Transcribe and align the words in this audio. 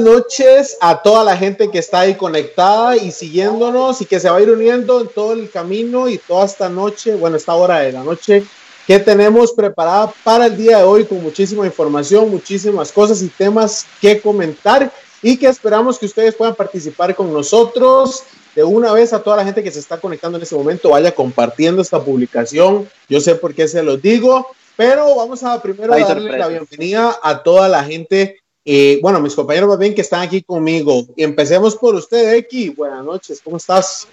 buenas 0.00 0.24
noches 0.24 0.78
a 0.80 1.02
toda 1.02 1.24
la 1.24 1.36
gente 1.36 1.70
que 1.70 1.78
está 1.78 2.00
ahí 2.00 2.14
conectada 2.14 2.96
y 2.96 3.10
siguiéndonos 3.10 4.00
y 4.00 4.06
que 4.06 4.18
se 4.20 4.30
va 4.30 4.36
a 4.36 4.40
ir 4.40 4.50
uniendo 4.50 5.00
en 5.00 5.08
todo 5.08 5.32
el 5.32 5.50
camino 5.50 6.08
y 6.08 6.18
toda 6.18 6.46
esta 6.46 6.68
noche, 6.68 7.14
bueno, 7.14 7.36
esta 7.36 7.54
hora 7.54 7.80
de 7.80 7.92
la 7.92 8.02
noche 8.02 8.44
que 8.86 8.98
tenemos 8.98 9.52
preparada 9.52 10.12
para 10.24 10.46
el 10.46 10.56
día 10.56 10.78
de 10.78 10.84
hoy 10.84 11.04
con 11.04 11.22
muchísima 11.22 11.66
información, 11.66 12.30
muchísimas 12.30 12.92
cosas 12.92 13.22
y 13.22 13.28
temas 13.28 13.86
que 14.00 14.20
comentar 14.20 14.90
y 15.22 15.36
que 15.36 15.48
esperamos 15.48 15.98
que 15.98 16.06
ustedes 16.06 16.34
puedan 16.34 16.54
participar 16.54 17.14
con 17.14 17.32
nosotros. 17.32 18.22
De 18.54 18.64
una 18.64 18.92
vez 18.92 19.12
a 19.12 19.22
toda 19.22 19.36
la 19.36 19.44
gente 19.44 19.62
que 19.62 19.70
se 19.70 19.78
está 19.78 20.00
conectando 20.00 20.38
en 20.38 20.42
este 20.42 20.56
momento, 20.56 20.90
vaya 20.90 21.14
compartiendo 21.14 21.82
esta 21.82 22.02
publicación. 22.02 22.88
Yo 23.08 23.20
sé 23.20 23.36
por 23.36 23.54
qué 23.54 23.68
se 23.68 23.82
los 23.82 24.02
digo, 24.02 24.48
pero 24.76 25.14
vamos 25.14 25.44
a 25.44 25.60
primero 25.62 25.96
darle 25.96 26.36
la 26.36 26.48
bienvenida 26.48 27.16
a 27.22 27.42
toda 27.42 27.68
la 27.68 27.84
gente 27.84 28.40
eh, 28.64 28.98
bueno, 29.02 29.20
mis 29.20 29.34
compañeros 29.34 29.68
más 29.68 29.78
bien 29.78 29.94
que 29.94 30.02
están 30.02 30.22
aquí 30.22 30.42
conmigo. 30.42 31.06
Y 31.16 31.24
empecemos 31.24 31.76
por 31.76 31.94
usted, 31.94 32.34
Eki. 32.34 32.70
Buenas 32.70 33.04
noches, 33.04 33.40
¿cómo 33.42 33.56
estás? 33.56 34.06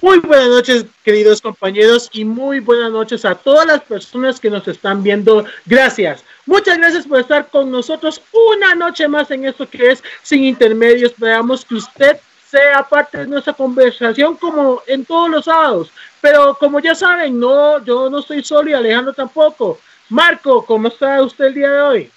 Muy 0.00 0.20
buenas 0.20 0.48
noches, 0.48 0.86
queridos 1.04 1.42
compañeros, 1.42 2.08
y 2.12 2.24
muy 2.24 2.60
buenas 2.60 2.90
noches 2.90 3.24
a 3.24 3.34
todas 3.34 3.66
las 3.66 3.82
personas 3.82 4.40
que 4.40 4.48
nos 4.48 4.66
están 4.66 5.02
viendo. 5.02 5.44
Gracias. 5.66 6.24
Muchas 6.46 6.78
gracias 6.78 7.06
por 7.06 7.20
estar 7.20 7.48
con 7.48 7.70
nosotros 7.70 8.22
una 8.32 8.74
noche 8.74 9.06
más 9.06 9.30
en 9.30 9.44
esto 9.44 9.68
que 9.68 9.92
es 9.92 10.02
Sin 10.22 10.44
Intermedios. 10.44 11.12
Esperamos 11.12 11.64
que 11.64 11.74
usted 11.74 12.16
sea 12.50 12.82
parte 12.88 13.18
de 13.18 13.26
nuestra 13.26 13.52
conversación 13.52 14.36
como 14.36 14.82
en 14.86 15.04
todos 15.04 15.30
los 15.30 15.44
sábados. 15.44 15.90
Pero 16.20 16.56
como 16.58 16.80
ya 16.80 16.94
saben, 16.94 17.38
no, 17.38 17.84
yo 17.84 18.10
no 18.10 18.20
estoy 18.20 18.42
solo 18.42 18.70
y 18.70 18.72
Alejandro 18.72 19.12
tampoco. 19.12 19.78
Marco, 20.08 20.64
¿cómo 20.64 20.88
está 20.88 21.22
usted 21.22 21.46
el 21.46 21.54
día 21.54 21.70
de 21.70 21.80
hoy? 21.80 22.10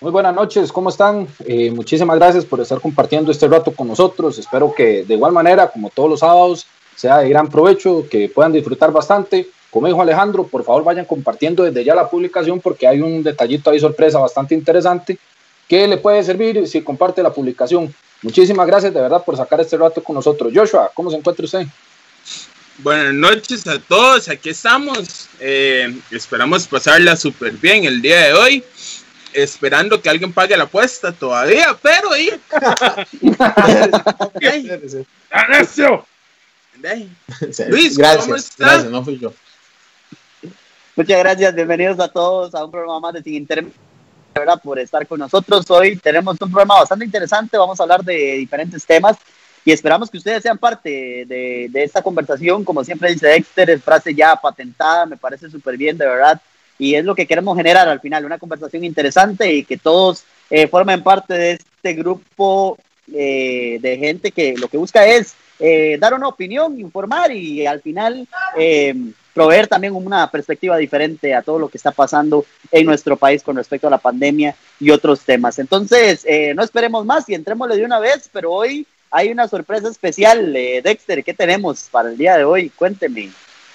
Muy 0.00 0.10
buenas 0.10 0.34
noches, 0.34 0.72
¿cómo 0.72 0.90
están? 0.90 1.28
Eh, 1.46 1.70
muchísimas 1.70 2.18
gracias 2.18 2.44
por 2.44 2.60
estar 2.60 2.80
compartiendo 2.80 3.30
este 3.30 3.46
rato 3.46 3.72
con 3.72 3.86
nosotros. 3.88 4.38
Espero 4.38 4.74
que 4.74 5.04
de 5.04 5.14
igual 5.14 5.32
manera, 5.32 5.70
como 5.70 5.88
todos 5.88 6.10
los 6.10 6.20
sábados, 6.20 6.66
sea 6.96 7.18
de 7.18 7.28
gran 7.28 7.48
provecho, 7.48 8.04
que 8.10 8.28
puedan 8.28 8.52
disfrutar 8.52 8.92
bastante. 8.92 9.48
Como 9.70 9.86
dijo 9.86 10.02
Alejandro, 10.02 10.46
por 10.46 10.64
favor 10.64 10.84
vayan 10.84 11.04
compartiendo 11.04 11.62
desde 11.62 11.84
ya 11.84 11.94
la 11.94 12.10
publicación 12.10 12.60
porque 12.60 12.86
hay 12.86 13.00
un 13.00 13.22
detallito 13.22 13.70
ahí 13.70 13.80
sorpresa 13.80 14.18
bastante 14.18 14.54
interesante 14.54 15.18
que 15.68 15.86
le 15.86 15.96
puede 15.96 16.22
servir 16.22 16.66
si 16.68 16.82
comparte 16.82 17.22
la 17.22 17.32
publicación. 17.32 17.94
Muchísimas 18.22 18.66
gracias 18.66 18.92
de 18.92 19.00
verdad 19.00 19.24
por 19.24 19.36
sacar 19.36 19.60
este 19.60 19.76
rato 19.76 20.02
con 20.02 20.16
nosotros. 20.16 20.52
Joshua, 20.54 20.90
¿cómo 20.92 21.10
se 21.10 21.16
encuentra 21.16 21.44
usted? 21.44 21.66
Buenas 22.78 23.14
noches 23.14 23.66
a 23.68 23.78
todos, 23.78 24.28
aquí 24.28 24.50
estamos. 24.50 25.28
Eh, 25.38 25.96
esperamos 26.10 26.66
pasarla 26.66 27.16
súper 27.16 27.52
bien 27.52 27.84
el 27.84 28.02
día 28.02 28.20
de 28.20 28.32
hoy 28.34 28.64
esperando 29.34 30.00
que 30.00 30.08
alguien 30.08 30.32
pague 30.32 30.56
la 30.56 30.64
apuesta 30.64 31.12
todavía, 31.12 31.76
pero 31.82 32.12
ahí. 32.12 32.30
Luis, 37.68 37.98
gracias, 37.98 38.24
¿cómo 38.24 38.36
estás? 38.36 38.58
Gracias, 38.58 38.90
no 38.90 39.04
fui 39.04 39.18
yo. 39.18 39.32
Muchas 40.96 41.18
gracias, 41.18 41.54
bienvenidos 41.54 41.98
a 41.98 42.08
todos 42.08 42.54
a 42.54 42.64
un 42.64 42.70
programa 42.70 43.00
más 43.00 43.14
de 43.14 43.22
Sin 43.22 43.34
Internet, 43.34 43.74
¿verdad? 44.34 44.60
por 44.62 44.78
estar 44.78 45.04
con 45.06 45.18
nosotros. 45.18 45.68
Hoy 45.70 45.96
tenemos 45.96 46.36
un 46.40 46.50
programa 46.50 46.78
bastante 46.78 47.04
interesante, 47.04 47.58
vamos 47.58 47.80
a 47.80 47.82
hablar 47.82 48.04
de 48.04 48.36
diferentes 48.36 48.86
temas 48.86 49.16
y 49.64 49.72
esperamos 49.72 50.10
que 50.10 50.18
ustedes 50.18 50.42
sean 50.42 50.58
parte 50.58 51.24
de, 51.26 51.66
de 51.68 51.82
esta 51.82 52.02
conversación. 52.02 52.62
Como 52.64 52.84
siempre 52.84 53.12
dice 53.12 53.26
Dexter, 53.26 53.70
es 53.70 53.82
frase 53.82 54.14
ya 54.14 54.36
patentada, 54.36 55.06
me 55.06 55.16
parece 55.16 55.50
súper 55.50 55.76
bien, 55.76 55.98
de 55.98 56.06
verdad 56.06 56.40
y 56.78 56.94
es 56.94 57.04
lo 57.04 57.14
que 57.14 57.26
queremos 57.26 57.56
generar 57.56 57.88
al 57.88 58.00
final, 58.00 58.24
una 58.24 58.38
conversación 58.38 58.84
interesante 58.84 59.52
y 59.52 59.64
que 59.64 59.76
todos 59.76 60.24
eh, 60.50 60.66
formen 60.66 61.02
parte 61.02 61.34
de 61.34 61.50
este 61.52 61.92
grupo 61.94 62.78
eh, 63.12 63.78
de 63.80 63.98
gente 63.98 64.30
que 64.32 64.54
lo 64.56 64.68
que 64.68 64.76
busca 64.76 65.06
es 65.06 65.34
eh, 65.58 65.96
dar 66.00 66.14
una 66.14 66.28
opinión, 66.28 66.78
informar 66.78 67.30
y 67.32 67.66
al 67.66 67.80
final 67.80 68.26
proveer 69.32 69.66
también 69.66 69.94
una 69.94 70.30
perspectiva 70.30 70.76
diferente 70.76 71.34
a 71.34 71.42
todo 71.42 71.58
lo 71.58 71.68
que 71.68 71.76
está 71.76 71.90
pasando 71.90 72.44
en 72.70 72.86
nuestro 72.86 73.16
país 73.16 73.42
con 73.42 73.56
respecto 73.56 73.88
a 73.88 73.90
la 73.90 73.98
pandemia 73.98 74.54
y 74.78 74.90
otros 74.90 75.20
temas. 75.20 75.58
Entonces, 75.58 76.24
no 76.54 76.62
esperemos 76.62 77.04
más 77.04 77.28
y 77.28 77.34
entrémosle 77.34 77.76
de 77.76 77.84
una 77.84 77.98
vez, 77.98 78.28
pero 78.32 78.52
hoy 78.52 78.86
hay 79.10 79.30
una 79.30 79.48
sorpresa 79.48 79.88
especial. 79.88 80.52
Dexter, 80.52 81.24
¿qué 81.24 81.34
tenemos 81.34 81.88
para 81.90 82.10
el 82.10 82.16
día 82.16 82.36
de 82.36 82.44
hoy? 82.44 82.70
Cuénteme. 82.70 83.30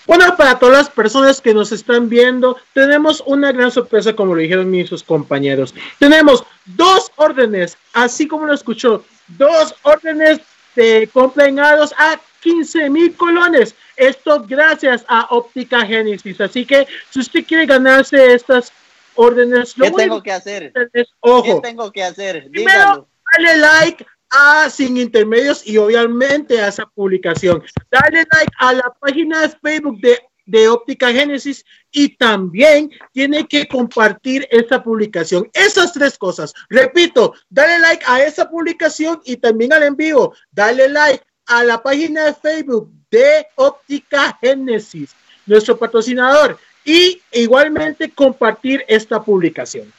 Bueno, 0.09 0.35
para 0.35 0.57
todas 0.57 0.75
las 0.75 0.89
personas 0.89 1.39
que 1.39 1.53
nos 1.53 1.71
están 1.71 2.09
viendo, 2.09 2.57
tenemos 2.73 3.21
una 3.27 3.51
gran 3.51 3.69
sorpresa, 3.69 4.15
como 4.15 4.33
lo 4.33 4.41
dijeron 4.41 4.71
mis 4.71 4.89
compañeros. 5.03 5.75
Tenemos 5.99 6.43
dos 6.65 7.11
órdenes, 7.15 7.77
así 7.93 8.27
como 8.27 8.47
lo 8.47 8.55
escuchó, 8.55 9.05
dos 9.27 9.75
órdenes 9.83 10.39
de 10.75 11.07
complenados 11.13 11.93
a 11.95 12.19
15 12.39 12.89
mil 12.89 13.15
colones. 13.15 13.75
Esto 13.97 14.43
gracias 14.47 15.05
a 15.07 15.27
Óptica 15.29 15.85
Génesis. 15.85 16.41
Así 16.41 16.65
que 16.65 16.87
si 17.11 17.19
usted 17.19 17.45
quiere 17.45 17.67
ganarse 17.67 18.33
estas 18.33 18.73
órdenes, 19.13 19.75
¿qué 19.75 19.91
tengo 19.91 20.23
que 20.23 20.31
hacer? 20.31 20.73
ojo. 21.19 21.61
¿Qué 21.61 21.67
tengo 21.67 21.91
que 21.91 22.03
hacer? 22.03 22.49
Primero, 22.49 23.07
dale 23.37 23.57
like 23.57 24.07
a 24.29 24.69
Sin 24.69 24.97
Intermedios 24.97 25.65
y 25.65 25.77
obviamente 25.77 26.59
a 26.59 26.67
esa 26.67 26.85
publicación. 26.85 27.63
Dale 27.91 28.25
like 28.31 28.51
a 28.57 28.73
la 28.73 28.93
página 28.99 29.41
de 29.41 29.49
Facebook 29.49 29.99
de, 30.01 30.19
de 30.45 30.67
Óptica 30.67 31.11
Génesis 31.11 31.65
y 31.91 32.15
también 32.17 32.91
tiene 33.11 33.47
que 33.47 33.67
compartir 33.67 34.47
esta 34.51 34.83
publicación. 34.83 35.49
Esas 35.53 35.93
tres 35.93 36.17
cosas. 36.17 36.53
Repito, 36.69 37.33
dale 37.49 37.79
like 37.79 38.03
a 38.07 38.23
esa 38.23 38.49
publicación 38.49 39.21
y 39.25 39.37
también 39.37 39.73
al 39.73 39.83
envío. 39.83 40.33
Dale 40.51 40.89
like 40.89 41.23
a 41.47 41.63
la 41.63 41.81
página 41.81 42.25
de 42.25 42.33
Facebook 42.33 42.91
de 43.09 43.47
Óptica 43.55 44.37
Génesis, 44.41 45.15
nuestro 45.45 45.77
patrocinador, 45.77 46.59
y 46.85 47.21
igualmente 47.31 48.09
compartir 48.11 48.85
esta 48.87 49.21
publicación. 49.21 49.91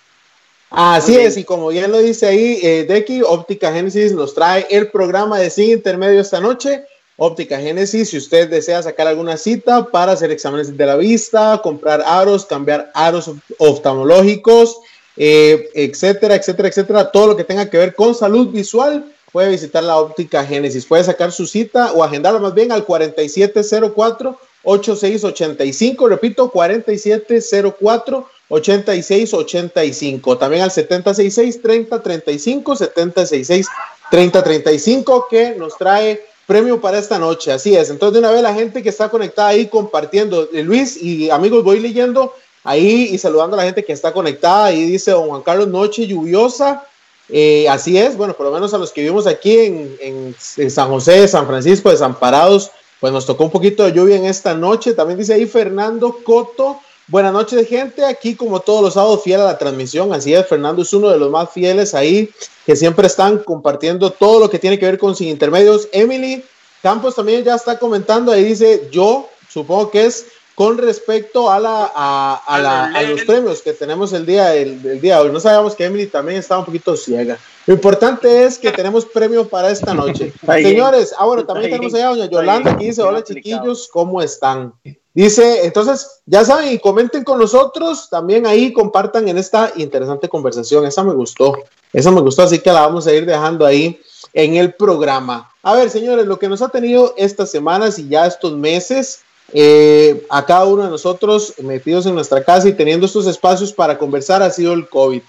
Así 0.71 1.17
es, 1.17 1.37
y 1.37 1.43
como 1.43 1.69
bien 1.69 1.91
lo 1.91 1.99
dice 1.99 2.27
ahí, 2.27 2.61
eh, 2.63 2.87
Decky, 2.89 3.23
Óptica 3.23 3.73
Génesis 3.73 4.13
nos 4.13 4.35
trae 4.35 4.69
el 4.71 4.89
programa 4.89 5.41
de 5.41 5.51
Sin 5.51 5.71
Intermedio 5.71 6.21
esta 6.21 6.41
noche. 6.41 6.85
Óptica 7.17 7.59
Génesis, 7.59 8.11
si 8.11 8.17
usted 8.17 8.49
desea 8.49 8.81
sacar 8.81 9.09
alguna 9.09 9.37
cita 9.37 9.87
para 9.87 10.13
hacer 10.13 10.31
exámenes 10.31 10.77
de 10.77 10.87
la 10.87 10.95
vista, 10.95 11.61
comprar 11.61 12.01
aros, 12.07 12.47
cambiar 12.47 12.89
aros 12.95 13.33
oftalmológicos, 13.59 14.79
eh, 15.17 15.69
etcétera, 15.75 16.37
etcétera, 16.37 16.69
etcétera, 16.69 17.11
todo 17.11 17.27
lo 17.27 17.37
que 17.37 17.45
tenga 17.45 17.69
que 17.69 17.77
ver 17.77 17.95
con 17.97 18.15
salud 18.15 18.51
visual, 18.51 19.13
puede 19.33 19.51
visitar 19.51 19.83
la 19.83 19.99
Óptica 19.99 20.47
Génesis. 20.47 20.87
Puede 20.87 21.03
sacar 21.03 21.33
su 21.33 21.47
cita 21.47 21.93
o 21.93 22.05
agendarla 22.05 22.39
más 22.39 22.55
bien 22.55 22.71
al 22.71 22.85
4704 22.85 24.39
8685, 24.63 26.09
repito, 26.09 26.51
4704 26.51 28.27
8685. 28.51 30.37
También 30.37 30.63
al 30.63 30.71
766 30.71 31.63
3035, 31.63 32.77
766 32.77 33.67
3035 34.11 35.27
que 35.31 35.55
nos 35.57 35.79
trae 35.79 36.27
premio 36.47 36.81
para 36.81 36.99
esta 36.99 37.19
noche. 37.19 37.53
Así 37.53 37.77
es. 37.77 37.91
Entonces, 37.91 38.15
de 38.15 38.19
una 38.19 38.33
vez 38.33 38.43
la 38.43 38.53
gente 38.53 38.83
que 38.83 38.89
está 38.89 39.09
conectada 39.09 39.49
ahí 39.49 39.69
compartiendo, 39.69 40.49
eh, 40.53 40.63
Luis 40.63 41.01
y 41.01 41.31
amigos, 41.31 41.65
voy 41.65 41.81
leyendo 41.81 42.35
ahí 42.65 43.09
y 43.13 43.19
saludando 43.19 43.55
a 43.55 43.59
la 43.59 43.65
gente 43.65 43.85
que 43.85 43.93
está 43.93 44.13
conectada. 44.13 44.67
Ahí 44.67 44.85
dice 44.85 45.13
don 45.13 45.29
Juan 45.29 45.43
Carlos, 45.43 45.69
noche 45.69 46.07
lluviosa. 46.07 46.85
Eh, 47.29 47.69
así 47.69 47.97
es, 47.97 48.17
bueno, 48.17 48.35
por 48.35 48.47
lo 48.47 48.53
menos 48.53 48.75
a 48.75 48.79
los 48.79 48.91
que 48.91 49.03
vivimos 49.03 49.29
aquí 49.29 49.57
en, 49.57 49.97
en, 50.01 50.71
San 50.71 50.89
José, 50.89 51.29
San 51.29 51.47
Francisco, 51.47 51.89
Desamparados, 51.89 52.73
pues 52.99 53.13
nos 53.13 53.25
tocó 53.25 53.45
un 53.45 53.51
poquito 53.51 53.85
de 53.85 53.93
lluvia 53.93 54.17
en 54.17 54.25
esta 54.25 54.53
noche. 54.55 54.95
También 54.95 55.21
dice 55.21 55.35
ahí 55.35 55.47
Fernando 55.47 56.19
Coto, 56.25 56.81
Buenas 57.11 57.33
noches, 57.33 57.67
gente. 57.67 58.05
Aquí, 58.05 58.37
como 58.37 58.61
todos 58.61 58.83
los 58.83 58.95
sábados, 58.95 59.25
fiel 59.25 59.41
a 59.41 59.47
la 59.47 59.59
transmisión. 59.59 60.13
Así 60.13 60.33
es, 60.33 60.47
Fernando 60.47 60.83
es 60.83 60.93
uno 60.93 61.09
de 61.09 61.19
los 61.19 61.29
más 61.29 61.51
fieles 61.51 61.93
ahí, 61.93 62.31
que 62.65 62.77
siempre 62.77 63.09
están 63.09 63.39
compartiendo 63.39 64.11
todo 64.13 64.39
lo 64.39 64.49
que 64.49 64.61
tiene 64.61 64.79
que 64.79 64.87
ver 64.87 64.97
con 64.97 65.17
Sin 65.17 65.27
Intermedios. 65.27 65.89
Emily 65.91 66.45
Campos 66.85 67.17
también 67.17 67.43
ya 67.43 67.57
está 67.57 67.81
comentando. 67.81 68.31
Ahí 68.31 68.45
dice: 68.45 68.89
Yo 68.93 69.29
supongo 69.49 69.91
que 69.91 70.07
es 70.07 70.27
con 70.55 70.79
respecto 70.79 71.51
a, 71.51 71.59
la, 71.59 71.91
a, 71.97 73.03
los 73.03 73.23
premios 73.23 73.61
que 73.61 73.73
tenemos 73.73 74.13
el 74.13 74.25
día, 74.25 74.55
el, 74.55 75.01
día 75.01 75.17
de 75.17 75.23
hoy. 75.23 75.33
No 75.33 75.41
sabíamos 75.41 75.75
que 75.75 75.87
Emily 75.87 76.07
también 76.07 76.39
estaba 76.39 76.61
un 76.61 76.67
poquito 76.67 76.97
ciega. 76.97 77.39
Lo 77.67 77.75
importante 77.75 78.45
es 78.45 78.57
que 78.57 78.71
tenemos 78.71 79.05
premio 79.05 79.49
para 79.49 79.71
esta 79.73 79.95
noche. 79.95 80.33
Señores, 80.47 81.13
ah, 81.19 81.27
bueno, 81.27 81.45
también 81.45 81.73
tenemos 81.73 81.93
allá 81.93 82.07
a 82.07 82.11
doña 82.11 82.31
Yolanda 82.31 82.77
que 82.77 82.85
dice: 82.85 83.03
Hola, 83.03 83.25
chiquillos, 83.25 83.89
¿cómo 83.93 84.23
están? 84.23 84.75
Dice, 85.13 85.65
entonces, 85.65 86.21
ya 86.25 86.45
saben, 86.45 86.73
y 86.73 86.79
comenten 86.79 87.25
con 87.25 87.39
nosotros, 87.39 88.09
también 88.09 88.47
ahí 88.47 88.73
compartan 88.73 89.29
en 89.29 89.39
esta 89.39 89.73
interesante 89.77 90.29
conversación. 90.29 90.87
Esa 90.87 91.03
me 91.03 91.15
gustó, 91.15 91.57
esa 91.93 92.13
me 92.13 92.21
gustó, 92.21 92.43
así 92.43 92.61
que 92.61 92.73
la 92.73 92.83
vamos 92.83 93.07
a 93.07 93.13
ir 93.13 93.27
dejando 93.27 93.67
ahí 93.67 94.01
en 94.33 94.55
el 94.55 94.75
programa. 94.75 95.51
A 95.63 95.75
ver, 95.75 95.91
señores, 95.91 96.27
lo 96.27 96.39
que 96.39 96.49
nos 96.49 96.63
ha 96.63 96.69
tenido 96.69 97.15
estas 97.17 97.51
semanas 97.51 97.99
y 97.99 98.09
ya 98.09 98.27
estos 98.27 98.53
meses, 98.53 99.23
eh, 99.53 100.25
a 100.31 100.47
cada 100.47 100.65
uno 100.67 100.85
de 100.85 100.91
nosotros 100.91 101.55
metidos 101.59 102.07
en 102.07 102.15
nuestra 102.15 102.45
casa 102.45 102.69
y 102.69 102.73
teniendo 102.73 103.07
estos 103.07 103.27
espacios 103.27 103.73
para 103.73 103.99
conversar 103.99 104.45
ha 104.45 104.51
sido 104.51 104.73
el 104.75 104.89
COVID. 104.89 105.23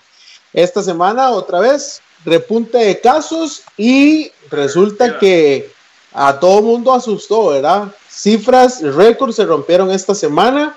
Esta 0.53 0.83
semana, 0.83 1.31
otra 1.31 1.59
vez, 1.59 2.01
repunte 2.23 2.77
de 2.77 2.99
casos 2.99 3.63
y 3.77 4.31
resulta 4.51 5.17
que 5.17 5.70
a 6.13 6.39
todo 6.39 6.61
mundo 6.61 6.93
asustó, 6.93 7.49
¿verdad? 7.49 7.93
Cifras, 8.09 8.81
récords 8.81 9.35
se 9.35 9.45
rompieron 9.45 9.91
esta 9.91 10.13
semana. 10.13 10.75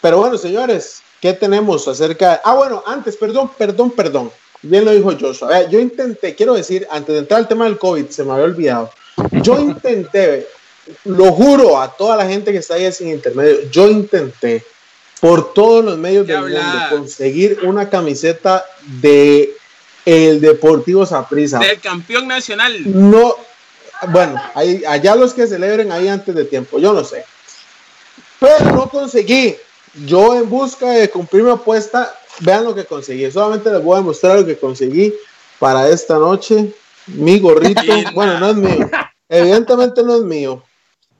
Pero 0.00 0.18
bueno, 0.18 0.36
señores, 0.36 1.02
¿qué 1.20 1.32
tenemos 1.32 1.88
acerca 1.88 2.32
de... 2.32 2.40
Ah, 2.44 2.54
bueno, 2.54 2.82
antes, 2.86 3.16
perdón, 3.16 3.50
perdón, 3.56 3.90
perdón. 3.90 4.30
Bien 4.62 4.84
lo 4.84 4.92
dijo 4.92 5.12
Joshua. 5.18 5.68
Yo 5.68 5.80
intenté, 5.80 6.34
quiero 6.34 6.54
decir, 6.54 6.86
antes 6.90 7.12
de 7.12 7.20
entrar 7.20 7.40
al 7.40 7.48
tema 7.48 7.64
del 7.64 7.78
COVID, 7.78 8.08
se 8.08 8.24
me 8.24 8.32
había 8.32 8.44
olvidado. 8.44 8.90
Yo 9.42 9.58
intenté, 9.58 10.46
lo 11.04 11.32
juro 11.32 11.80
a 11.80 11.96
toda 11.96 12.16
la 12.16 12.26
gente 12.26 12.52
que 12.52 12.58
está 12.58 12.74
ahí 12.74 12.90
sin 12.92 13.08
intermedio, 13.08 13.70
yo 13.70 13.88
intenté 13.88 14.64
por 15.20 15.54
todos 15.54 15.84
los 15.84 15.98
medios 15.98 16.26
del 16.26 16.40
mundo 16.40 16.78
conseguir 16.90 17.60
una 17.64 17.88
camiseta 17.88 18.64
de 19.00 19.54
el 20.04 20.40
Deportivo 20.40 21.04
Saprissa. 21.04 21.58
Del 21.58 21.80
campeón 21.80 22.28
nacional. 22.28 22.76
No, 22.84 23.34
bueno, 24.08 24.40
ahí, 24.54 24.82
allá 24.86 25.14
los 25.14 25.34
que 25.34 25.46
celebren 25.46 25.92
ahí 25.92 26.08
antes 26.08 26.34
de 26.34 26.44
tiempo, 26.44 26.78
yo 26.78 26.92
no 26.92 27.04
sé. 27.04 27.24
Pero 28.38 28.72
no 28.72 28.88
conseguí. 28.88 29.56
Yo 30.04 30.34
en 30.34 30.48
busca 30.48 30.90
de 30.90 31.08
cumplir 31.08 31.42
mi 31.42 31.50
apuesta, 31.50 32.14
vean 32.40 32.64
lo 32.64 32.74
que 32.74 32.84
conseguí. 32.84 33.30
Solamente 33.30 33.70
les 33.70 33.82
voy 33.82 33.98
a 33.98 34.02
mostrar 34.02 34.38
lo 34.38 34.46
que 34.46 34.58
conseguí 34.58 35.14
para 35.58 35.88
esta 35.88 36.18
noche. 36.18 36.72
Mi 37.06 37.38
gorrito, 37.38 37.80
bueno, 38.14 38.38
no 38.38 38.50
es 38.50 38.56
mío. 38.56 38.90
Evidentemente 39.28 40.02
no 40.02 40.16
es 40.16 40.22
mío. 40.22 40.62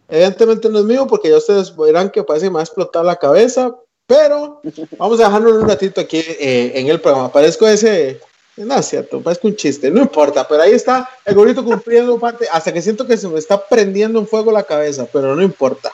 Evidentemente 0.09 0.69
no 0.69 0.79
es 0.81 0.85
mío 0.85 1.07
porque 1.07 1.31
ya 1.31 1.39
ustedes 1.39 1.75
verán 1.75 2.11
que 2.11 2.23
parece 2.23 2.47
que 2.47 2.51
me 2.51 2.55
va 2.57 2.61
a 2.61 2.65
explotar 2.65 3.05
la 3.05 3.17
cabeza. 3.17 3.75
Pero 4.07 4.61
vamos 4.99 5.19
a 5.19 5.25
dejarlo 5.25 5.59
un 5.59 5.69
ratito 5.69 6.01
aquí 6.01 6.19
eh, 6.19 6.73
en 6.75 6.87
el 6.89 7.01
programa. 7.01 7.33
Parezco 7.33 7.67
ese 7.67 8.21
no 8.57 8.75
es 8.79 8.87
cierto, 8.87 9.21
parece 9.21 9.47
un 9.47 9.57
chiste, 9.57 9.91
no 9.91 10.01
importa, 10.01 10.47
pero 10.49 10.63
ahí 10.63 10.73
está 10.73 11.09
el 11.25 11.35
gorrito 11.35 11.65
cumpliendo 11.65 12.19
parte, 12.19 12.47
hasta 12.51 12.73
que 12.73 12.81
siento 12.81 13.07
que 13.07 13.17
se 13.17 13.29
me 13.29 13.39
está 13.39 13.67
prendiendo 13.67 14.19
en 14.19 14.27
fuego 14.27 14.51
la 14.51 14.63
cabeza, 14.63 15.07
pero 15.13 15.37
no 15.37 15.43
importa. 15.43 15.93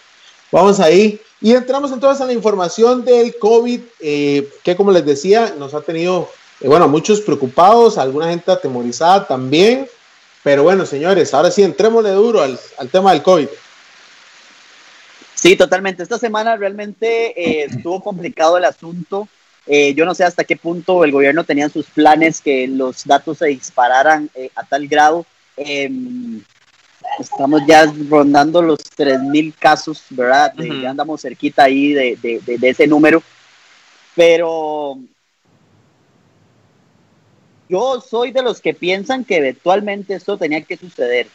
Vamos 0.53 0.79
ahí 0.81 1.20
y 1.41 1.53
entramos 1.53 1.91
entonces 1.91 2.20
a 2.20 2.26
la 2.26 2.32
información 2.32 3.05
del 3.05 3.37
COVID, 3.37 3.81
eh, 4.00 4.49
que 4.62 4.76
como 4.76 4.93
les 4.93 5.05
decía, 5.05 5.55
nos 5.59 5.75
ha 5.75 5.81
tenido, 5.81 6.29
eh, 6.61 6.69
bueno, 6.69 6.87
muchos 6.88 7.20
preocupados, 7.20 7.99
alguna 7.99 8.29
gente 8.29 8.53
atemorizada 8.53 9.26
también, 9.26 9.88
pero 10.44 10.62
bueno, 10.62 10.87
señores, 10.87 11.35
ahora 11.35 11.50
sí, 11.50 11.62
entrémosle 11.62 12.11
duro 12.11 12.43
al, 12.43 12.58
al 12.79 12.88
tema 12.88 13.12
del 13.12 13.23
COVID. 13.23 13.49
Sí, 15.43 15.56
totalmente. 15.56 16.05
Esta 16.05 16.20
semana 16.20 16.56
realmente 16.56 17.32
eh, 17.37 17.65
estuvo 17.65 18.00
complicado 18.00 18.58
el 18.58 18.65
asunto. 18.65 19.26
Eh, 19.67 19.94
yo 19.94 20.05
no 20.05 20.14
sé 20.14 20.25
hasta 20.25 20.44
qué 20.44 20.56
punto 20.56 21.05
el 21.05 21.12
gobierno 21.12 21.44
tenía 21.44 21.69
sus 21.69 21.87
planes 21.87 22.41
que 22.41 22.67
los 22.67 23.05
datos 23.05 23.38
se 23.38 23.47
dispararan 23.47 24.29
eh, 24.35 24.50
a 24.55 24.64
tal 24.64 24.88
grado. 24.88 25.25
Em, 25.56 26.43
estamos 27.19 27.62
ya 27.67 27.93
rondando 28.09 28.61
los 28.61 28.81
3.000 28.97 29.55
casos, 29.59 30.05
¿verdad? 30.11 30.55
Ya 30.56 30.91
andamos 30.91 31.23
cerquita 31.23 31.64
ahí 31.64 31.93
de, 31.93 32.19
de, 32.20 32.59
de, 32.59 32.69
ese 32.69 32.87
número. 32.87 33.23
Pero 34.17 34.99
yo 37.69 38.00
soy 38.00 38.32
de 38.32 38.43
los 38.43 38.61
que 38.61 38.75
piensan 38.75 39.25
que 39.25 39.37
eventualmente 39.37 40.15
esto 40.15 40.37
tenía 40.37 40.62
que 40.62 40.76
suceder. 40.76 41.29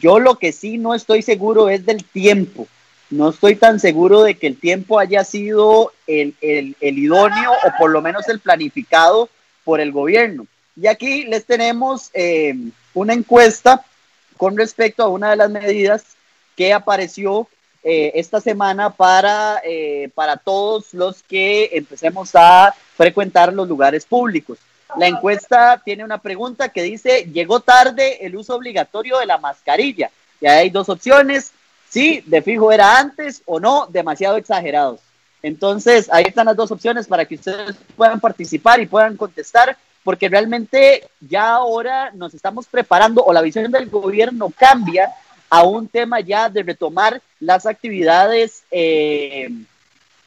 Yo 0.00 0.18
lo 0.18 0.36
que 0.36 0.52
sí 0.52 0.78
no 0.78 0.94
estoy 0.94 1.22
seguro 1.22 1.68
es 1.68 1.84
del 1.84 2.04
tiempo 2.04 2.66
no 3.10 3.30
estoy 3.30 3.56
tan 3.56 3.78
seguro 3.78 4.22
de 4.22 4.36
que 4.36 4.46
el 4.46 4.58
tiempo 4.58 4.98
haya 4.98 5.24
sido 5.24 5.92
el, 6.06 6.34
idóneo 6.80 7.52
o 7.52 7.78
por 7.78 7.90
lo 7.90 8.02
menos 8.02 8.28
el 8.28 8.40
planificado 8.40 9.28
por 9.64 9.80
el 9.80 9.92
gobierno. 9.92 10.46
Y 10.80 10.88
aquí 10.88 11.24
les 11.24 11.44
tenemos 11.44 12.10
eh, 12.14 12.54
una 12.94 13.14
encuesta 13.14 13.84
con 14.36 14.56
respecto 14.56 15.02
a 15.02 15.08
una 15.08 15.30
de 15.30 15.36
las 15.36 15.50
medidas 15.50 16.04
que 16.56 16.72
apareció 16.72 17.48
eh, 17.82 18.12
esta 18.18 18.40
semana 18.40 18.90
para, 18.90 19.60
eh, 19.64 20.10
para 20.14 20.36
todos 20.36 20.92
los 20.92 21.22
que 21.22 21.70
empecemos 21.72 22.30
a 22.34 22.74
frecuentar 22.96 23.52
los 23.52 23.68
lugares 23.68 24.04
públicos. 24.04 24.58
La 24.96 25.06
encuesta 25.06 25.80
tiene 25.84 26.04
una 26.04 26.18
pregunta 26.18 26.70
que 26.70 26.82
dice, 26.82 27.28
¿llegó 27.32 27.60
tarde 27.60 28.24
el 28.26 28.36
uso 28.36 28.56
obligatorio 28.56 29.18
de 29.18 29.26
la 29.26 29.38
mascarilla? 29.38 30.10
Y 30.40 30.46
hay 30.46 30.70
dos 30.70 30.88
opciones, 30.88 31.52
sí, 31.96 32.22
de 32.26 32.42
fijo 32.42 32.70
era 32.70 32.98
antes 32.98 33.42
o 33.46 33.58
no, 33.58 33.86
demasiado 33.90 34.36
exagerados. 34.36 35.00
Entonces, 35.42 36.12
ahí 36.12 36.24
están 36.26 36.44
las 36.44 36.54
dos 36.54 36.70
opciones 36.70 37.06
para 37.06 37.24
que 37.24 37.36
ustedes 37.36 37.74
puedan 37.96 38.20
participar 38.20 38.80
y 38.80 38.86
puedan 38.86 39.16
contestar, 39.16 39.78
porque 40.04 40.28
realmente 40.28 41.08
ya 41.20 41.54
ahora 41.54 42.10
nos 42.10 42.34
estamos 42.34 42.66
preparando 42.66 43.24
o 43.24 43.32
la 43.32 43.40
visión 43.40 43.72
del 43.72 43.88
gobierno 43.88 44.52
cambia 44.54 45.10
a 45.48 45.62
un 45.62 45.88
tema 45.88 46.20
ya 46.20 46.50
de 46.50 46.64
retomar 46.64 47.22
las 47.40 47.64
actividades, 47.64 48.64
eh, 48.70 49.48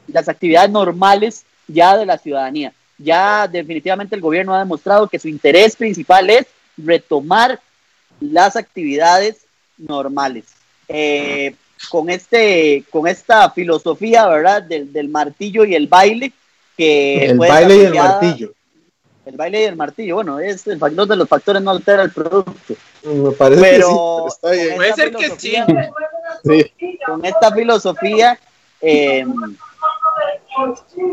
las 0.08 0.28
actividades 0.28 0.72
normales 0.72 1.46
ya 1.68 1.96
de 1.98 2.08
la 2.08 2.18
ciudadanía. 2.18 2.74
Ya 2.98 3.48
definitivamente 3.48 4.16
el 4.16 4.22
gobierno 4.22 4.56
ha 4.56 4.60
demostrado 4.60 5.08
que 5.08 5.20
su 5.20 5.28
interés 5.28 5.76
principal 5.76 6.32
es 6.32 6.48
retomar 6.78 7.60
las 8.20 8.56
actividades 8.56 9.46
normales. 9.78 10.59
Eh, 10.90 11.56
con, 11.90 12.10
este, 12.10 12.84
con 12.90 13.08
esta 13.08 13.52
filosofía, 13.52 14.28
¿verdad? 14.28 14.64
Del, 14.64 14.92
del, 14.92 15.08
martillo 15.08 15.64
y 15.64 15.76
el 15.76 15.88
baile. 15.88 16.34
Que 16.76 17.26
el 17.26 17.38
baile 17.38 17.76
y 17.76 17.86
el 17.86 17.94
martillo. 17.94 18.52
El 19.26 19.38
baile 19.38 19.62
y 19.62 19.66
el 19.66 19.76
martillo, 19.76 20.16
bueno, 20.16 20.40
es 20.40 20.66
el 20.66 20.80
factor 20.80 21.08
de 21.08 21.16
los 21.16 21.30
factores 21.30 21.62
no 21.62 21.70
altera 21.70 22.02
el 22.02 22.12
producto. 22.12 22.74
Me 23.04 23.32
parece 23.32 23.62
pero 23.62 24.26
que 24.26 24.50
sí, 24.50 24.70
Puede 24.76 24.94
ser 24.94 25.16
que 25.16 25.30
sí. 25.38 26.98
Con 27.06 27.24
esta 27.24 27.52
filosofía, 27.52 28.40
eh, 28.82 29.26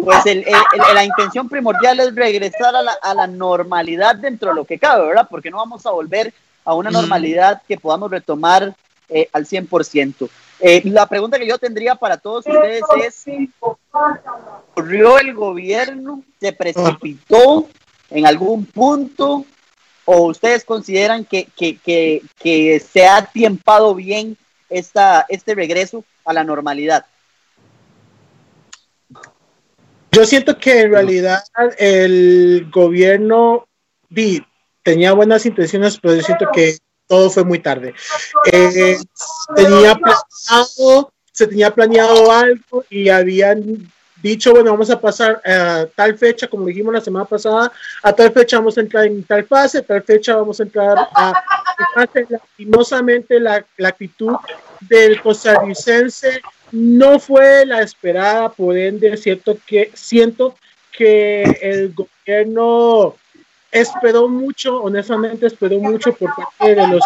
pues 0.02 0.26
el, 0.26 0.46
la 0.94 1.04
intención 1.04 1.48
primordial 1.48 2.00
es 2.00 2.14
regresar 2.14 2.74
a 2.74 2.82
la, 2.82 2.92
a 3.02 3.12
la, 3.12 3.26
normalidad 3.26 4.16
dentro 4.16 4.48
de 4.48 4.54
lo 4.54 4.64
que 4.64 4.78
cabe, 4.78 5.06
¿verdad? 5.08 5.26
Porque 5.28 5.50
no 5.50 5.58
vamos 5.58 5.84
a 5.84 5.90
volver 5.90 6.32
a 6.64 6.74
una 6.74 6.90
normalidad 6.90 7.60
que 7.68 7.76
podamos 7.76 8.10
retomar 8.10 8.74
eh, 9.08 9.28
al 9.32 9.46
100%. 9.46 10.28
Eh, 10.58 10.82
la 10.84 11.06
pregunta 11.06 11.38
que 11.38 11.46
yo 11.46 11.58
tendría 11.58 11.94
para 11.94 12.16
todos 12.16 12.46
ustedes 12.46 12.82
es, 13.04 13.24
¿ocurrió 13.60 15.18
el 15.18 15.34
gobierno? 15.34 16.22
¿Se 16.40 16.52
precipitó 16.52 17.68
en 18.10 18.26
algún 18.26 18.64
punto? 18.64 19.44
¿O 20.04 20.26
ustedes 20.28 20.64
consideran 20.64 21.24
que, 21.24 21.48
que, 21.56 21.76
que, 21.78 22.22
que 22.38 22.80
se 22.80 23.06
ha 23.06 23.26
tiempado 23.26 23.94
bien 23.94 24.36
esta, 24.70 25.26
este 25.28 25.54
regreso 25.54 26.04
a 26.24 26.32
la 26.32 26.44
normalidad? 26.44 27.04
Yo 30.12 30.24
siento 30.24 30.56
que 30.58 30.80
en 30.80 30.92
realidad 30.92 31.42
el 31.76 32.70
gobierno 32.72 33.66
tenía 34.82 35.12
buenas 35.12 35.44
intenciones, 35.44 35.98
pero 36.00 36.14
yo 36.14 36.22
siento 36.22 36.46
que 36.54 36.78
todo 37.06 37.30
fue 37.30 37.44
muy 37.44 37.58
tarde. 37.58 37.94
Eh, 38.52 38.98
tenía 39.54 39.94
planeado, 39.94 41.12
se 41.32 41.46
tenía 41.46 41.74
planeado 41.74 42.32
algo 42.32 42.84
y 42.90 43.08
habían 43.08 43.90
dicho, 44.22 44.52
bueno, 44.52 44.72
vamos 44.72 44.90
a 44.90 45.00
pasar 45.00 45.40
a 45.44 45.86
tal 45.94 46.16
fecha, 46.18 46.48
como 46.48 46.66
dijimos 46.66 46.92
la 46.92 47.00
semana 47.00 47.24
pasada, 47.24 47.70
a 48.02 48.12
tal 48.12 48.32
fecha 48.32 48.58
vamos 48.58 48.76
a 48.76 48.80
entrar 48.80 49.06
en 49.06 49.22
tal 49.24 49.44
fase, 49.44 49.78
a 49.78 49.82
tal 49.82 50.02
fecha 50.02 50.36
vamos 50.36 50.58
a 50.58 50.64
entrar 50.64 50.96
a 51.14 51.32
fase. 51.94 52.26
Lastimosamente, 52.28 53.38
la, 53.38 53.64
la 53.76 53.88
actitud 53.88 54.34
del 54.80 55.20
costarricense 55.22 56.40
no 56.72 57.18
fue 57.18 57.64
la 57.66 57.82
esperada, 57.82 58.48
por 58.48 58.76
ende, 58.76 59.16
cierto 59.16 59.56
que, 59.66 59.90
siento 59.94 60.56
que 60.90 61.42
el 61.62 61.94
gobierno 61.94 63.14
esperó 63.70 64.28
mucho, 64.28 64.82
honestamente 64.82 65.46
esperó 65.46 65.78
mucho 65.78 66.12
por 66.12 66.34
parte 66.34 66.74
de 66.74 66.88
los 66.88 67.02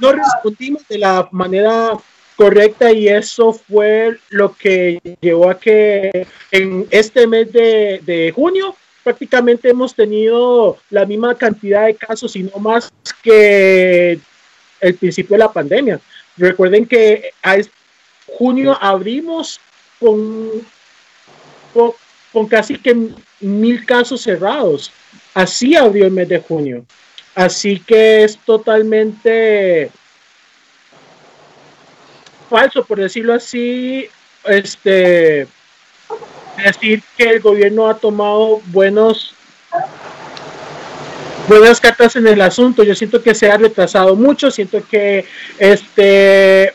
no 0.00 0.12
respondimos 0.12 0.86
de 0.88 0.98
la 0.98 1.28
manera 1.32 1.92
correcta 2.36 2.92
y 2.92 3.08
eso 3.08 3.52
fue 3.52 4.18
lo 4.30 4.54
que 4.54 5.00
llevó 5.20 5.50
a 5.50 5.58
que 5.58 6.26
en 6.50 6.86
este 6.90 7.26
mes 7.26 7.52
de, 7.52 8.00
de 8.04 8.32
junio 8.34 8.74
prácticamente 9.02 9.70
hemos 9.70 9.94
tenido 9.94 10.78
la 10.90 11.04
misma 11.04 11.34
cantidad 11.34 11.86
de 11.86 11.94
casos 11.94 12.36
y 12.36 12.42
no 12.44 12.58
más 12.58 12.92
que 13.22 14.20
el 14.80 14.94
principio 14.94 15.34
de 15.34 15.38
la 15.38 15.52
pandemia. 15.52 16.00
Recuerden 16.36 16.86
que 16.86 17.30
a 17.42 17.56
junio 18.26 18.78
abrimos 18.80 19.60
con, 19.98 20.50
con, 21.74 21.92
con 22.32 22.46
casi 22.46 22.78
que 22.78 23.10
mil 23.40 23.84
casos 23.86 24.22
cerrados. 24.22 24.92
Así 25.34 25.76
abrió 25.76 26.06
el 26.06 26.12
mes 26.12 26.28
de 26.28 26.38
junio. 26.38 26.84
Así 27.34 27.78
que 27.78 28.24
es 28.24 28.36
totalmente 28.38 29.90
falso, 32.50 32.84
por 32.84 32.98
decirlo 32.98 33.34
así, 33.34 34.08
este 34.44 35.46
decir 36.56 37.02
que 37.16 37.24
el 37.24 37.40
gobierno 37.40 37.88
ha 37.88 37.94
tomado 37.94 38.60
buenos 38.66 39.34
buenas 41.46 41.80
cartas 41.80 42.16
en 42.16 42.26
el 42.26 42.40
asunto. 42.40 42.82
Yo 42.82 42.94
siento 42.94 43.22
que 43.22 43.34
se 43.34 43.50
ha 43.50 43.56
retrasado 43.56 44.14
mucho, 44.16 44.50
siento 44.50 44.82
que 44.88 45.24
este 45.58 46.72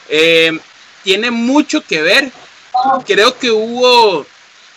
Eh, 0.08 0.58
tiene 1.02 1.30
mucho 1.30 1.82
que 1.82 2.00
ver. 2.00 2.32
Creo 3.04 3.36
que 3.38 3.50
hubo 3.50 4.26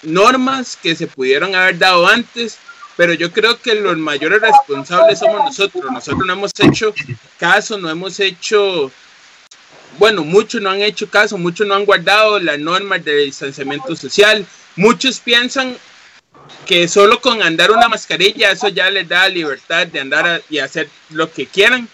normas 0.03 0.77
que 0.81 0.95
se 0.95 1.07
pudieron 1.07 1.55
haber 1.55 1.77
dado 1.77 2.07
antes, 2.07 2.57
pero 2.95 3.13
yo 3.13 3.31
creo 3.31 3.59
que 3.59 3.75
los 3.75 3.97
mayores 3.97 4.41
responsables 4.41 5.19
somos 5.19 5.45
nosotros. 5.45 5.85
Nosotros 5.91 6.25
no 6.25 6.33
hemos 6.33 6.51
hecho 6.59 6.93
caso, 7.37 7.77
no 7.77 7.89
hemos 7.89 8.19
hecho, 8.19 8.91
bueno, 9.99 10.23
muchos 10.23 10.61
no 10.61 10.69
han 10.69 10.81
hecho 10.81 11.09
caso, 11.09 11.37
muchos 11.37 11.67
no 11.67 11.75
han 11.75 11.85
guardado 11.85 12.39
las 12.39 12.57
normas 12.57 13.03
de 13.05 13.17
distanciamiento 13.17 13.95
social. 13.95 14.45
Muchos 14.75 15.19
piensan 15.19 15.77
que 16.65 16.87
solo 16.87 17.21
con 17.21 17.43
andar 17.43 17.69
una 17.69 17.89
mascarilla 17.89 18.51
eso 18.51 18.69
ya 18.69 18.89
les 18.89 19.07
da 19.07 19.29
libertad 19.29 19.85
de 19.85 19.99
andar 19.99 20.41
y 20.49 20.59
hacer 20.59 20.89
lo 21.09 21.31
que 21.31 21.45
quieran 21.45 21.87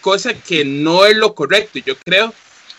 cosa 0.00 0.34
que 0.34 0.64
no 0.64 1.06
es 1.06 1.16
lo 1.16 1.34
correcto. 1.34 1.78
Yo 1.78 1.96
creo 1.96 2.34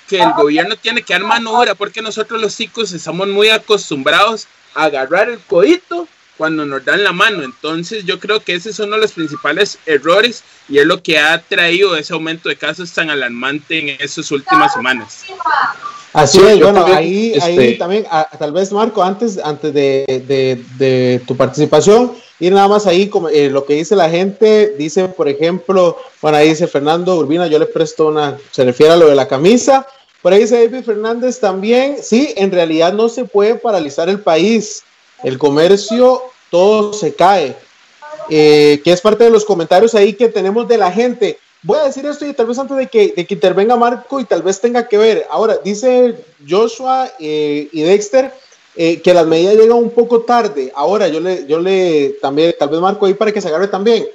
que 0.08 0.20
el 0.20 0.32
gobierno 0.34 0.76
tiene 0.76 1.04
que 1.04 1.14
dar 1.14 1.24
mano 1.24 1.52
dura 1.52 1.76
porque 1.76 2.02
nosotros 2.02 2.42
los 2.42 2.56
chicos 2.56 2.92
estamos 2.92 3.28
muy 3.28 3.50
acostumbrados 3.50 4.48
a 4.74 4.86
agarrar 4.86 5.30
el 5.30 5.40
codito 5.40 6.08
cuando 6.40 6.66
nos 6.66 6.86
dan 6.86 7.04
la 7.04 7.12
mano. 7.12 7.44
Entonces 7.44 8.06
yo 8.06 8.18
creo 8.18 8.40
que 8.40 8.56
ese 8.56 8.70
es 8.70 8.80
uno 8.80 8.96
de 8.96 9.02
los 9.02 9.12
principales 9.12 9.78
errores 9.86 10.46
y 10.70 10.80
es 10.80 10.86
lo 10.86 11.04
que 11.04 11.20
ha 11.20 11.40
traído 11.42 11.98
ese 11.98 12.14
aumento 12.14 12.48
de 12.48 12.56
casos 12.56 12.92
tan 12.94 13.10
alarmante 13.10 13.78
en 13.78 13.90
esas 14.00 14.32
últimas 14.32 14.74
semanas. 14.74 15.26
Así 16.14 16.40
es, 16.40 16.60
bueno, 16.60 16.86
ahí, 16.86 17.38
ahí 17.40 17.58
este 17.58 17.74
también, 17.74 18.06
ah, 18.10 18.28
tal 18.40 18.54
vez 18.54 18.72
Marco, 18.72 19.04
antes, 19.04 19.38
antes 19.38 19.74
de, 19.74 20.06
de, 20.26 20.64
de 20.78 21.22
tu 21.28 21.36
participación, 21.36 22.14
y 22.40 22.50
nada 22.50 22.68
más 22.68 22.88
ahí 22.88 23.10
como, 23.10 23.28
eh, 23.30 23.50
lo 23.50 23.66
que 23.66 23.76
dice 23.76 23.96
la 23.96 24.10
gente, 24.10 24.74
dice, 24.78 25.10
por 25.10 25.28
ejemplo, 25.28 25.98
bueno, 26.22 26.38
ahí 26.38 26.50
dice 26.50 26.68
Fernando 26.68 27.16
Urbina, 27.18 27.48
yo 27.48 27.60
le 27.60 27.66
presto 27.66 28.08
una, 28.08 28.38
se 28.50 28.64
refiere 28.64 28.94
a 28.94 28.98
lo 28.98 29.08
de 29.08 29.16
la 29.16 29.28
camisa. 29.28 29.86
Por 30.22 30.34
ahí 30.34 30.40
dice 30.40 30.66
David 30.66 30.86
Fernández 30.86 31.40
también, 31.40 31.98
sí, 32.02 32.34
en 32.38 32.52
realidad 32.52 32.94
no 32.94 33.10
se 33.10 33.26
puede 33.26 33.56
paralizar 33.56 34.10
el 34.10 34.22
país. 34.22 34.84
El 35.24 35.38
comercio, 35.38 36.24
todo 36.50 36.94
se 36.94 37.14
cae. 37.14 37.56
Eh, 38.30 38.82
que 38.84 38.92
es 38.92 39.02
parte 39.02 39.24
de 39.24 39.32
los 39.32 39.44
comentarios 39.44 39.96
ahí 39.96 40.14
que 40.14 40.30
tenemos 40.30 40.68
de 40.68 40.78
la 40.78 40.92
gente. 40.92 41.40
Voy 41.64 41.80
a 41.80 41.86
decir 41.86 42.06
esto 42.06 42.26
y 42.26 42.34
tal 42.34 42.46
vez 42.46 42.60
antes 42.60 42.78
de 42.78 42.88
que, 42.88 43.28
intervenga 43.28 43.76
Marco 43.76 44.20
y 44.20 44.26
tal 44.26 44.44
vez 44.44 44.62
tenga 44.62 44.88
que 44.88 44.98
ver. 44.98 45.26
Ahora, 45.30 45.58
dice 45.64 46.16
Joshua 46.48 47.10
eh, 47.20 47.68
y 47.72 47.82
Dexter 47.82 48.32
eh, 48.76 49.02
que 49.02 49.14
las 49.14 49.26
medidas 49.26 49.56
llegan 49.56 49.78
un 49.78 49.90
poco 49.90 50.22
tarde. 50.22 50.72
Ahora, 50.76 51.08
yo 51.08 51.20
le, 51.20 51.46
yo 51.48 51.60
le 51.60 52.18
también, 52.22 52.54
tal 52.58 52.70
vez 52.70 52.80
marco 52.80 53.06
ahí 53.06 53.14
para 53.14 53.32
que 53.32 53.42
se 53.42 53.48
agarre 53.48 53.68
también. 53.68 54.06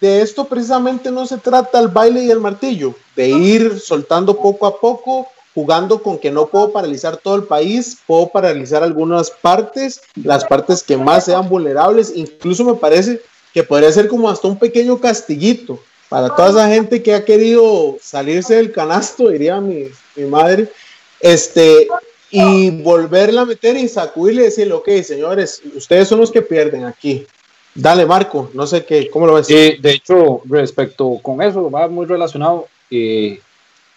De 0.00 0.20
esto 0.20 0.44
precisamente 0.44 1.10
no 1.10 1.26
se 1.26 1.38
trata 1.38 1.80
el 1.80 1.88
baile 1.88 2.22
y 2.22 2.30
el 2.30 2.40
martillo, 2.40 2.94
de 3.14 3.28
ir 3.28 3.80
soltando 3.80 4.36
poco 4.36 4.66
a 4.66 4.78
poco, 4.78 5.28
jugando 5.56 6.02
con 6.02 6.18
que 6.18 6.30
no 6.30 6.48
puedo 6.48 6.70
paralizar 6.70 7.16
todo 7.16 7.36
el 7.36 7.44
país, 7.44 7.96
puedo 8.06 8.28
paralizar 8.28 8.82
algunas 8.82 9.30
partes, 9.30 10.02
las 10.22 10.44
partes 10.44 10.82
que 10.82 10.98
más 10.98 11.24
sean 11.24 11.48
vulnerables, 11.48 12.12
incluso 12.14 12.62
me 12.62 12.74
parece 12.74 13.22
que 13.54 13.62
podría 13.62 13.90
ser 13.90 14.06
como 14.06 14.28
hasta 14.28 14.48
un 14.48 14.58
pequeño 14.58 15.00
castillito 15.00 15.80
para 16.10 16.28
toda 16.36 16.50
esa 16.50 16.68
gente 16.68 17.02
que 17.02 17.14
ha 17.14 17.24
querido 17.24 17.96
salirse 18.02 18.56
del 18.56 18.70
canasto, 18.70 19.30
diría 19.30 19.58
mi, 19.58 19.86
mi 20.14 20.26
madre, 20.26 20.70
este, 21.20 21.88
y 22.30 22.82
volverla 22.82 23.40
a 23.40 23.46
meter 23.46 23.78
y 23.78 23.88
sacudirle 23.88 24.42
y 24.42 24.44
decirle, 24.44 24.74
ok, 24.74 24.90
señores, 25.02 25.62
ustedes 25.74 26.06
son 26.06 26.20
los 26.20 26.30
que 26.30 26.42
pierden 26.42 26.84
aquí. 26.84 27.26
Dale, 27.74 28.04
Marco, 28.04 28.50
no 28.52 28.66
sé 28.66 28.84
qué, 28.84 29.08
¿cómo 29.08 29.26
lo 29.26 29.34
ves? 29.34 29.48
Eh, 29.48 29.78
de 29.80 29.92
hecho, 29.92 30.42
respecto 30.44 31.18
con 31.22 31.40
eso, 31.40 31.70
va 31.70 31.88
muy 31.88 32.04
relacionado. 32.04 32.68
Eh, 32.90 33.40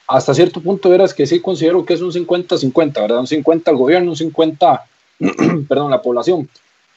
hasta 0.10 0.34
cierto 0.34 0.60
punto, 0.60 0.90
verás 0.90 1.14
que 1.14 1.28
sí 1.28 1.40
considero 1.40 1.86
que 1.86 1.94
es 1.94 2.02
un 2.02 2.12
50-50, 2.12 2.94
¿verdad? 2.94 3.20
Un 3.20 3.28
50 3.28 3.70
al 3.70 3.78
gobierno, 3.78 4.10
un 4.10 4.18
50, 4.18 4.86
perdón, 5.70 5.92
la 5.92 6.02
población. 6.02 6.50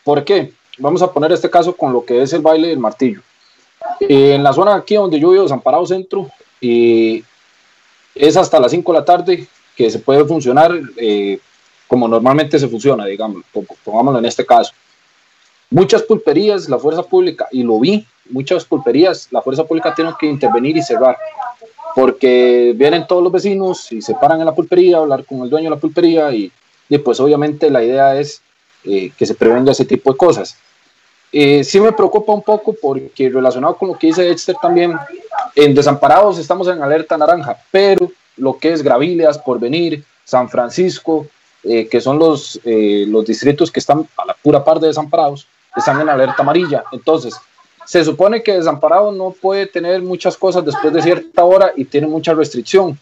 ¿Por 0.02 0.24
qué? 0.24 0.52
Vamos 0.78 1.02
a 1.02 1.12
poner 1.12 1.30
este 1.30 1.50
caso 1.50 1.76
con 1.76 1.92
lo 1.92 2.06
que 2.06 2.22
es 2.22 2.32
el 2.32 2.40
baile 2.40 2.68
del 2.68 2.78
martillo. 2.78 3.20
Eh, 4.00 4.34
en 4.34 4.42
la 4.42 4.54
zona 4.54 4.74
aquí 4.74 4.94
donde 4.94 5.20
yo 5.20 5.30
vivo, 5.30 5.42
Desamparado 5.42 5.84
Centro, 5.84 6.30
es 6.60 8.36
hasta 8.36 8.58
las 8.58 8.70
5 8.70 8.92
de 8.92 8.98
la 8.98 9.04
tarde 9.04 9.46
que 9.76 9.90
se 9.90 9.98
puede 9.98 10.24
funcionar 10.24 10.72
eh, 10.96 11.38
como 11.86 12.08
normalmente 12.08 12.58
se 12.58 12.68
funciona, 12.68 13.04
digamos, 13.04 13.42
pongámoslo 13.84 14.20
en 14.20 14.24
este 14.24 14.46
caso. 14.46 14.72
Muchas 15.68 16.02
pulperías, 16.02 16.66
la 16.66 16.78
fuerza 16.78 17.02
pública, 17.02 17.46
y 17.52 17.62
lo 17.62 17.78
vi, 17.78 18.06
muchas 18.30 18.64
pulperías, 18.64 19.28
la 19.30 19.42
fuerza 19.42 19.64
pública 19.64 19.94
tiene 19.94 20.12
que 20.18 20.26
intervenir 20.26 20.78
y 20.78 20.82
cerrar, 20.82 21.18
porque 21.94 22.72
vienen 22.76 23.06
todos 23.06 23.22
los 23.22 23.32
vecinos 23.32 23.90
y 23.92 24.02
se 24.02 24.14
paran 24.14 24.40
en 24.40 24.46
la 24.46 24.54
pulpería, 24.54 24.98
hablar 24.98 25.24
con 25.24 25.40
el 25.40 25.50
dueño 25.50 25.70
de 25.70 25.76
la 25.76 25.80
pulpería 25.80 26.32
y, 26.32 26.50
y 26.88 26.98
pues 26.98 27.20
obviamente 27.20 27.70
la 27.70 27.82
idea 27.82 28.18
es 28.18 28.42
eh, 28.84 29.12
que 29.16 29.26
se 29.26 29.34
prevenga 29.34 29.72
ese 29.72 29.84
tipo 29.84 30.12
de 30.12 30.16
cosas. 30.16 30.56
Eh, 31.32 31.64
sí 31.64 31.80
me 31.80 31.92
preocupa 31.92 32.32
un 32.32 32.42
poco 32.42 32.74
porque 32.80 33.30
relacionado 33.30 33.76
con 33.76 33.88
lo 33.88 33.98
que 33.98 34.08
dice 34.08 34.22
Dexter 34.22 34.54
también, 34.60 34.94
en 35.54 35.74
Desamparados 35.74 36.38
estamos 36.38 36.68
en 36.68 36.82
alerta 36.82 37.16
naranja, 37.16 37.56
pero 37.70 38.12
lo 38.36 38.58
que 38.58 38.72
es 38.72 38.82
Gravillas, 38.82 39.38
Porvenir, 39.38 40.04
San 40.24 40.48
Francisco, 40.50 41.26
eh, 41.64 41.88
que 41.88 42.00
son 42.00 42.18
los, 42.18 42.60
eh, 42.64 43.04
los 43.08 43.24
distritos 43.24 43.70
que 43.70 43.80
están 43.80 44.06
a 44.16 44.26
la 44.26 44.34
pura 44.34 44.64
par 44.64 44.80
de 44.80 44.88
desamparados, 44.88 45.46
están 45.76 46.00
en 46.00 46.08
alerta 46.08 46.36
amarilla. 46.38 46.84
Entonces, 46.92 47.34
se 47.84 48.04
supone 48.04 48.42
que 48.42 48.52
desamparado 48.52 49.12
no 49.12 49.30
puede 49.30 49.66
tener 49.66 50.02
muchas 50.02 50.36
cosas 50.36 50.64
después 50.64 50.92
de 50.92 51.02
cierta 51.02 51.44
hora 51.44 51.72
y 51.76 51.84
tiene 51.84 52.06
mucha 52.06 52.34
restricción, 52.34 52.98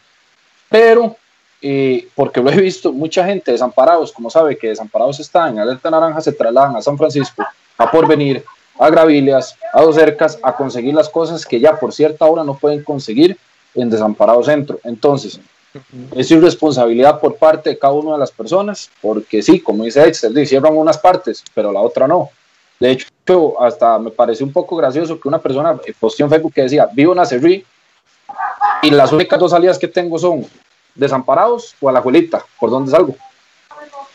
pero 0.68 1.16
eh, 1.62 2.08
porque 2.14 2.40
lo 2.40 2.50
he 2.50 2.56
visto, 2.56 2.92
mucha 2.92 3.24
gente 3.24 3.52
desamparados, 3.52 4.12
como 4.12 4.30
sabe 4.30 4.56
que 4.56 4.68
desamparados 4.68 5.20
está 5.20 5.48
en 5.48 5.58
alerta 5.58 5.90
naranja, 5.90 6.20
se 6.20 6.32
trasladan 6.32 6.76
a 6.76 6.82
San 6.82 6.96
Francisco, 6.96 7.44
a 7.76 7.90
Porvenir, 7.90 8.44
a 8.78 8.88
Gravillas, 8.88 9.56
a 9.72 9.82
Dos 9.82 9.96
Cercas, 9.96 10.38
a 10.42 10.56
conseguir 10.56 10.94
las 10.94 11.08
cosas 11.08 11.44
que 11.44 11.60
ya 11.60 11.78
por 11.78 11.92
cierta 11.92 12.24
hora 12.24 12.44
no 12.44 12.56
pueden 12.56 12.82
conseguir 12.82 13.36
en 13.74 13.90
Desamparado 13.90 14.42
Centro. 14.42 14.80
Entonces, 14.84 15.38
es 16.16 16.30
irresponsabilidad 16.30 17.20
por 17.20 17.36
parte 17.36 17.70
de 17.70 17.78
cada 17.78 17.92
una 17.92 18.12
de 18.14 18.18
las 18.18 18.32
personas, 18.32 18.90
porque 19.00 19.42
sí, 19.42 19.60
como 19.60 19.84
dice 19.84 20.02
Excel, 20.06 20.46
cierran 20.46 20.76
unas 20.76 20.98
partes, 20.98 21.44
pero 21.54 21.72
la 21.72 21.80
otra 21.80 22.08
no. 22.08 22.30
De 22.80 22.92
hecho, 22.92 23.60
hasta 23.60 23.98
me 23.98 24.10
pareció 24.10 24.46
un 24.46 24.52
poco 24.52 24.74
gracioso 24.74 25.20
que 25.20 25.28
una 25.28 25.38
persona 25.38 25.78
posteó 26.00 26.24
en 26.24 26.30
Facebook 26.30 26.54
que 26.54 26.62
decía, 26.62 26.88
vivo 26.92 27.12
en 27.12 27.18
Acerrí 27.18 27.64
y 28.82 28.90
las 28.90 29.12
únicas 29.12 29.38
dos 29.38 29.50
salidas 29.50 29.78
que 29.78 29.86
tengo 29.86 30.18
son 30.18 30.46
desamparados 30.94 31.74
o 31.78 31.90
a 31.90 31.92
la 31.92 31.98
abuelita, 31.98 32.42
¿por 32.58 32.70
dónde 32.70 32.90
salgo? 32.90 33.14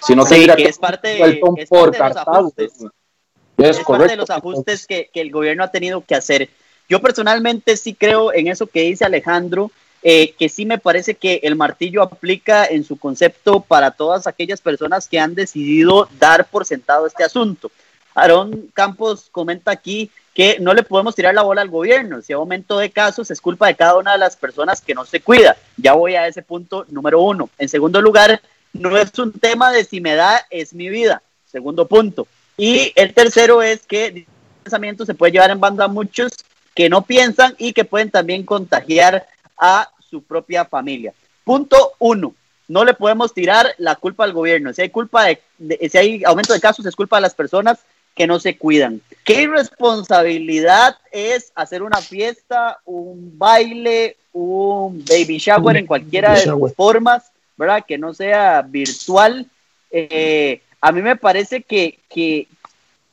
Si 0.01 0.15
no 0.15 0.25
sí, 0.25 0.47
que 0.57 0.63
es 0.63 0.79
parte, 0.79 1.21
es 1.23 1.69
por 1.69 1.95
parte 1.95 2.03
de 2.03 2.09
los 2.09 2.17
ajustes. 2.17 2.73
Es, 3.57 3.79
parte 3.79 4.07
de 4.07 4.15
los 4.15 4.29
ajustes 4.29 4.87
que, 4.87 5.09
que 5.13 5.21
el 5.21 5.31
gobierno 5.31 5.63
ha 5.63 5.71
tenido 5.71 6.01
que 6.01 6.13
hacer 6.13 6.49
Yo 6.89 7.01
personalmente 7.01 7.77
sí 7.77 7.93
creo 7.93 8.33
en 8.33 8.47
eso 8.47 8.67
que 8.67 8.81
dice 8.81 9.05
Alejandro, 9.05 9.71
eh, 10.03 10.33
que 10.37 10.49
sí 10.49 10.65
me 10.65 10.79
parece 10.79 11.15
que 11.15 11.39
el 11.43 11.55
martillo 11.55 12.01
aplica 12.01 12.65
en 12.65 12.83
su 12.83 12.97
concepto 12.97 13.61
para 13.61 13.91
todas 13.91 14.27
aquellas 14.27 14.59
personas 14.59 15.07
que 15.07 15.19
han 15.19 15.35
decidido 15.35 16.09
dar 16.19 16.47
por 16.47 16.65
sentado 16.65 17.07
este 17.07 17.23
asunto. 17.23 17.71
Aarón 18.15 18.71
Campos 18.73 19.27
comenta 19.31 19.71
aquí 19.71 20.09
que 20.33 20.57
no 20.59 20.73
le 20.73 20.83
podemos 20.83 21.15
tirar 21.15 21.35
la 21.35 21.43
bola 21.43 21.61
al 21.61 21.69
gobierno. 21.69 22.21
Si 22.21 22.33
hay 22.33 22.35
aumento 22.35 22.77
de 22.79 22.89
casos, 22.89 23.29
es 23.29 23.39
culpa 23.39 23.67
de 23.67 23.75
cada 23.75 23.97
una 23.97 24.13
de 24.13 24.17
las 24.17 24.35
personas 24.35 24.81
que 24.81 24.95
no 24.95 25.05
se 25.05 25.21
cuida. 25.21 25.55
Ya 25.77 25.93
voy 25.93 26.15
a 26.15 26.27
ese 26.27 26.41
punto 26.41 26.85
número 26.89 27.21
uno. 27.21 27.49
En 27.57 27.69
segundo 27.69 28.01
lugar, 28.01 28.41
no 28.73 28.97
es 28.97 29.17
un 29.19 29.31
tema 29.31 29.71
de 29.71 29.83
si 29.83 30.01
me 30.01 30.15
da, 30.15 30.45
es 30.49 30.73
mi 30.73 30.89
vida. 30.89 31.21
Segundo 31.49 31.87
punto. 31.87 32.27
Y 32.57 32.91
el 32.95 33.13
tercero 33.13 33.61
es 33.61 33.85
que 33.85 34.07
el 34.07 34.25
pensamiento 34.63 35.05
se 35.05 35.13
puede 35.13 35.33
llevar 35.33 35.51
en 35.51 35.59
banda 35.59 35.85
a 35.85 35.89
muchos 35.89 36.33
que 36.73 36.89
no 36.89 37.03
piensan 37.03 37.55
y 37.57 37.73
que 37.73 37.85
pueden 37.85 38.11
también 38.11 38.43
contagiar 38.43 39.25
a 39.57 39.89
su 40.09 40.21
propia 40.21 40.65
familia. 40.65 41.13
Punto 41.43 41.93
uno. 41.99 42.33
No 42.67 42.83
le 42.83 42.93
podemos 42.93 43.33
tirar 43.33 43.73
la 43.77 43.95
culpa 43.95 44.23
al 44.23 44.33
gobierno. 44.33 44.73
Si 44.73 44.81
hay 44.81 44.89
culpa 44.89 45.25
de, 45.25 45.39
si 45.89 45.97
hay 45.97 46.23
aumento 46.25 46.51
de 46.51 46.59
casos, 46.59 46.85
es 46.85 46.95
culpa 46.95 47.17
de 47.17 47.21
las 47.21 47.35
personas 47.35 47.79
que 48.15 48.27
no 48.27 48.39
se 48.39 48.57
cuidan. 48.57 49.01
¿Qué 49.23 49.43
irresponsabilidad 49.43 50.97
es 51.11 51.51
hacer 51.53 51.83
una 51.83 52.01
fiesta, 52.01 52.79
un 52.85 53.37
baile, 53.37 54.15
un 54.31 55.03
baby 55.05 55.37
shower 55.37 55.77
en 55.77 55.85
cualquiera 55.85 56.33
de 56.33 56.41
sus 56.41 56.73
formas, 56.73 57.31
¿verdad? 57.57 57.83
Que 57.85 57.97
no 57.97 58.13
sea 58.13 58.61
virtual. 58.61 59.45
Eh, 59.91 60.61
a 60.79 60.91
mí 60.91 61.01
me 61.01 61.15
parece 61.17 61.61
que, 61.61 61.99
que, 62.09 62.47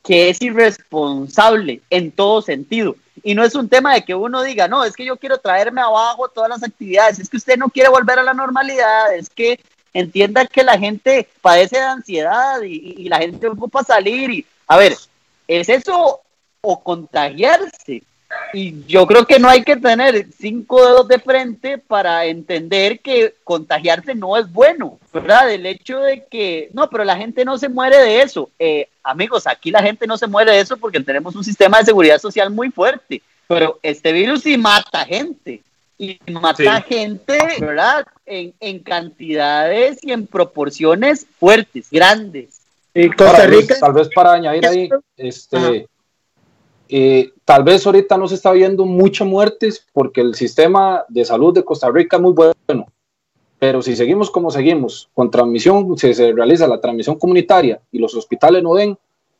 que 0.03 0.29
es 0.29 0.41
irresponsable 0.41 1.81
en 1.89 2.11
todo 2.11 2.41
sentido. 2.41 2.95
Y 3.23 3.35
no 3.35 3.43
es 3.43 3.55
un 3.55 3.69
tema 3.69 3.93
de 3.93 4.03
que 4.03 4.15
uno 4.15 4.43
diga, 4.43 4.67
no, 4.67 4.83
es 4.83 4.95
que 4.95 5.05
yo 5.05 5.17
quiero 5.17 5.37
traerme 5.37 5.81
abajo 5.81 6.29
todas 6.29 6.49
las 6.49 6.63
actividades, 6.63 7.19
es 7.19 7.29
que 7.29 7.37
usted 7.37 7.57
no 7.57 7.69
quiere 7.69 7.89
volver 7.89 8.19
a 8.19 8.23
la 8.23 8.33
normalidad, 8.33 9.15
es 9.15 9.29
que 9.29 9.59
entienda 9.93 10.45
que 10.45 10.63
la 10.63 10.77
gente 10.77 11.27
padece 11.41 11.77
de 11.77 11.83
ansiedad 11.83 12.61
y, 12.63 12.95
y 12.97 13.09
la 13.09 13.19
gente 13.19 13.47
ocupa 13.47 13.83
salir 13.83 14.29
y 14.31 14.45
a 14.67 14.77
ver, 14.77 14.95
¿es 15.47 15.69
eso 15.69 16.21
o 16.61 16.83
contagiarse? 16.83 18.03
Y 18.53 18.85
yo 18.85 19.07
creo 19.07 19.25
que 19.25 19.39
no 19.39 19.49
hay 19.49 19.63
que 19.63 19.77
tener 19.77 20.27
cinco 20.39 20.85
dedos 20.85 21.07
de 21.07 21.19
frente 21.19 21.77
para 21.79 22.25
entender 22.25 22.99
que 22.99 23.35
contagiarse 23.43 24.13
no 24.13 24.37
es 24.37 24.51
bueno, 24.51 24.99
¿verdad? 25.11 25.51
El 25.51 25.65
hecho 25.65 25.99
de 25.99 26.25
que, 26.25 26.69
no, 26.73 26.89
pero 26.89 27.03
la 27.03 27.17
gente 27.17 27.45
no 27.45 27.57
se 27.57 27.69
muere 27.69 27.97
de 27.97 28.21
eso. 28.21 28.49
Eh, 28.59 28.89
amigos, 29.03 29.47
aquí 29.47 29.71
la 29.71 29.81
gente 29.81 30.05
no 30.05 30.17
se 30.17 30.27
muere 30.27 30.51
de 30.51 30.59
eso 30.59 30.77
porque 30.77 30.99
tenemos 30.99 31.35
un 31.35 31.43
sistema 31.43 31.79
de 31.79 31.85
seguridad 31.85 32.19
social 32.19 32.51
muy 32.51 32.69
fuerte, 32.69 33.21
pero 33.47 33.79
este 33.81 34.11
virus 34.11 34.43
sí 34.43 34.57
mata 34.57 35.05
gente. 35.05 35.61
Y 35.97 36.19
mata 36.31 36.81
gente, 36.81 37.37
¿verdad? 37.59 38.05
En, 38.25 38.53
en 38.59 38.79
cantidades 38.79 39.99
y 40.01 40.11
en 40.11 40.27
proporciones 40.27 41.25
fuertes, 41.39 41.87
grandes. 41.89 42.62
Y 42.93 43.09
Costa 43.09 43.45
Rica. 43.47 43.75
tal 43.79 43.93
vez 43.93 44.09
para 44.13 44.33
añadir 44.33 44.65
ahí, 44.67 44.89
este, 45.17 45.87
eh, 46.89 47.31
tal 47.43 47.63
vez 47.63 47.85
ahorita 47.85 48.17
no 48.17 48.27
se 48.27 48.35
está 48.35 48.51
viendo 48.51 48.85
muchas 48.85 49.27
muertes 49.27 49.87
porque 49.93 50.21
el 50.21 50.35
sistema 50.35 51.03
de 51.09 51.25
salud 51.25 51.53
de 51.53 51.63
Costa 51.63 51.89
Rica 51.89 52.17
es 52.17 52.21
muy 52.21 52.33
bueno. 52.33 52.85
Pero 53.57 53.81
si 53.81 53.95
seguimos 53.95 54.29
como 54.29 54.51
seguimos, 54.51 55.09
con 55.13 55.31
transmisión, 55.31 55.97
si 55.97 56.13
se 56.13 56.33
realiza 56.33 56.67
la 56.67 56.81
transmisión 56.81 57.17
comunitaria 57.17 57.81
y 57.91 57.97
los 57.97 58.13
hospitales 58.13 58.61
no 58.61 58.75
den, 58.75 58.97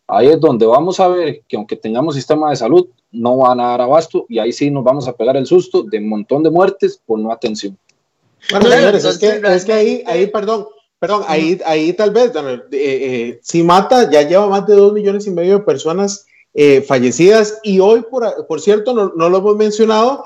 ahí 0.08 0.30
es 0.30 0.40
donde 0.40 0.66
vamos 0.66 1.00
a 1.00 1.10
ver 1.10 1.42
que 1.48 1.58
aunque 1.58 1.76
tengamos 1.76 2.16
sistema 2.16 2.50
de 2.50 2.56
salud, 2.56 2.88
no 3.12 3.38
van 3.38 3.60
a 3.60 3.68
dar 3.68 3.82
abasto 3.82 4.26
y 4.30 4.40
ahí 4.40 4.52
sí 4.52 4.72
nos 4.72 4.84
vamos 4.84 5.08
a 5.08 5.14
pegar 5.14 5.38
el 5.38 5.46
susto 5.46 5.84
de 5.84 5.98
un 6.00 6.10
montón 6.10 6.42
de 6.42 6.50
muertes 6.50 7.00
por 7.06 7.20
no 7.20 7.32
atención. 7.32 7.78
Bueno, 8.50 8.68
señores, 8.70 9.06
es 9.06 9.18
que, 9.18 9.42
es 9.44 9.66
que 9.66 9.74
ahí, 9.74 10.04
ahí, 10.08 10.28
perdón, 10.28 10.68
Perdón, 11.04 11.26
ahí, 11.28 11.60
ahí 11.66 11.92
tal 11.92 12.12
vez, 12.12 12.32
eh, 12.34 12.62
eh, 12.72 13.40
si 13.44 13.62
mata, 13.62 14.10
ya 14.10 14.22
lleva 14.22 14.48
más 14.48 14.66
de 14.66 14.76
dos 14.76 14.94
millones 14.94 15.28
y 15.28 15.32
medio 15.32 15.58
de 15.58 15.66
personas 15.66 16.26
eh, 16.54 16.80
fallecidas 16.80 17.60
y 17.62 17.82
hoy, 17.82 18.06
por, 18.10 18.48
por 18.48 18.62
cierto, 18.62 18.94
no, 18.94 19.12
no, 19.14 19.28
lo 19.28 19.40
hemos 19.40 19.58
mencionado, 19.58 20.24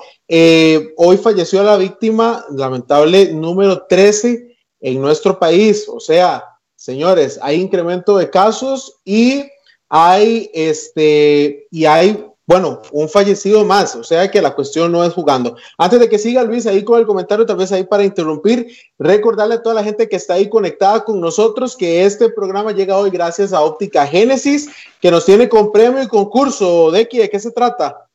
hoy 0.97 1.17
falleció 1.17 1.63
la 1.63 1.77
víctima 1.77 2.45
lamentable 2.51 3.33
número 3.33 3.87
13 3.89 4.55
en 4.81 5.01
nuestro 5.01 5.39
país. 5.39 5.89
O 5.89 5.99
sea, 5.99 6.43
señores, 6.75 7.39
hay 7.41 7.59
incremento 7.59 8.15
de 8.15 8.29
casos 8.29 8.99
y 9.03 9.45
hay, 9.89 10.51
este, 10.53 11.65
y 11.71 11.85
hay 11.85 12.23
bueno, 12.47 12.81
un 12.93 13.09
fallecido 13.09 13.65
más, 13.65 13.93
o 13.97 14.05
sea 14.05 14.31
que 14.31 14.41
la 14.41 14.55
cuestión 14.55 14.89
no 14.89 15.03
es 15.03 15.13
jugando. 15.13 15.57
Antes 15.77 15.99
de 15.99 16.07
que 16.07 16.17
siga 16.17 16.43
Luis 16.43 16.65
ahí 16.65 16.81
con 16.81 16.97
el 16.97 17.05
comentario, 17.05 17.45
tal 17.45 17.57
vez 17.57 17.73
ahí 17.73 17.83
para 17.83 18.05
interrumpir, 18.05 18.67
recordarle 18.97 19.55
a 19.55 19.61
toda 19.61 19.75
la 19.75 19.83
gente 19.83 20.07
que 20.07 20.15
está 20.15 20.35
ahí 20.35 20.47
conectada 20.47 21.03
con 21.03 21.19
nosotros 21.19 21.75
que 21.75 22.05
este 22.05 22.29
programa 22.29 22.71
llega 22.71 22.97
hoy 22.97 23.09
gracias 23.09 23.51
a 23.51 23.61
Óptica 23.61 24.07
Génesis, 24.07 24.69
que 25.01 25.11
nos 25.11 25.25
tiene 25.25 25.49
con 25.49 25.73
premio 25.73 26.01
y 26.01 26.07
concurso. 26.07 26.89
¿de 26.89 27.07
qué 27.07 27.39
se 27.39 27.51
trata? 27.51 28.06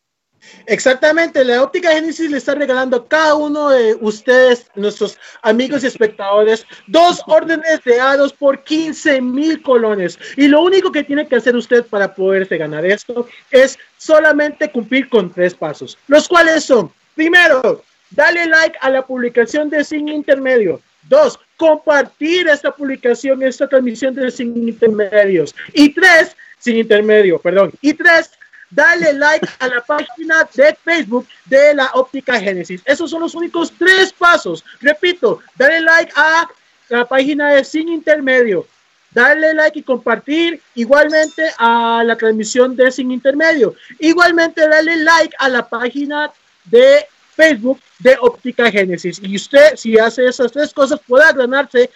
Exactamente, 0.66 1.44
la 1.44 1.62
óptica 1.62 1.92
Génesis 1.92 2.30
le 2.30 2.38
está 2.38 2.54
regalando 2.54 2.96
a 2.96 3.08
cada 3.08 3.34
uno 3.34 3.70
de 3.70 3.96
ustedes, 4.00 4.66
nuestros 4.74 5.18
amigos 5.42 5.82
y 5.82 5.86
espectadores, 5.86 6.66
dos 6.86 7.22
órdenes 7.26 7.82
de 7.84 8.00
hados 8.00 8.32
por 8.32 8.62
15 8.62 9.20
mil 9.20 9.62
colones. 9.62 10.18
Y 10.36 10.48
lo 10.48 10.62
único 10.62 10.92
que 10.92 11.04
tiene 11.04 11.26
que 11.26 11.36
hacer 11.36 11.56
usted 11.56 11.84
para 11.86 12.14
poderse 12.14 12.56
ganar 12.56 12.84
esto 12.84 13.26
es 13.50 13.78
solamente 13.98 14.70
cumplir 14.70 15.08
con 15.08 15.32
tres 15.32 15.54
pasos, 15.54 15.98
los 16.08 16.28
cuales 16.28 16.64
son, 16.64 16.92
primero, 17.14 17.82
dale 18.10 18.46
like 18.46 18.76
a 18.80 18.90
la 18.90 19.06
publicación 19.06 19.70
de 19.70 19.84
Sin 19.84 20.08
Intermedio. 20.08 20.80
Dos, 21.08 21.38
compartir 21.56 22.48
esta 22.48 22.70
publicación, 22.70 23.42
esta 23.42 23.68
transmisión 23.68 24.14
de 24.14 24.30
Sin 24.30 24.56
Intermedios. 24.56 25.54
Y 25.72 25.92
tres, 25.92 26.36
sin 26.62 26.76
intermedio, 26.76 27.40
perdón. 27.40 27.72
Y 27.80 27.94
tres, 27.94 28.30
dale 28.74 29.12
like 29.12 29.46
a 29.58 29.68
la 29.68 29.80
página 29.82 30.48
de 30.54 30.76
Facebook 30.82 31.26
de 31.44 31.74
la 31.74 31.90
Óptica 31.94 32.40
Génesis. 32.40 32.82
Esos 32.84 33.10
son 33.10 33.20
los 33.20 33.34
únicos 33.34 33.72
tres 33.78 34.12
pasos. 34.12 34.64
Repito, 34.80 35.40
dale 35.56 35.80
like 35.82 36.12
a 36.16 36.48
la 36.88 37.04
página 37.04 37.52
de 37.52 37.64
Sin 37.64 37.88
Intermedio. 37.88 38.66
Dale 39.10 39.52
like 39.52 39.78
y 39.78 39.82
compartir 39.82 40.60
igualmente 40.74 41.50
a 41.58 42.02
la 42.04 42.16
transmisión 42.16 42.74
de 42.74 42.90
Sin 42.90 43.10
Intermedio. 43.10 43.74
Igualmente 43.98 44.66
dale 44.66 44.96
like 44.96 45.36
a 45.38 45.48
la 45.50 45.68
página 45.68 46.32
de 46.64 47.06
Facebook 47.34 47.78
de 47.98 48.16
Óptica 48.20 48.70
Génesis. 48.70 49.20
Y 49.22 49.36
usted, 49.36 49.76
si 49.76 49.98
hace 49.98 50.26
esas 50.26 50.50
tres 50.50 50.72
cosas, 50.72 50.98
podrá 51.06 51.32
ganarse 51.32 51.90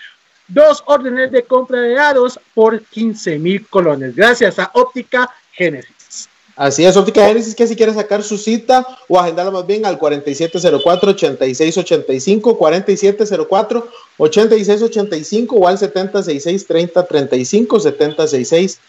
dos 0.46 0.82
órdenes 0.86 1.32
de 1.32 1.42
compra 1.42 1.80
de 1.80 1.94
dados 1.94 2.38
por 2.54 2.82
15 2.82 3.38
mil 3.38 3.66
colones. 3.66 4.14
Gracias 4.14 4.58
a 4.58 4.70
Óptica 4.74 5.30
Génesis. 5.52 5.95
Así 6.56 6.84
es, 6.86 6.96
Óptica 6.96 7.26
Génesis, 7.26 7.54
que 7.54 7.66
si 7.66 7.76
quiere 7.76 7.92
sacar 7.92 8.22
su 8.22 8.38
cita 8.38 8.86
o 9.08 9.20
agendarla 9.20 9.52
más 9.52 9.66
bien 9.66 9.84
al 9.84 9.98
4704-8685, 9.98 12.56
4704-8685 14.18 15.48
o 15.50 15.68
al 15.68 15.76
7066-3035, 15.76 17.78
7066 17.78 18.80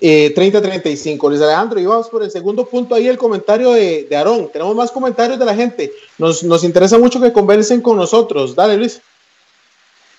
eh, 0.00 0.32
3035. 0.34 1.28
Luis 1.28 1.40
Alejandro, 1.40 1.80
y 1.80 1.86
vamos 1.86 2.08
por 2.08 2.22
el 2.22 2.30
segundo 2.30 2.66
punto 2.66 2.94
ahí, 2.94 3.08
el 3.08 3.18
comentario 3.18 3.72
de, 3.72 4.04
de 4.04 4.16
Aarón. 4.16 4.50
Tenemos 4.52 4.76
más 4.76 4.92
comentarios 4.92 5.38
de 5.38 5.44
la 5.44 5.54
gente. 5.54 5.92
Nos, 6.18 6.44
nos 6.44 6.64
interesa 6.64 6.98
mucho 6.98 7.20
que 7.20 7.32
conversen 7.32 7.80
con 7.80 7.96
nosotros. 7.96 8.54
Dale, 8.54 8.76
Luis. 8.76 9.00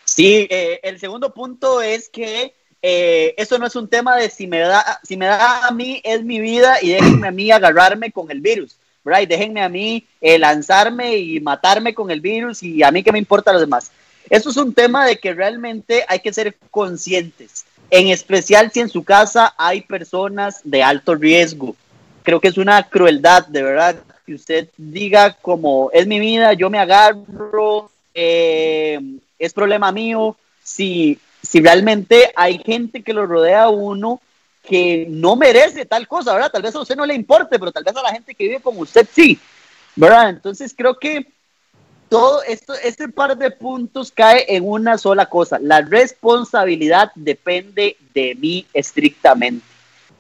Sí, 0.04 0.48
eh, 0.50 0.80
el 0.84 1.00
segundo 1.00 1.34
punto 1.34 1.82
es 1.82 2.10
que 2.10 2.54
eh, 2.82 3.34
eso 3.38 3.58
no 3.58 3.66
es 3.66 3.76
un 3.76 3.88
tema 3.88 4.16
de 4.16 4.30
si 4.30 4.48
me 4.48 4.60
da, 4.60 5.00
si 5.04 5.18
me 5.18 5.26
da 5.26 5.68
a 5.68 5.72
mí 5.72 6.02
es 6.04 6.24
mi 6.24 6.40
vida 6.40 6.78
y 6.82 6.90
déjenme 6.90 7.28
a 7.28 7.32
mí 7.32 7.52
agarrarme 7.52 8.12
con 8.12 8.30
el 8.30 8.42
virus, 8.42 8.76
right? 9.04 9.28
Déjenme 9.28 9.62
a 9.62 9.70
mí 9.70 10.06
eh, 10.22 10.38
lanzarme 10.38 11.18
y 11.18 11.40
matarme 11.40 11.94
con 11.94 12.12
el 12.12 12.22
virus 12.22 12.62
y 12.64 12.84
a 12.84 12.92
mí 12.92 13.04
que 13.04 13.12
me 13.12 13.20
importa 13.20 13.52
los 13.52 13.62
demás. 13.62 13.92
Eso 14.30 14.50
es 14.50 14.58
un 14.58 14.74
tema 14.74 15.06
de 15.06 15.18
que 15.18 15.34
realmente 15.34 16.06
hay 16.08 16.20
que 16.20 16.34
ser 16.34 16.56
conscientes, 16.70 17.66
en 17.90 18.10
especial 18.10 18.72
si 18.72 18.82
en 18.82 18.90
su 18.90 19.04
casa 19.04 19.56
hay 19.58 19.82
personas 19.82 20.60
de 20.64 20.84
alto 20.84 21.16
riesgo. 21.16 21.76
Creo 22.24 22.42
que 22.42 22.50
es 22.50 22.58
una 22.58 22.84
crueldad, 22.84 23.48
de 23.48 23.64
verdad, 23.64 23.96
que 24.26 24.34
usted 24.34 24.68
diga 24.76 25.34
como 25.42 25.90
es 25.94 26.06
mi 26.06 26.20
vida, 26.20 26.52
yo 26.52 26.70
me 26.70 26.80
agarro, 26.80 27.90
eh, 28.14 29.00
es 29.40 29.54
problema 29.54 29.94
mío. 29.94 30.36
Si 30.62 31.18
si 31.48 31.62
realmente 31.62 32.32
hay 32.36 32.58
gente 32.58 33.04
que 33.04 33.14
lo 33.14 33.26
rodea 33.26 33.64
a 33.64 33.70
uno 33.70 34.20
que 34.64 35.08
no 35.10 35.38
merece 35.38 35.86
tal 35.86 36.06
cosa, 36.06 36.34
¿verdad? 36.34 36.52
Tal 36.52 36.62
vez 36.62 36.76
a 36.76 36.82
usted 36.82 36.98
no 36.98 37.06
le 37.06 37.14
importe, 37.14 37.58
pero 37.58 37.72
tal 37.72 37.86
vez 37.86 37.96
a 37.96 38.02
la 38.02 38.12
gente 38.12 38.36
que 38.36 38.44
vive 38.44 38.60
con 38.60 38.78
usted 38.78 39.08
sí, 39.10 39.40
¿verdad? 39.96 40.30
Entonces 40.30 40.74
creo 40.78 41.00
que 41.00 41.26
todo 42.10 42.44
esto, 42.44 42.74
este 42.84 43.08
par 43.08 43.38
de 43.38 43.52
puntos 43.52 44.12
cae 44.12 44.46
en 44.50 44.68
una 44.68 44.98
sola 44.98 45.28
cosa. 45.28 45.58
La 45.60 45.82
responsabilidad 45.82 47.12
depende 47.16 47.96
de 48.14 48.36
mí 48.36 48.66
estrictamente. 48.74 49.66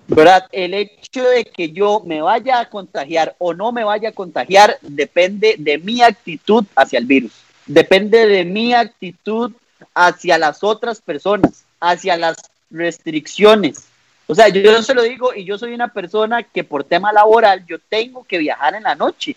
¿verdad? 0.07 0.45
El 0.53 0.73
hecho 0.73 1.23
de 1.23 1.43
que 1.43 1.71
yo 1.71 2.01
me 2.05 2.21
vaya 2.21 2.61
a 2.61 2.69
contagiar 2.69 3.35
o 3.37 3.53
no 3.53 3.73
me 3.73 3.83
vaya 3.83 4.09
a 4.09 4.13
contagiar 4.13 4.77
depende 4.81 5.55
de 5.59 5.77
mi 5.77 6.01
actitud 6.01 6.63
hacia 6.77 6.99
el 6.99 7.05
virus, 7.05 7.33
depende 7.65 8.25
de 8.25 8.45
mi 8.45 8.73
actitud 8.73 9.51
hacia 9.93 10.37
las 10.37 10.63
otras 10.63 11.01
personas, 11.01 11.65
hacia 11.79 12.17
las 12.17 12.37
restricciones. 12.69 13.87
O 14.27 14.35
sea, 14.35 14.49
yo, 14.49 14.61
yo 14.61 14.83
se 14.83 14.93
lo 14.93 15.03
digo 15.03 15.33
y 15.33 15.45
yo 15.45 15.57
soy 15.57 15.73
una 15.73 15.87
persona 15.87 16.43
que 16.43 16.63
por 16.63 16.83
tema 16.83 17.13
laboral 17.13 17.65
yo 17.65 17.77
tengo 17.79 18.23
que 18.23 18.37
viajar 18.37 18.75
en 18.75 18.83
la 18.83 18.95
noche. 18.95 19.35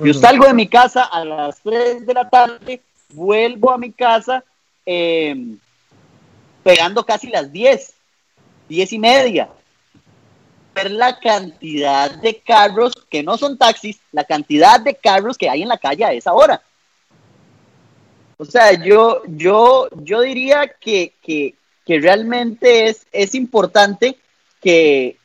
Yo 0.00 0.14
salgo 0.14 0.46
de 0.46 0.54
mi 0.54 0.68
casa 0.68 1.04
a 1.04 1.24
las 1.24 1.60
3 1.60 2.06
de 2.06 2.14
la 2.14 2.28
tarde, 2.28 2.80
vuelvo 3.10 3.70
a 3.70 3.78
mi 3.78 3.92
casa 3.92 4.44
em, 4.86 5.58
pegando 6.62 7.04
casi 7.04 7.28
las 7.28 7.52
10, 7.52 7.94
10 8.68 8.92
y 8.92 8.98
media. 8.98 9.48
Ver 10.74 10.90
la 10.90 11.18
cantidad 11.18 12.10
de 12.10 12.38
carros 12.38 12.94
que 13.10 13.22
no 13.22 13.36
son 13.36 13.58
taxis, 13.58 13.98
la 14.12 14.24
cantidad 14.24 14.80
de 14.80 14.94
carros 14.94 15.36
que 15.36 15.50
hay 15.50 15.62
en 15.62 15.68
la 15.68 15.78
calle 15.78 16.04
a 16.04 16.12
esa 16.12 16.32
hora. 16.32 16.62
O 18.42 18.44
sea, 18.44 18.72
yo, 18.72 19.22
yo, 19.28 19.88
yo 20.02 20.20
diría 20.22 20.66
que, 20.66 21.12
que, 21.22 21.54
que 21.86 22.00
realmente 22.00 22.88
es, 22.88 23.06
es 23.12 23.36
importante 23.36 24.16
que, 24.60 25.16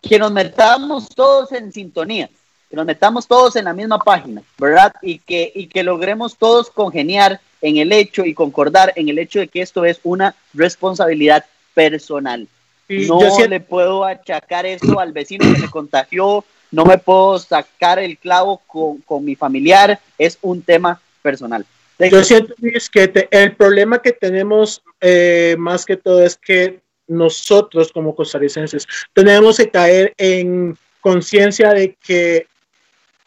que 0.00 0.18
nos 0.20 0.30
metamos 0.30 1.08
todos 1.08 1.50
en 1.50 1.72
sintonía, 1.72 2.30
que 2.68 2.76
nos 2.76 2.86
metamos 2.86 3.26
todos 3.26 3.56
en 3.56 3.64
la 3.64 3.72
misma 3.72 3.98
página, 3.98 4.40
¿verdad? 4.56 4.94
Y 5.02 5.18
que, 5.18 5.50
y 5.52 5.66
que 5.66 5.82
logremos 5.82 6.36
todos 6.36 6.70
congeniar 6.70 7.40
en 7.60 7.78
el 7.78 7.90
hecho 7.90 8.24
y 8.24 8.34
concordar 8.34 8.92
en 8.94 9.08
el 9.08 9.18
hecho 9.18 9.40
de 9.40 9.48
que 9.48 9.60
esto 9.60 9.84
es 9.84 9.98
una 10.04 10.36
responsabilidad 10.54 11.44
personal. 11.74 12.46
no 12.88 13.46
le 13.48 13.58
puedo 13.58 14.04
achacar 14.04 14.64
esto 14.64 15.00
al 15.00 15.12
vecino 15.12 15.52
que 15.52 15.62
me 15.62 15.68
contagió, 15.68 16.44
no 16.70 16.84
me 16.84 16.98
puedo 16.98 17.40
sacar 17.40 17.98
el 17.98 18.16
clavo 18.16 18.62
con, 18.68 18.98
con 18.98 19.24
mi 19.24 19.34
familiar, 19.34 19.98
es 20.18 20.38
un 20.40 20.62
tema 20.62 21.00
personal. 21.20 21.66
Yo 22.08 22.24
siento, 22.24 22.54
Luis, 22.58 22.88
que 22.88 23.28
el 23.30 23.56
problema 23.56 24.00
que 24.00 24.12
tenemos 24.12 24.82
eh, 25.00 25.54
más 25.58 25.84
que 25.84 25.96
todo 25.96 26.24
es 26.24 26.36
que 26.36 26.80
nosotros 27.06 27.92
como 27.92 28.14
costarricenses 28.14 28.86
tenemos 29.12 29.56
que 29.56 29.68
caer 29.68 30.14
en 30.16 30.78
conciencia 31.00 31.72
de 31.72 31.96
que 32.02 32.46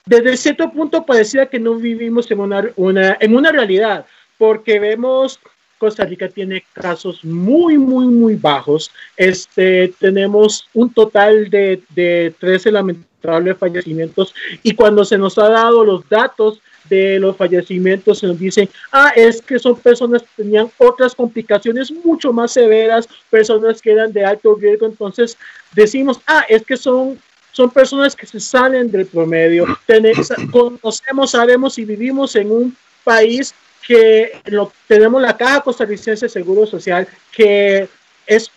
desde 0.06 0.38
cierto 0.38 0.72
punto 0.72 1.06
parecía 1.06 1.48
que 1.48 1.60
no 1.60 1.76
vivimos 1.76 2.30
en 2.32 2.40
una, 2.40 2.70
una, 2.76 3.18
en 3.20 3.36
una 3.36 3.52
realidad, 3.52 4.06
porque 4.38 4.80
vemos 4.80 5.40
Costa 5.78 6.06
Rica 6.06 6.30
tiene 6.30 6.64
casos 6.72 7.26
muy, 7.26 7.78
muy, 7.78 8.08
muy 8.08 8.36
bajos. 8.36 8.90
Este, 9.18 9.94
tenemos 10.00 10.68
un 10.74 10.94
total 10.94 11.50
de, 11.50 11.82
de 11.90 12.34
13 12.40 12.72
lamentables 12.72 13.58
fallecimientos 13.58 14.34
y 14.62 14.76
cuando 14.76 15.04
se 15.04 15.18
nos 15.18 15.38
ha 15.38 15.50
dado 15.50 15.84
los 15.84 16.08
datos 16.08 16.62
de 16.90 17.20
los 17.20 17.36
fallecimientos 17.38 18.20
se 18.20 18.28
nos 18.28 18.40
dicen, 18.40 18.70
ah, 18.92 19.12
es 19.16 19.42
que 19.42 19.60
son 19.60 19.76
personas 19.80 20.22
que 20.22 20.44
tenían 20.44 20.70
otras 20.78 21.16
complicaciones 21.16 21.92
mucho 21.92 22.34
más 22.34 22.52
severas, 22.52 23.08
personas 23.30 23.82
que 23.82 23.92
eran 23.92 24.12
de 24.12 24.26
alto 24.26 24.56
riesgo, 24.56 24.86
entonces 24.86 25.38
decimos, 25.74 26.20
ah, 26.28 26.46
es 26.50 26.64
que 26.64 26.78
son 26.78 27.20
son 27.54 27.70
personas 27.70 28.16
que 28.16 28.26
se 28.26 28.40
salen 28.40 28.92
del 28.92 29.06
promedio. 29.06 29.66
Tenemos, 29.86 30.34
conocemos, 30.52 31.32
sabemos 31.32 31.78
y 31.78 31.86
vivimos 31.86 32.36
en 32.36 32.52
un 32.52 32.76
país 33.04 33.54
que 33.86 34.42
lo, 34.46 34.72
tenemos 34.88 35.22
la 35.22 35.38
Caja 35.38 35.62
Costarricense 35.62 36.26
de 36.26 36.30
Seguro 36.30 36.66
Social, 36.66 37.08
que 37.32 37.88
es 38.26 38.50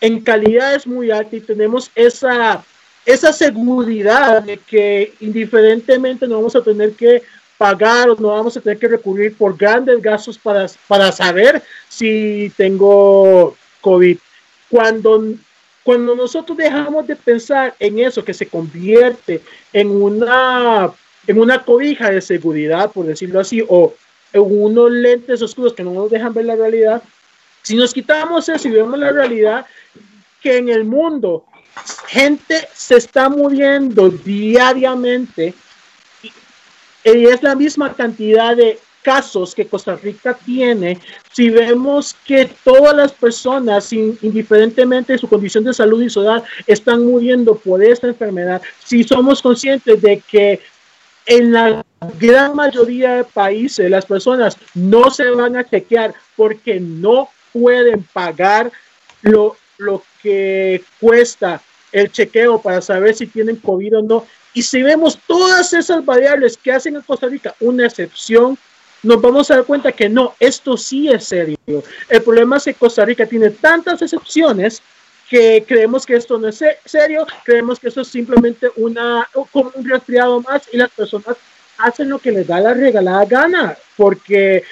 en 0.00 0.20
calidad 0.20 0.74
es 0.74 0.86
muy 0.86 1.10
alta 1.10 1.36
y 1.36 1.40
tenemos 1.40 1.90
esa 1.94 2.64
esa 3.04 3.32
seguridad 3.32 4.42
de 4.42 4.58
que 4.58 5.14
indiferentemente 5.20 6.26
no 6.26 6.36
vamos 6.36 6.56
a 6.56 6.62
tener 6.62 6.92
que 6.92 7.22
pagar 7.56 8.08
o 8.08 8.16
no 8.16 8.28
vamos 8.28 8.56
a 8.56 8.60
tener 8.60 8.78
que 8.78 8.88
recurrir 8.88 9.36
por 9.36 9.56
grandes 9.56 10.00
gastos 10.00 10.38
para, 10.38 10.66
para 10.88 11.12
saber 11.12 11.62
si 11.88 12.50
tengo 12.56 13.54
COVID. 13.80 14.16
Cuando, 14.70 15.34
cuando 15.82 16.14
nosotros 16.14 16.56
dejamos 16.56 17.06
de 17.06 17.16
pensar 17.16 17.74
en 17.78 17.98
eso, 17.98 18.24
que 18.24 18.32
se 18.32 18.46
convierte 18.46 19.42
en 19.72 19.90
una, 19.90 20.90
en 21.26 21.40
una 21.40 21.62
cobija 21.62 22.10
de 22.10 22.20
seguridad, 22.20 22.92
por 22.92 23.06
decirlo 23.06 23.40
así, 23.40 23.62
o 23.68 23.94
en 24.32 24.42
unos 24.42 24.90
lentes 24.90 25.42
oscuros 25.42 25.74
que 25.74 25.82
no 25.82 25.92
nos 25.92 26.10
dejan 26.10 26.32
ver 26.32 26.46
la 26.46 26.56
realidad, 26.56 27.02
si 27.62 27.76
nos 27.76 27.92
quitamos 27.92 28.48
eso 28.48 28.68
y 28.68 28.70
vemos 28.70 28.98
la 28.98 29.10
realidad, 29.12 29.66
que 30.40 30.56
en 30.56 30.70
el 30.70 30.84
mundo 30.84 31.44
gente 32.08 32.68
se 32.74 32.96
está 32.96 33.28
muriendo 33.28 34.10
diariamente 34.10 35.54
y, 36.22 37.26
es 37.26 37.42
la 37.42 37.54
misma 37.54 37.94
cantidad 37.94 38.56
de 38.56 38.78
casos 39.02 39.54
que 39.54 39.66
Costa 39.66 39.96
Rica 39.96 40.36
tiene, 40.44 40.98
si 41.32 41.48
vemos 41.48 42.14
que 42.26 42.50
todas 42.62 42.94
las 42.94 43.12
personas, 43.12 43.92
indiferentemente 43.92 45.14
de 45.14 45.18
su 45.18 45.28
condición 45.28 45.64
de 45.64 45.72
salud 45.72 46.02
y 46.02 46.10
su 46.10 46.20
edad, 46.20 46.44
están 46.66 47.06
muriendo 47.06 47.54
por 47.54 47.82
esta 47.82 48.08
enfermedad, 48.08 48.60
si 48.84 49.02
somos 49.02 49.40
conscientes 49.40 50.02
de 50.02 50.20
que 50.20 50.60
en 51.26 51.52
la 51.52 51.84
gran 52.18 52.54
mayoría 52.54 53.14
de 53.14 53.24
países 53.24 53.90
las 53.90 54.04
personas 54.04 54.56
no 54.74 55.10
se 55.10 55.30
van 55.30 55.56
a 55.56 55.64
chequear 55.64 56.14
porque 56.36 56.80
no 56.80 57.28
pueden 57.52 58.02
pagar 58.12 58.70
lo, 59.22 59.56
lo 59.80 60.02
que 60.22 60.84
cuesta 61.00 61.60
el 61.92 62.10
chequeo 62.12 62.60
para 62.60 62.80
saber 62.80 63.14
si 63.14 63.26
tienen 63.26 63.56
COVID 63.56 63.98
o 63.98 64.02
no. 64.02 64.26
Y 64.54 64.62
si 64.62 64.82
vemos 64.82 65.18
todas 65.26 65.72
esas 65.72 66.04
variables 66.04 66.56
que 66.56 66.72
hacen 66.72 66.96
en 66.96 67.02
Costa 67.02 67.26
Rica 67.26 67.54
una 67.60 67.86
excepción, 67.86 68.58
nos 69.02 69.20
vamos 69.20 69.50
a 69.50 69.56
dar 69.56 69.64
cuenta 69.64 69.92
que 69.92 70.08
no, 70.08 70.34
esto 70.38 70.76
sí 70.76 71.08
es 71.08 71.24
serio. 71.24 71.56
El 72.08 72.22
problema 72.22 72.58
es 72.58 72.64
que 72.64 72.74
Costa 72.74 73.04
Rica 73.04 73.26
tiene 73.26 73.50
tantas 73.50 74.02
excepciones 74.02 74.82
que 75.28 75.64
creemos 75.66 76.04
que 76.04 76.16
esto 76.16 76.38
no 76.38 76.48
es 76.48 76.60
serio, 76.84 77.26
creemos 77.44 77.78
que 77.78 77.88
esto 77.88 78.00
es 78.00 78.08
simplemente 78.08 78.68
una, 78.76 79.28
como 79.52 79.70
un 79.74 79.88
resfriado 79.88 80.40
más 80.40 80.62
y 80.72 80.76
las 80.76 80.90
personas 80.90 81.36
hacen 81.78 82.08
lo 82.08 82.18
que 82.18 82.32
les 82.32 82.46
da 82.46 82.60
la 82.60 82.74
regalada 82.74 83.24
gana, 83.24 83.76
porque 83.96 84.64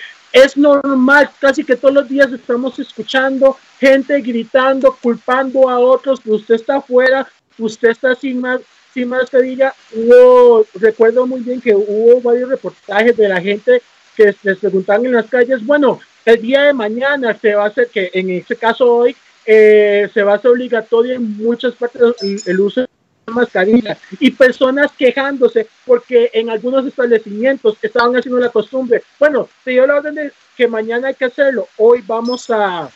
es 0.45 0.57
normal, 0.57 1.31
casi 1.41 1.65
que 1.65 1.77
todos 1.77 1.95
los 1.95 2.09
días 2.09 2.33
estamos 2.33 2.79
escuchando 2.79 3.57
gente 3.79 4.21
gritando, 4.21 4.97
culpando 5.01 5.69
a 5.69 5.79
otros, 5.79 6.21
usted 6.25 6.57
está 6.57 6.77
afuera, 6.77 7.29
usted 7.59 7.91
está 7.91 8.15
sin 8.15 8.41
más 8.41 8.61
sin 8.95 9.09
mascarilla. 9.09 9.75
Hubo, 9.95 10.65
recuerdo 10.75 11.27
muy 11.27 11.41
bien 11.41 11.61
que 11.61 11.75
hubo 11.75 12.21
varios 12.21 12.49
reportajes 12.49 13.17
de 13.17 13.29
la 13.29 13.41
gente 13.41 13.83
que 14.17 14.35
les 14.43 14.59
preguntaban 14.59 15.07
en 15.07 15.13
las 15.13 15.27
calles, 15.27 15.65
bueno, 15.65 16.01
el 16.25 16.41
día 16.43 16.63
de 16.63 16.73
mañana 16.73 17.37
se 17.41 17.55
va 17.55 17.65
a 17.65 17.69
hacer, 17.69 17.89
que 17.89 18.11
en 18.13 18.31
este 18.31 18.57
caso 18.57 18.93
hoy, 18.93 19.17
eh, 19.47 20.11
se 20.13 20.23
va 20.23 20.33
a 20.33 20.37
hacer 20.37 20.51
obligatorio 20.51 21.15
en 21.15 21.37
muchas 21.37 21.75
partes 21.75 22.47
el 22.47 22.61
uso 22.61 22.88
mascarilla 23.29 23.97
y 24.19 24.31
personas 24.31 24.91
quejándose 24.97 25.69
porque 25.85 26.31
en 26.33 26.51
algunos 26.51 26.87
establecimientos 26.87 27.77
estaban 27.83 28.17
haciendo 28.17 28.41
la 28.41 28.51
costumbre. 28.51 29.03
Bueno, 29.19 29.49
se 29.65 29.73
dio 29.73 29.87
la 29.87 29.97
orden 29.97 30.15
de 30.15 30.33
que 30.57 30.69
mañana 30.69 31.09
hay 31.09 31.15
que 31.15 31.27
hacerlo, 31.27 31.69
hoy 31.77 32.03
vamos 32.07 32.51
a, 32.51 32.91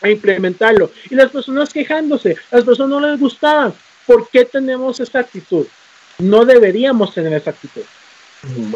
a 0.00 0.08
implementarlo. 0.08 0.90
Y 1.10 1.14
las 1.14 1.30
personas 1.30 1.72
quejándose, 1.72 2.36
las 2.50 2.64
personas 2.64 3.00
no 3.00 3.06
les 3.08 3.20
gustaban. 3.20 3.74
¿Por 4.06 4.28
qué 4.28 4.44
tenemos 4.44 5.00
esa 5.00 5.20
actitud? 5.20 5.66
No 6.18 6.44
deberíamos 6.44 7.14
tener 7.14 7.32
esa 7.32 7.50
actitud. 7.50 7.82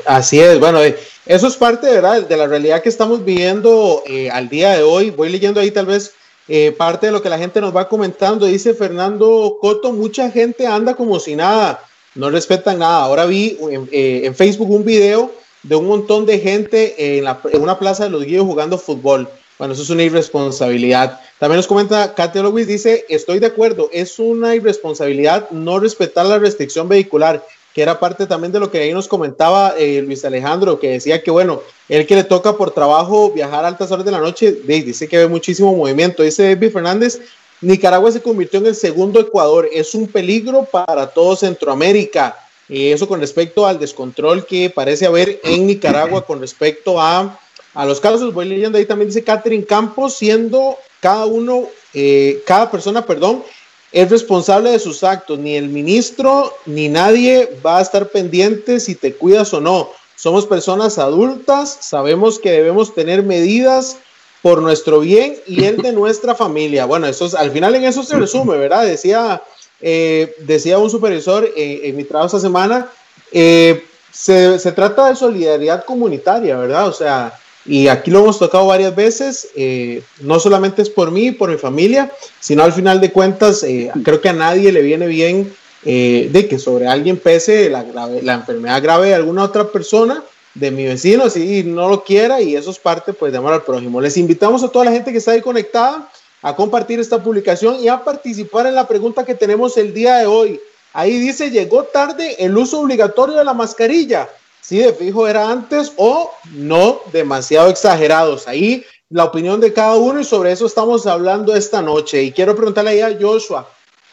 Así 0.07 0.41
es, 0.41 0.59
bueno, 0.59 0.83
eh, 0.83 0.99
eso 1.27 1.47
es 1.47 1.57
parte 1.57 1.91
¿verdad? 1.91 2.23
de 2.23 2.37
la 2.37 2.47
realidad 2.47 2.83
que 2.83 2.89
estamos 2.89 3.25
viviendo 3.25 4.03
eh, 4.07 4.31
al 4.31 4.49
día 4.49 4.71
de 4.71 4.83
hoy. 4.83 5.11
Voy 5.11 5.29
leyendo 5.29 5.61
ahí 5.61 5.71
tal 5.71 5.87
vez 5.87 6.15
eh, 6.49 6.73
parte 6.73 7.07
de 7.07 7.13
lo 7.13 7.21
que 7.21 7.29
la 7.29 7.39
gente 7.39 7.61
nos 7.61 7.77
va 7.77 7.89
comentando, 7.89 8.47
dice 8.47 8.73
Fernando 8.73 9.59
Coto, 9.61 9.93
mucha 9.93 10.31
gente 10.31 10.67
anda 10.67 10.95
como 10.95 11.21
si 11.21 11.37
nada, 11.37 11.85
no 12.15 12.31
respetan 12.31 12.79
nada. 12.79 13.03
Ahora 13.05 13.27
vi 13.27 13.59
eh, 13.93 14.23
en, 14.25 14.35
Facebook 14.35 14.71
un 14.71 14.85
video 14.85 15.31
de 15.63 15.77
un 15.77 15.87
montón 15.87 16.25
de 16.25 16.39
gente 16.39 17.19
en, 17.19 17.27
una 17.61 17.79
plaza 17.79 18.05
de 18.05 18.11
los 18.11 18.25
guíos 18.25 18.47
jugando 18.47 18.79
fútbol. 18.79 19.29
Bueno, 19.59 19.75
eso 19.75 19.83
es 19.83 19.91
una 19.91 20.05
irresponsabilidad. 20.05 21.21
También 21.39 21.59
nos 21.59 21.67
comenta 21.67 22.15
Katia 22.15 22.43
Lewis, 22.43 22.67
dice, 22.67 23.05
estoy 23.09 23.41
de 23.41 23.47
acuerdo, 23.47 23.91
es 23.93 24.19
una 24.19 24.55
irresponsabilidad 24.55 25.51
no 25.51 25.81
respetar 25.81 26.27
la 26.27 26.39
restricción 26.39 26.89
vehicular 26.89 27.45
que 27.79 27.83
era 27.83 28.01
parte 28.01 28.27
también 28.27 28.51
de 28.51 28.59
lo 28.59 28.73
que 28.73 28.79
ahí 28.79 28.93
nos 28.93 29.07
comentaba 29.07 29.73
eh, 29.79 30.03
Luis 30.03 30.25
Alejandro, 30.25 30.81
que 30.81 30.89
decía 30.89 31.23
que, 31.23 31.31
bueno, 31.31 31.63
él 31.89 32.09
que 32.09 32.17
le 32.17 32.25
toca 32.25 32.57
por 32.57 32.73
trabajo 32.73 33.31
viajar 33.31 33.65
a 33.65 33.69
altas 33.69 33.93
horas 33.93 34.05
de 34.05 34.11
la 34.11 34.19
noche, 34.19 34.51
dice 34.51 35.07
que 35.07 35.17
ve 35.17 35.29
muchísimo 35.29 35.77
movimiento. 35.77 36.25
Dice 36.25 36.43
David 36.57 36.73
Fernández, 36.73 37.21
Nicaragua 37.61 38.11
se 38.11 38.21
convirtió 38.21 38.59
en 38.59 38.67
el 38.67 38.75
segundo 38.75 39.21
Ecuador, 39.21 39.69
es 39.73 39.95
un 39.95 40.09
peligro 40.09 40.65
para 40.65 41.07
todo 41.07 41.37
Centroamérica. 41.37 42.37
Y 42.69 42.91
eso 42.91 43.07
con 43.07 43.21
respecto 43.21 43.65
al 43.65 43.79
descontrol 43.79 44.45
que 44.45 44.71
parece 44.71 45.07
haber 45.07 45.39
en 45.45 45.69
Nicaragua 45.69 46.27
con 46.27 46.41
respecto 46.41 47.01
a, 47.01 47.39
a 47.75 47.87
los 47.87 48.01
casos. 48.01 48.35
Voy 48.35 48.49
leyendo 48.49 48.77
ahí 48.77 48.87
también 48.87 49.09
dice 49.09 49.23
Catherine 49.23 49.65
Campos, 49.65 50.17
siendo 50.17 50.79
cada 50.99 51.27
uno, 51.27 51.69
eh, 51.95 52.43
cada 52.45 52.73
persona, 52.73 53.07
perdón, 53.07 53.45
es 53.93 54.11
responsable 54.11 54.71
de 54.71 54.79
sus 54.79 55.03
actos. 55.05 55.39
Ni 55.39 55.57
el 55.57 55.69
ministro 55.69 56.55
ni 56.67 56.89
nadie 56.89 57.59
va 57.65 57.79
a 57.79 57.83
estar 57.83 58.09
pendiente 58.09 58.81
si 58.81 58.95
te 58.95 59.15
cuidas 59.15 59.53
o 59.55 59.61
no. 59.61 59.91
Somos 60.17 60.47
personas 60.47 60.99
adultas, 60.99 61.79
sabemos 61.81 62.39
que 62.39 62.51
debemos 62.51 62.95
tener 62.95 63.23
medidas 63.23 63.99
por 64.43 64.63
nuestro 64.63 65.01
bien 65.01 65.37
y 65.47 65.65
el 65.65 65.79
de 65.79 65.93
nuestra 65.93 66.35
familia. 66.35 66.87
Bueno, 66.87 67.07
eso 67.07 67.29
al 67.37 67.51
final 67.51 67.75
en 67.75 67.85
eso 67.85 68.03
se 68.03 68.17
resume, 68.17 68.57
¿verdad? 68.57 68.85
Decía, 68.85 69.43
eh, 69.81 70.35
decía 70.41 70.79
un 70.79 70.91
supervisor 70.91 71.49
en 71.57 71.97
mi 71.97 72.05
trabajo 72.05 72.27
esta 72.27 72.41
semana, 72.41 72.89
eh, 73.33 73.85
se, 74.13 74.59
se, 74.59 74.73
trata 74.73 75.09
de 75.09 75.17
solidaridad 75.17 75.85
comunitaria, 75.85 76.57
¿verdad? 76.57 76.89
O 76.89 76.93
sea, 76.93 77.39
y 77.69 77.89
aquí 77.89 78.11
lo 78.11 78.21
hemos 78.21 78.39
tocado 78.39 78.67
varias 78.67 78.97
veces, 78.97 79.49
eh, 79.55 80.03
no 80.21 80.41
solamente 80.41 80.83
es 80.83 80.91
por 80.91 81.11
mí, 81.11 81.31
por 81.31 81.51
mi 81.51 81.59
familia, 81.59 82.11
sino 82.41 82.65
al 82.65 82.73
final 82.73 83.01
de 83.01 83.13
cuentas, 83.13 83.65
creo 84.03 84.21
que 84.21 84.29
a 84.29 84.33
nadie 84.33 84.73
le 84.73 84.83
viene 84.83 85.07
bien 85.07 85.53
de 85.85 86.47
que 86.51 86.59
sobre 86.59 86.89
alguien 86.89 87.19
pese 87.19 87.71
la, 87.71 87.85
la 88.23 88.35
enfermedad 88.35 88.83
grave 88.83 89.09
de 89.09 89.15
alguna 89.15 89.45
otra 89.45 89.69
persona 89.69 90.25
de 90.55 90.71
mi 90.71 90.85
vecino, 90.85 91.31
si 91.31 91.63
no 91.65 91.89
lo 91.89 92.03
quiera, 92.03 92.41
y 92.41 92.57
eso 92.57 92.71
es 92.71 92.79
parte 92.79 93.13
pues 93.13 93.33
de 93.33 93.39
amor 93.39 93.53
al 93.53 93.63
prójimo. 93.63 94.01
Les 94.01 94.17
invitamos 94.17 94.63
a 94.63 94.69
toda 94.69 94.87
la 94.87 94.93
gente 94.93 95.13
que 95.13 95.19
está 95.19 95.33
ahí 95.33 95.41
conectada 95.41 96.11
a 96.43 96.55
compartir 96.55 97.01
esta 97.01 97.23
publicación 97.23 97.77
y 97.81 97.89
a 97.89 98.03
participar 98.03 98.67
en 98.67 98.75
la 98.75 98.87
pregunta 98.87 99.25
que 99.25 99.35
tenemos 99.35 99.77
el 99.77 99.93
día 99.93 100.17
de 100.17 100.27
hoy. 100.27 100.61
Ahí 100.93 101.19
dice, 101.19 101.51
llegó 101.51 101.85
tarde 101.85 102.37
el 102.39 102.57
uso 102.57 102.81
obligatorio 102.81 103.37
de 103.37 103.45
la 103.45 103.55
mascarilla. 103.55 104.29
Si 104.69 104.77
de 104.77 104.93
fijo 104.93 105.27
era 105.27 105.51
antes 105.51 105.95
o 105.97 106.31
no 106.53 107.01
demasiado 107.11 107.71
exagerados. 107.71 108.47
Ahí 108.47 108.85
la 109.09 109.25
opinión 109.25 109.63
de 109.63 109.73
cada 109.73 109.97
uno 109.97 110.21
y 110.21 110.25
sobre 110.25 110.53
eso 110.53 110.67
estamos 110.67 111.07
hablando 111.07 111.57
esta 111.57 111.81
noche. 111.81 112.23
Y 112.23 112.33
quiero 112.33 112.55
preguntarle 112.55 112.91
ahí 112.91 113.01
a 113.01 113.17
Joshua. 113.19 113.67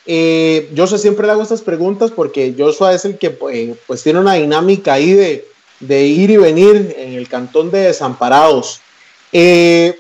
Eh, 0.06 0.72
Joshua 0.74 0.98
siempre 0.98 1.26
le 1.26 1.34
hago 1.34 1.42
estas 1.42 1.62
preguntas 1.62 2.10
porque 2.10 2.56
Joshua 2.58 2.94
es 2.94 3.04
el 3.04 3.18
que 3.18 3.38
eh, 3.52 3.76
pues 3.86 4.02
tiene 4.02 4.20
una 4.20 4.36
dinámica 4.36 4.94
ahí 4.94 5.12
de, 5.12 5.46
de 5.82 6.04
ir 6.06 6.30
y 6.30 6.38
venir 6.38 6.96
en 6.98 7.16
el 7.16 7.28
cantón 7.28 7.70
de 7.70 7.80
Desamparados. 7.80 8.80
Eh, 9.34 10.00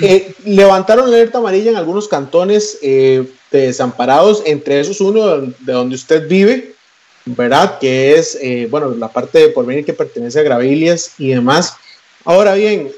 eh, 0.00 0.34
levantaron 0.44 1.06
alerta 1.06 1.38
amarilla 1.38 1.72
en 1.72 1.76
algunos 1.76 2.06
cantones 2.06 2.78
de 2.80 3.26
Desamparados, 3.50 4.44
entre 4.46 4.78
esos 4.78 5.00
uno 5.00 5.38
de 5.38 5.72
donde 5.72 5.96
usted 5.96 6.28
vive, 6.28 6.76
¿verdad? 7.24 7.78
Que 7.78 8.16
es, 8.16 8.38
bueno, 8.70 8.90
la 8.90 9.08
parte 9.08 9.38
de 9.38 9.48
porvenir 9.48 9.84
que 9.84 9.92
pertenece 9.92 10.40
a 10.40 10.42
Gravilias 10.42 11.12
y 11.18 11.30
demás. 11.30 11.74
Ahora 12.24 12.54
bien, 12.54 12.90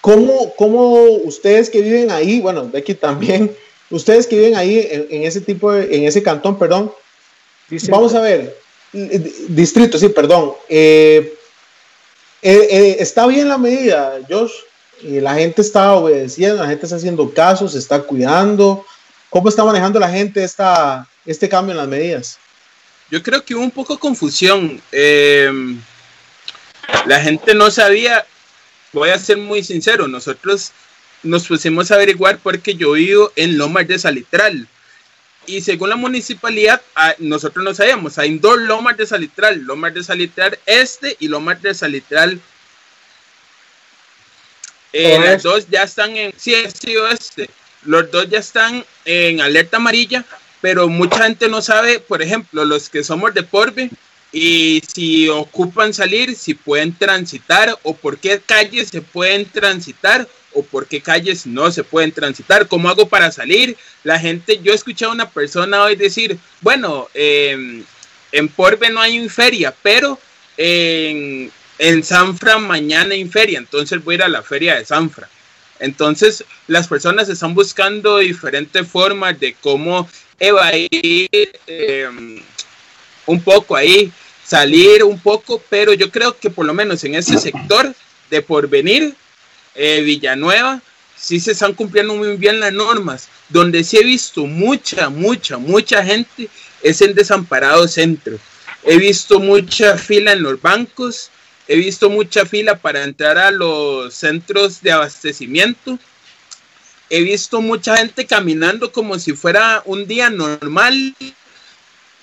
¿cómo, 0.00 0.54
¿cómo, 0.56 1.02
ustedes 1.24 1.70
que 1.70 1.80
viven 1.80 2.10
ahí, 2.10 2.40
bueno, 2.40 2.68
Becky 2.68 2.94
también, 2.94 3.54
ustedes 3.90 4.26
que 4.26 4.36
viven 4.36 4.56
ahí 4.56 4.86
en, 4.90 5.22
ese 5.22 5.40
tipo, 5.40 5.72
de, 5.72 5.96
en 5.96 6.04
ese 6.04 6.22
cantón, 6.22 6.58
perdón, 6.58 6.92
vamos 7.88 8.14
a 8.14 8.20
ver, 8.20 8.56
distrito, 9.48 9.98
sí, 9.98 10.08
perdón. 10.08 10.52
Eh, 10.68 11.34
eh, 12.42 12.68
eh, 12.70 12.96
está 13.00 13.26
bien 13.26 13.48
la 13.48 13.58
medida, 13.58 14.18
Josh. 14.28 14.52
La 15.02 15.34
gente 15.34 15.60
está 15.60 15.94
obedeciendo, 15.94 16.62
la 16.62 16.68
gente 16.68 16.86
está 16.86 16.96
haciendo 16.96 17.32
casos, 17.34 17.72
se 17.72 17.78
está 17.78 18.02
cuidando. 18.02 18.84
¿Cómo 19.28 19.48
está 19.48 19.64
manejando 19.64 19.98
la 19.98 20.08
gente 20.08 20.44
esta, 20.44 21.06
este 21.26 21.48
cambio 21.48 21.72
en 21.72 21.78
las 21.78 21.88
medidas? 21.88 22.38
Yo 23.10 23.22
creo 23.22 23.44
que 23.44 23.54
hubo 23.54 23.62
un 23.62 23.70
poco 23.70 23.94
de 23.94 24.00
confusión. 24.00 24.80
la 27.06 27.20
gente 27.20 27.54
no 27.54 27.70
sabía, 27.70 28.26
voy 28.92 29.10
a 29.10 29.18
ser 29.18 29.36
muy 29.38 29.62
sincero, 29.62 30.08
nosotros 30.08 30.72
nos 31.22 31.46
pusimos 31.46 31.90
a 31.90 31.94
averiguar 31.94 32.38
porque 32.38 32.74
yo 32.74 32.92
vivo 32.92 33.32
en 33.36 33.56
Lomas 33.56 33.88
de 33.88 33.98
Salitral 33.98 34.68
y 35.46 35.60
según 35.60 35.90
la 35.90 35.96
municipalidad, 35.96 36.80
ah, 36.94 37.14
nosotros 37.18 37.64
no 37.64 37.74
sabíamos, 37.74 38.18
hay 38.18 38.38
dos 38.38 38.58
lomas 38.58 38.96
de 38.96 39.06
salitral, 39.06 39.60
lomas 39.60 39.94
de 39.94 40.02
salitral 40.02 40.58
este 40.66 41.16
y 41.20 41.28
lomas 41.28 41.60
de 41.62 41.74
salitral. 41.74 42.40
Eh, 44.92 45.18
las 45.18 45.42
dos 45.42 45.68
ya 45.68 45.82
están 45.82 46.16
en, 46.16 46.32
sí, 46.36 46.54
sí, 46.72 46.96
oeste. 46.96 47.50
Los 47.84 48.10
dos 48.10 48.28
ya 48.30 48.38
están 48.38 48.84
en 49.04 49.40
alerta 49.40 49.76
amarilla, 49.76 50.24
pero 50.64 50.88
mucha 50.88 51.24
gente 51.24 51.46
no 51.46 51.60
sabe, 51.60 52.00
por 52.00 52.22
ejemplo, 52.22 52.64
los 52.64 52.88
que 52.88 53.04
somos 53.04 53.34
de 53.34 53.42
Porbe, 53.42 53.90
y 54.32 54.82
si 54.94 55.28
ocupan 55.28 55.92
salir, 55.92 56.34
si 56.36 56.54
pueden 56.54 56.94
transitar 56.96 57.78
o 57.82 57.94
por 57.94 58.16
qué 58.16 58.40
calles 58.40 58.88
se 58.88 59.02
pueden 59.02 59.44
transitar 59.44 60.26
o 60.54 60.62
por 60.62 60.86
qué 60.86 61.02
calles 61.02 61.44
no 61.44 61.70
se 61.70 61.84
pueden 61.84 62.12
transitar, 62.12 62.66
cómo 62.66 62.88
hago 62.88 63.06
para 63.10 63.30
salir. 63.30 63.76
La 64.04 64.18
gente, 64.18 64.58
yo 64.62 64.72
he 64.72 64.74
escuchado 64.74 65.12
a 65.12 65.14
una 65.16 65.28
persona 65.28 65.82
hoy 65.82 65.96
decir, 65.96 66.38
bueno, 66.62 67.08
em, 67.12 67.84
en 68.32 68.48
Porbe 68.48 68.88
no 68.88 69.02
hay 69.02 69.28
feria, 69.28 69.74
pero 69.82 70.18
en, 70.56 71.52
en 71.76 72.02
Sanfra 72.02 72.56
mañana 72.56 73.12
hay 73.12 73.28
feria, 73.28 73.58
entonces 73.58 74.02
voy 74.02 74.14
a 74.14 74.16
ir 74.16 74.22
a 74.22 74.28
la 74.28 74.42
feria 74.42 74.76
de 74.76 74.86
Sanfra. 74.86 75.28
Entonces 75.78 76.44
las 76.68 76.88
personas 76.88 77.28
están 77.28 77.54
buscando 77.54 78.16
diferentes 78.18 78.88
formas 78.88 79.38
de 79.38 79.54
cómo 79.60 80.08
evadir 80.38 81.28
em, 81.66 82.42
un 83.26 83.40
poco 83.42 83.76
ahí, 83.76 84.12
salir 84.44 85.02
un 85.04 85.18
poco, 85.18 85.62
pero 85.68 85.94
yo 85.94 86.10
creo 86.10 86.36
que 86.38 86.50
por 86.50 86.66
lo 86.66 86.74
menos 86.74 87.02
en 87.04 87.14
ese 87.14 87.38
sector 87.38 87.94
de 88.30 88.42
porvenir 88.42 89.14
eh, 89.74 90.02
Villanueva, 90.02 90.80
sí 91.16 91.40
se 91.40 91.52
están 91.52 91.72
cumpliendo 91.74 92.14
muy 92.14 92.36
bien 92.36 92.60
las 92.60 92.72
normas. 92.72 93.28
Donde 93.48 93.84
sí 93.84 93.98
he 93.98 94.04
visto 94.04 94.46
mucha, 94.46 95.08
mucha, 95.08 95.58
mucha 95.58 96.04
gente 96.04 96.48
es 96.82 97.00
en 97.00 97.14
Desamparado 97.14 97.86
Centro. 97.88 98.38
He 98.82 98.98
visto 98.98 99.40
mucha 99.40 99.96
fila 99.96 100.32
en 100.32 100.42
los 100.42 100.60
bancos, 100.60 101.30
he 101.66 101.76
visto 101.76 102.10
mucha 102.10 102.44
fila 102.44 102.76
para 102.76 103.02
entrar 103.02 103.38
a 103.38 103.50
los 103.50 104.12
centros 104.14 104.82
de 104.82 104.92
abastecimiento. 104.92 105.98
He 107.10 107.22
visto 107.22 107.60
mucha 107.60 107.96
gente 107.96 108.26
caminando 108.26 108.90
como 108.90 109.18
si 109.18 109.34
fuera 109.34 109.82
un 109.84 110.06
día 110.06 110.30
normal, 110.30 111.14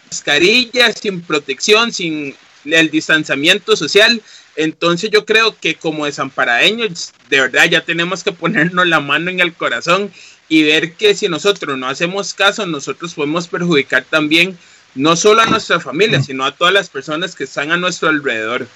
mascarilla, 0.08 0.92
sin 0.92 1.22
protección, 1.22 1.92
sin 1.92 2.36
el 2.66 2.90
distanciamiento 2.90 3.76
social. 3.76 4.22
Entonces 4.56 5.10
yo 5.12 5.26
creo 5.26 5.56
que 5.58 5.76
como 5.76 6.06
desamparadeños, 6.06 7.14
de 7.30 7.42
verdad 7.42 7.66
ya 7.70 7.86
tenemos 7.86 8.24
que 8.24 8.32
ponernos 8.32 8.88
la 8.88 9.00
mano 9.00 9.30
en 9.30 9.40
el 9.40 9.54
corazón 9.54 10.12
y 10.50 10.64
ver 10.64 10.96
que 10.96 11.16
si 11.16 11.30
nosotros 11.30 11.78
no 11.78 11.88
hacemos 11.88 12.34
caso, 12.34 12.66
nosotros 12.66 13.14
podemos 13.14 13.48
perjudicar 13.48 14.04
también 14.04 14.58
no 14.96 15.16
solo 15.16 15.42
a 15.42 15.46
nuestra 15.46 15.80
familia, 15.80 16.22
sino 16.22 16.44
a 16.44 16.52
todas 16.52 16.74
las 16.74 16.90
personas 16.90 17.36
que 17.36 17.46
están 17.46 17.72
a 17.72 17.78
nuestro 17.78 18.10
alrededor. 18.10 18.68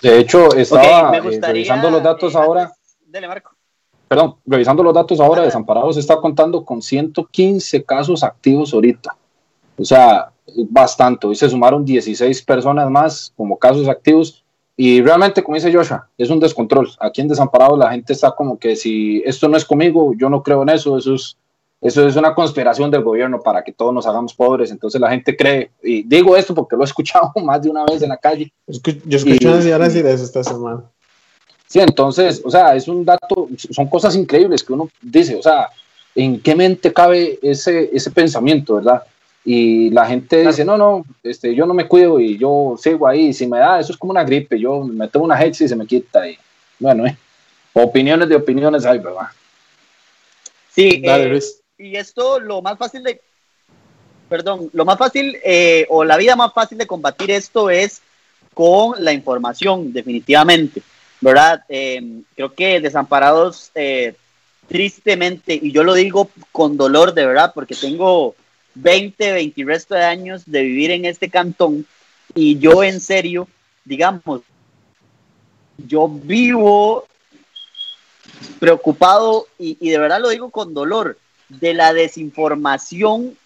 De 0.00 0.18
hecho, 0.20 0.54
estaba 0.54 1.16
eh, 1.16 1.40
revisando 1.40 1.90
los 1.90 2.02
datos 2.02 2.36
ahora. 2.36 2.70
Dele, 3.06 3.26
Marco. 3.26 3.53
Perdón, 4.08 4.36
revisando 4.46 4.82
los 4.82 4.94
datos 4.94 5.20
ahora, 5.20 5.42
Desamparados 5.42 5.96
está 5.96 6.16
contando 6.16 6.64
con 6.64 6.82
115 6.82 7.84
casos 7.84 8.22
activos 8.22 8.72
ahorita. 8.74 9.16
O 9.78 9.84
sea, 9.84 10.30
bastante. 10.70 11.26
Hoy 11.26 11.34
se 11.34 11.48
sumaron 11.48 11.84
16 11.84 12.42
personas 12.42 12.90
más 12.90 13.32
como 13.36 13.58
casos 13.58 13.88
activos 13.88 14.44
y 14.76 15.00
realmente, 15.02 15.42
como 15.42 15.54
dice 15.54 15.72
Joshua, 15.72 16.08
es 16.18 16.30
un 16.30 16.40
descontrol. 16.40 16.90
Aquí 16.98 17.20
en 17.20 17.28
Desamparados 17.28 17.78
la 17.78 17.92
gente 17.92 18.12
está 18.12 18.32
como 18.32 18.58
que 18.58 18.74
si 18.74 19.22
esto 19.24 19.48
no 19.48 19.56
es 19.56 19.64
conmigo, 19.64 20.12
yo 20.16 20.28
no 20.28 20.42
creo 20.42 20.62
en 20.62 20.70
eso, 20.70 20.98
eso 20.98 21.14
es, 21.14 21.36
eso 21.80 22.06
es 22.06 22.16
una 22.16 22.34
conspiración 22.34 22.90
del 22.90 23.02
gobierno 23.02 23.40
para 23.40 23.62
que 23.62 23.72
todos 23.72 23.94
nos 23.94 24.06
hagamos 24.06 24.34
pobres. 24.34 24.72
Entonces 24.72 25.00
la 25.00 25.10
gente 25.10 25.36
cree, 25.36 25.70
y 25.82 26.02
digo 26.02 26.36
esto 26.36 26.54
porque 26.54 26.76
lo 26.76 26.82
he 26.82 26.86
escuchado 26.86 27.32
más 27.44 27.62
de 27.62 27.70
una 27.70 27.84
vez 27.84 28.02
en 28.02 28.08
la 28.08 28.16
calle. 28.16 28.52
Yo 28.66 29.16
escuché 29.16 29.48
decir 29.78 30.06
eso 30.06 30.24
esta 30.24 30.42
semana. 30.42 30.90
Sí, 31.74 31.80
entonces, 31.80 32.40
o 32.44 32.52
sea, 32.52 32.76
es 32.76 32.86
un 32.86 33.04
dato, 33.04 33.48
son 33.72 33.88
cosas 33.88 34.14
increíbles 34.14 34.62
que 34.62 34.72
uno 34.72 34.88
dice, 35.02 35.34
o 35.34 35.42
sea, 35.42 35.70
¿en 36.14 36.38
qué 36.40 36.54
mente 36.54 36.92
cabe 36.92 37.40
ese, 37.42 37.90
ese 37.92 38.12
pensamiento, 38.12 38.76
verdad? 38.76 39.02
y 39.44 39.90
la 39.90 40.06
gente 40.06 40.46
dice, 40.46 40.64
no, 40.64 40.78
no, 40.78 41.04
este, 41.24 41.52
yo 41.52 41.66
no 41.66 41.74
me 41.74 41.88
cuido 41.88 42.20
y 42.20 42.38
yo 42.38 42.76
sigo 42.78 43.08
ahí, 43.08 43.32
si 43.32 43.48
me 43.48 43.58
da, 43.58 43.80
eso 43.80 43.90
es 43.90 43.98
como 43.98 44.12
una 44.12 44.22
gripe, 44.22 44.56
yo 44.56 44.84
me 44.84 45.08
tomo 45.08 45.24
una 45.24 45.42
hex 45.42 45.62
y 45.62 45.68
se 45.68 45.74
me 45.74 45.84
quita. 45.84 46.28
Y, 46.28 46.38
bueno, 46.78 47.08
eh, 47.08 47.16
opiniones 47.72 48.28
de 48.28 48.36
opiniones 48.36 48.86
hay, 48.86 49.00
¿verdad? 49.00 49.26
Sí, 50.70 51.02
eh, 51.04 51.40
y 51.76 51.96
esto 51.96 52.38
lo 52.38 52.62
más 52.62 52.78
fácil 52.78 53.02
de, 53.02 53.20
perdón, 54.28 54.70
lo 54.72 54.84
más 54.84 54.96
fácil 54.96 55.36
eh, 55.44 55.86
o 55.90 56.04
la 56.04 56.18
vida 56.18 56.36
más 56.36 56.52
fácil 56.52 56.78
de 56.78 56.86
combatir 56.86 57.32
esto 57.32 57.68
es 57.68 58.00
con 58.54 59.04
la 59.04 59.12
información, 59.12 59.92
definitivamente, 59.92 60.80
¿verdad? 61.24 61.64
creo 61.66 62.54
que 62.54 62.80
desamparados, 62.80 63.72
tristemente, 64.68 65.58
y 65.60 65.72
yo 65.72 65.82
lo 65.82 65.94
digo 65.94 66.30
con 66.52 66.76
dolor 66.76 67.14
de 67.14 67.26
verdad, 67.26 67.52
porque 67.54 67.74
tengo 67.74 68.34
20, 68.74 69.32
20 69.32 69.64
resto 69.64 69.94
de 69.94 70.04
años 70.04 70.42
de 70.46 70.62
vivir 70.62 70.90
en 70.90 71.04
este 71.04 71.28
cantón 71.28 71.86
y 72.34 72.58
yo 72.58 72.82
en 72.82 73.00
serio, 73.00 73.48
digamos, 73.84 74.42
yo 75.78 76.08
vivo 76.08 77.06
preocupado 78.58 79.46
y, 79.58 79.88
de 79.88 79.98
verdad 79.98 80.20
lo 80.20 80.30
digo 80.30 80.50
con 80.50 80.74
dolor 80.74 81.18
de 81.48 81.74
la 81.74 81.92
desinformación 81.92 83.36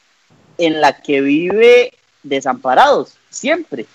en 0.56 0.80
la 0.80 1.00
que 1.00 1.20
vive 1.20 1.92
desamparados, 2.22 3.14
siempre. 3.30 3.86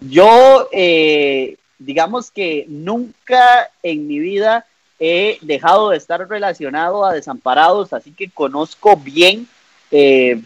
Yo, 0.00 0.68
eh, 0.72 1.56
digamos 1.84 2.30
que 2.30 2.66
nunca 2.68 3.70
en 3.82 4.06
mi 4.06 4.18
vida 4.18 4.66
he 4.98 5.38
dejado 5.42 5.90
de 5.90 5.96
estar 5.96 6.26
relacionado 6.28 7.04
a 7.04 7.12
desamparados, 7.12 7.92
así 7.92 8.12
que 8.12 8.30
conozco 8.30 8.96
bien 8.96 9.48
eh, 9.90 10.40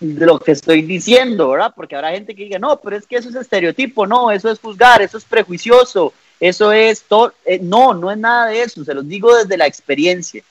lo 0.00 0.38
que 0.38 0.52
estoy 0.52 0.82
diciendo, 0.82 1.48
¿verdad? 1.50 1.72
Porque 1.74 1.96
habrá 1.96 2.12
gente 2.12 2.34
que 2.34 2.44
diga, 2.44 2.58
no, 2.58 2.78
pero 2.80 2.96
es 2.96 3.06
que 3.06 3.16
eso 3.16 3.28
es 3.28 3.34
estereotipo, 3.34 4.06
no, 4.06 4.30
eso 4.30 4.50
es 4.50 4.60
juzgar, 4.60 5.02
eso 5.02 5.18
es 5.18 5.24
prejuicioso, 5.24 6.12
eso 6.38 6.70
es 6.72 7.02
todo. 7.02 7.34
Eh, 7.44 7.58
no, 7.60 7.94
no 7.94 8.10
es 8.10 8.18
nada 8.18 8.46
de 8.46 8.62
eso, 8.62 8.84
se 8.84 8.94
los 8.94 9.08
digo 9.08 9.36
desde 9.36 9.56
la 9.56 9.66
experiencia. 9.66 10.42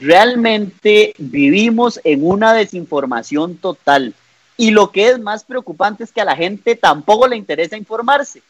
Realmente 0.00 1.14
vivimos 1.18 2.00
en 2.02 2.26
una 2.26 2.54
desinformación 2.54 3.56
total. 3.58 4.14
Y 4.56 4.72
lo 4.72 4.90
que 4.90 5.08
es 5.08 5.18
más 5.18 5.44
preocupante 5.44 6.04
es 6.04 6.12
que 6.12 6.20
a 6.20 6.24
la 6.24 6.36
gente 6.36 6.74
tampoco 6.74 7.28
le 7.28 7.36
interesa 7.36 7.76
informarse. 7.76 8.42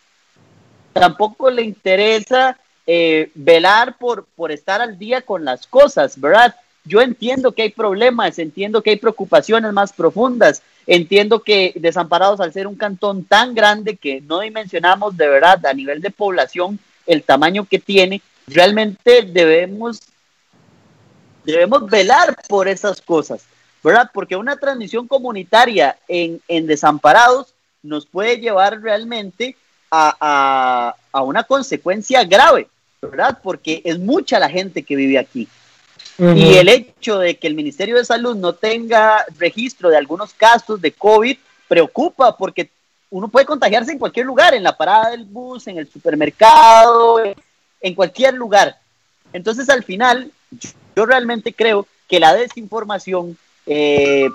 Tampoco 0.92 1.50
le 1.50 1.62
interesa 1.62 2.58
eh, 2.86 3.30
velar 3.34 3.96
por, 3.98 4.24
por 4.36 4.50
estar 4.50 4.80
al 4.80 4.98
día 4.98 5.22
con 5.22 5.44
las 5.44 5.66
cosas, 5.66 6.18
¿verdad? 6.20 6.56
Yo 6.84 7.00
entiendo 7.00 7.52
que 7.52 7.62
hay 7.62 7.70
problemas, 7.70 8.38
entiendo 8.38 8.82
que 8.82 8.90
hay 8.90 8.96
preocupaciones 8.96 9.72
más 9.72 9.92
profundas, 9.92 10.62
entiendo 10.86 11.40
que 11.40 11.72
Desamparados 11.76 12.40
al 12.40 12.52
ser 12.52 12.66
un 12.66 12.74
cantón 12.74 13.24
tan 13.24 13.54
grande 13.54 13.96
que 13.96 14.20
no 14.22 14.40
dimensionamos 14.40 15.16
de 15.16 15.28
verdad 15.28 15.64
a 15.66 15.74
nivel 15.74 16.00
de 16.00 16.10
población 16.10 16.78
el 17.06 17.22
tamaño 17.22 17.64
que 17.64 17.78
tiene, 17.78 18.22
realmente 18.46 19.22
debemos, 19.22 20.00
debemos 21.44 21.88
velar 21.88 22.36
por 22.48 22.66
esas 22.66 23.00
cosas, 23.00 23.44
¿verdad? 23.84 24.10
Porque 24.12 24.36
una 24.36 24.56
transmisión 24.56 25.06
comunitaria 25.06 25.98
en, 26.08 26.40
en 26.48 26.66
Desamparados 26.66 27.54
nos 27.82 28.06
puede 28.06 28.38
llevar 28.38 28.80
realmente 28.80 29.56
a, 29.90 30.16
a, 30.20 30.94
a 31.12 31.22
una 31.22 31.44
consecuencia 31.44 32.24
grave, 32.24 32.68
¿verdad? 33.02 33.38
Porque 33.42 33.82
es 33.84 33.98
mucha 33.98 34.38
la 34.38 34.48
gente 34.48 34.82
que 34.82 34.96
vive 34.96 35.18
aquí. 35.18 35.48
Y 36.18 36.56
el 36.56 36.68
hecho 36.68 37.18
de 37.18 37.38
que 37.38 37.46
el 37.46 37.54
Ministerio 37.54 37.96
de 37.96 38.04
Salud 38.04 38.36
no 38.36 38.52
tenga 38.52 39.24
registro 39.38 39.88
de 39.88 39.96
algunos 39.96 40.34
casos 40.34 40.78
de 40.78 40.92
COVID 40.92 41.38
preocupa 41.66 42.36
porque 42.36 42.68
uno 43.08 43.28
puede 43.28 43.46
contagiarse 43.46 43.92
en 43.92 43.98
cualquier 43.98 44.26
lugar, 44.26 44.52
en 44.52 44.62
la 44.62 44.76
parada 44.76 45.12
del 45.12 45.24
bus, 45.24 45.66
en 45.66 45.78
el 45.78 45.90
supermercado, 45.90 47.22
en 47.80 47.94
cualquier 47.94 48.34
lugar. 48.34 48.76
Entonces, 49.32 49.70
al 49.70 49.82
final, 49.82 50.30
yo 50.94 51.06
realmente 51.06 51.54
creo 51.54 51.86
que 52.06 52.20
la 52.20 52.34
desinformación, 52.34 53.38
eh, 53.64 54.28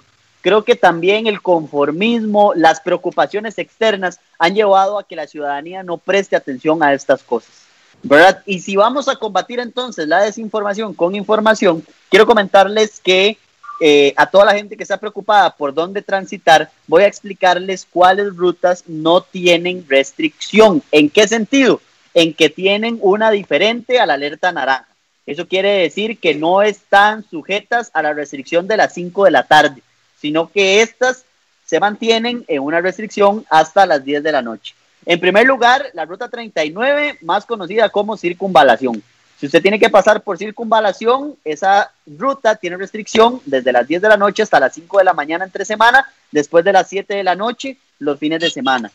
creo 0.46 0.64
que 0.64 0.76
también 0.76 1.26
el 1.26 1.42
conformismo, 1.42 2.54
las 2.54 2.80
preocupaciones 2.80 3.58
externas 3.58 4.20
han 4.38 4.54
llevado 4.54 5.00
a 5.00 5.08
que 5.08 5.16
la 5.16 5.26
ciudadanía 5.26 5.82
no 5.82 5.98
preste 5.98 6.36
atención 6.36 6.84
a 6.84 6.94
estas 6.94 7.24
cosas. 7.24 7.64
¿verdad? 8.04 8.44
Y 8.46 8.60
si 8.60 8.76
vamos 8.76 9.08
a 9.08 9.16
combatir 9.16 9.60
entonces 9.60 10.08
la 10.08 10.22
desinformación 10.22 10.94
con 10.94 11.16
información, 11.16 11.84
quiero 12.12 12.28
comentarles 12.28 13.00
que 13.00 13.40
eh, 13.82 14.14
a 14.18 14.28
toda 14.28 14.46
la 14.46 14.54
gente 14.54 14.78
que 14.78 14.84
está 14.84 15.00
preocupada 15.00 15.50
por 15.50 15.74
dónde 15.74 16.04
transitar, 16.04 16.70
voy 16.86 17.02
a 17.02 17.08
explicarles 17.08 17.88
cuáles 17.90 18.28
rutas 18.36 18.84
no 18.86 19.22
tienen 19.22 19.84
restricción. 19.90 20.84
¿En 20.92 21.10
qué 21.10 21.28
sentido? 21.28 21.82
En 22.14 22.36
que 22.36 22.52
tienen 22.52 23.00
una 23.02 23.32
diferente 23.32 24.00
a 24.00 24.06
la 24.06 24.14
alerta 24.14 24.52
naranja. 24.52 24.90
Eso 25.26 25.48
quiere 25.48 25.72
decir 25.80 26.20
que 26.20 26.36
no 26.36 26.62
están 26.62 27.28
sujetas 27.28 27.90
a 27.96 28.04
la 28.04 28.14
restricción 28.14 28.68
de 28.68 28.78
las 28.78 28.94
5 28.94 29.26
de 29.26 29.32
la 29.32 29.48
tarde, 29.48 29.82
sino 30.26 30.50
que 30.52 30.82
estas 30.82 31.24
se 31.68 31.80
mantienen 31.80 32.44
en 32.48 32.64
una 32.64 32.82
restricción 32.82 33.46
hasta 33.48 33.86
las 33.86 34.04
10 34.04 34.24
de 34.24 34.32
la 34.32 34.42
noche. 34.42 34.74
En 35.06 35.20
primer 35.20 35.46
lugar, 35.46 35.92
la 35.94 36.04
ruta 36.04 36.30
39, 36.30 37.20
más 37.22 37.46
conocida 37.46 37.90
como 37.90 38.18
circunvalación. 38.18 39.04
Si 39.40 39.46
usted 39.46 39.62
tiene 39.62 39.78
que 39.78 39.92
pasar 39.92 40.24
por 40.24 40.40
circunvalación, 40.40 41.36
esa 41.46 41.92
ruta 42.08 42.56
tiene 42.56 42.76
restricción 42.76 43.40
desde 43.46 43.72
las 43.72 43.88
10 43.88 44.02
de 44.02 44.10
la 44.10 44.18
noche 44.18 44.42
hasta 44.42 44.60
las 44.60 44.74
5 44.74 44.98
de 44.98 45.04
la 45.04 45.14
mañana 45.14 45.46
entre 45.46 45.64
semana, 45.64 46.12
después 46.32 46.66
de 46.66 46.74
las 46.74 46.90
7 46.90 47.14
de 47.14 47.24
la 47.24 47.36
noche, 47.36 47.78
los 48.00 48.18
fines 48.18 48.40
de 48.40 48.50
semana. 48.50 48.92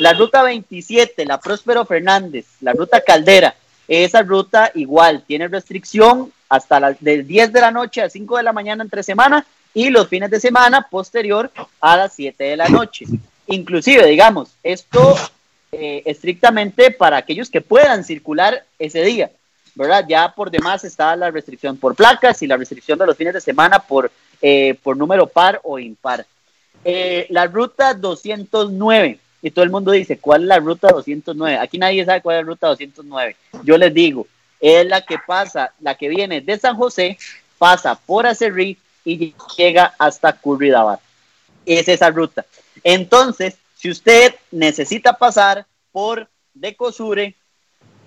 La 0.00 0.14
ruta 0.14 0.42
27, 0.42 1.26
la 1.26 1.38
Próspero 1.38 1.84
Fernández, 1.84 2.46
la 2.62 2.72
ruta 2.72 3.02
Caldera, 3.02 3.54
esa 3.88 4.22
ruta 4.22 4.70
igual 4.74 5.22
tiene 5.26 5.48
restricción 5.48 6.32
hasta 6.48 6.80
las 6.80 6.98
del 6.98 7.26
10 7.26 7.52
de 7.52 7.60
la 7.60 7.70
noche 7.70 8.00
a 8.00 8.08
5 8.08 8.38
de 8.38 8.42
la 8.42 8.54
mañana 8.54 8.82
entre 8.82 9.02
semana 9.02 9.44
y 9.74 9.90
los 9.90 10.08
fines 10.08 10.30
de 10.30 10.40
semana 10.40 10.86
posterior 10.88 11.50
a 11.80 11.96
las 11.96 12.14
7 12.14 12.42
de 12.44 12.56
la 12.56 12.68
noche. 12.68 13.06
Inclusive, 13.46 14.06
digamos, 14.06 14.50
esto 14.62 15.16
eh, 15.72 16.02
estrictamente 16.04 16.90
para 16.90 17.16
aquellos 17.16 17.50
que 17.50 17.60
puedan 17.60 18.04
circular 18.04 18.64
ese 18.78 19.02
día, 19.02 19.30
¿verdad? 19.74 20.04
Ya 20.08 20.32
por 20.34 20.50
demás 20.50 20.84
está 20.84 21.16
la 21.16 21.30
restricción 21.30 21.76
por 21.76 21.94
placas 21.94 22.42
y 22.42 22.46
la 22.46 22.56
restricción 22.56 22.98
de 22.98 23.06
los 23.06 23.16
fines 23.16 23.34
de 23.34 23.40
semana 23.40 23.78
por, 23.78 24.10
eh, 24.40 24.78
por 24.82 24.96
número 24.96 25.26
par 25.26 25.60
o 25.64 25.78
impar. 25.78 26.26
Eh, 26.84 27.26
la 27.30 27.46
ruta 27.46 27.94
209, 27.94 29.18
y 29.40 29.50
todo 29.50 29.64
el 29.64 29.70
mundo 29.70 29.92
dice, 29.92 30.18
¿cuál 30.18 30.42
es 30.42 30.48
la 30.48 30.58
ruta 30.58 30.88
209? 30.88 31.58
Aquí 31.58 31.78
nadie 31.78 32.04
sabe 32.04 32.20
cuál 32.20 32.36
es 32.36 32.42
la 32.42 32.48
ruta 32.48 32.66
209. 32.68 33.36
Yo 33.64 33.78
les 33.78 33.94
digo, 33.94 34.26
es 34.60 34.86
la 34.86 35.00
que 35.00 35.16
pasa, 35.26 35.72
la 35.80 35.94
que 35.96 36.08
viene 36.08 36.40
de 36.40 36.58
San 36.58 36.76
José, 36.76 37.18
pasa 37.58 37.94
por 37.94 38.26
Acerrí 38.26 38.76
y 39.04 39.34
llega 39.56 39.94
hasta 39.98 40.32
Curridabat. 40.32 41.00
Es 41.64 41.88
esa 41.88 42.10
ruta. 42.10 42.44
Entonces, 42.82 43.56
si 43.76 43.90
usted 43.90 44.34
necesita 44.50 45.14
pasar 45.14 45.66
por 45.90 46.28
Decosure, 46.54 47.34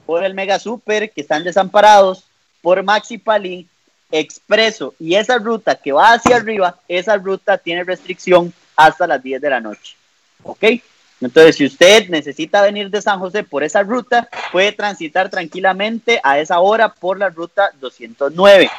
por 0.05 0.23
el 0.23 0.33
Mega 0.33 0.59
Super, 0.59 1.11
que 1.11 1.21
están 1.21 1.43
desamparados, 1.43 2.25
por 2.61 2.81
Maxi 2.83 3.17
Palín, 3.17 3.69
Expreso 4.11 4.93
y 4.99 5.15
esa 5.15 5.39
ruta 5.39 5.75
que 5.75 5.91
va 5.91 6.13
hacia 6.13 6.37
arriba, 6.37 6.79
esa 6.87 7.17
ruta 7.17 7.57
tiene 7.57 7.83
restricción 7.83 8.53
hasta 8.75 9.07
las 9.07 9.21
10 9.21 9.41
de 9.41 9.49
la 9.49 9.59
noche. 9.59 9.95
¿Ok? 10.43 10.63
Entonces, 11.21 11.55
si 11.55 11.65
usted 11.65 12.09
necesita 12.09 12.61
venir 12.61 12.89
de 12.89 13.01
San 13.01 13.19
José 13.19 13.43
por 13.43 13.63
esa 13.63 13.83
ruta, 13.83 14.29
puede 14.51 14.71
transitar 14.73 15.29
tranquilamente 15.29 16.19
a 16.23 16.39
esa 16.39 16.59
hora 16.59 16.89
por 16.89 17.17
la 17.17 17.29
ruta 17.29 17.71
209, 17.79 18.69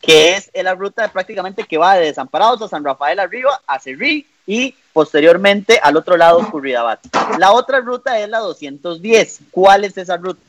que 0.00 0.36
es 0.36 0.50
la 0.54 0.74
ruta 0.74 1.08
prácticamente 1.08 1.64
que 1.64 1.78
va 1.78 1.96
de 1.96 2.06
Desamparados 2.06 2.62
a 2.62 2.68
San 2.68 2.84
Rafael 2.84 3.18
arriba, 3.18 3.60
a 3.66 3.78
Cerrí 3.78 4.26
y 4.46 4.74
posteriormente 4.92 5.78
al 5.82 5.96
otro 5.96 6.16
lado 6.16 6.48
Curridabat. 6.50 7.00
La 7.38 7.52
otra 7.52 7.80
ruta 7.80 8.18
es 8.18 8.28
la 8.28 8.38
210. 8.38 9.40
¿Cuál 9.50 9.84
es 9.84 9.98
esa 9.98 10.16
ruta? 10.16 10.40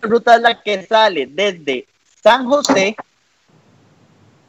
La 0.00 0.08
ruta 0.08 0.36
es 0.36 0.42
la 0.42 0.62
que 0.62 0.86
sale 0.86 1.26
desde 1.26 1.86
San 2.22 2.46
José 2.46 2.96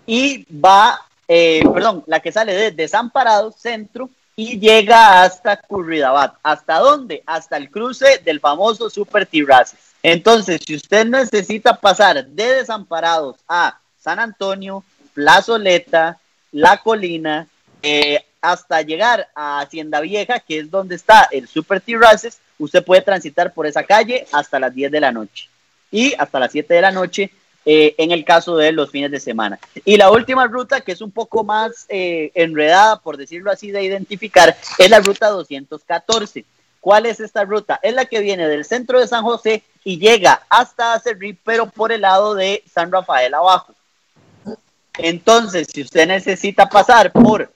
y 0.06 0.45
va, 0.54 0.99
eh, 1.28 1.64
perdón, 1.74 2.04
la 2.08 2.20
que 2.20 2.32
sale 2.32 2.54
desde 2.54 2.88
San 2.88 3.10
Parado, 3.10 3.51
centro, 3.51 4.10
y 4.36 4.60
llega 4.60 5.22
hasta 5.22 5.58
Curridabat. 5.58 6.36
¿Hasta 6.41 6.80
dónde? 6.80 7.24
Hasta 7.26 7.58
el 7.58 7.70
cruce 7.70 8.20
del 8.20 8.39
famoso 8.39 8.89
Super 8.89 9.26
Tirraces. 9.26 9.80
Entonces, 10.01 10.62
si 10.66 10.76
usted 10.76 11.06
necesita 11.06 11.80
pasar 11.80 12.26
de 12.26 12.56
Desamparados 12.56 13.38
a 13.47 13.80
San 14.04 14.20
Antonio, 14.20 14.84
Plazoleta, 15.14 16.20
La 16.51 16.78
Colina, 16.78 17.47
eh, 17.82 18.20
hasta 18.41 18.82
llegar 18.82 19.30
a 19.34 19.62
Hacienda 19.62 20.01
Vieja, 20.01 20.39
que 20.39 20.60
es 20.60 20.70
donde 20.70 20.95
está 20.95 21.30
el 21.32 21.47
Super 21.47 21.80
Terraces, 21.80 22.39
usted 22.60 22.84
puede 22.84 23.01
transitar 23.01 23.54
por 23.54 23.66
esa 23.66 23.84
calle 23.84 24.28
hasta 24.34 24.60
las 24.60 24.76
10 24.76 24.91
de 24.91 24.99
la 24.99 25.14
noche 25.14 25.47
y 25.89 26.14
hasta 26.18 26.39
las 26.39 26.51
7 26.51 26.74
de 26.74 26.82
la 26.82 26.91
noche 26.91 27.32
eh, 27.66 27.95
en 27.97 28.12
el 28.12 28.26
caso 28.26 28.58
de 28.58 28.74
los 28.74 28.91
fines 28.91 29.10
de 29.10 29.22
semana. 29.22 29.58
Y 29.86 29.95
la 29.95 30.12
última 30.12 30.47
ruta, 30.47 30.82
que 30.82 30.91
es 30.91 30.99
un 30.99 31.12
poco 31.12 31.45
más 31.45 31.86
eh, 31.88 32.32
enredada, 32.36 32.99
por 32.99 33.16
decirlo 33.16 33.51
así, 33.51 33.72
de 33.72 33.84
identificar, 33.84 34.58
es 34.78 34.89
la 34.89 34.99
ruta 34.99 35.30
214. 35.30 36.43
¿Cuál 36.82 37.06
es 37.06 37.22
esta 37.22 37.45
ruta? 37.45 37.80
Es 37.82 37.93
la 37.93 38.04
que 38.04 38.20
viene 38.20 38.49
del 38.49 38.66
centro 38.66 38.99
de 38.99 39.08
San 39.08 39.24
José 39.24 39.64
y 39.86 39.97
llega 39.97 40.41
hasta 40.49 40.93
Acerrí, 40.93 41.32
pero 41.32 41.68
por 41.68 41.93
el 41.93 42.01
lado 42.01 42.36
de 42.36 42.62
San 42.70 42.91
Rafael 42.91 43.34
abajo. 43.34 43.74
Entonces, 44.98 45.68
si 45.74 45.82
usted 45.82 46.08
necesita 46.08 46.68
pasar 46.68 47.12
por 47.12 47.50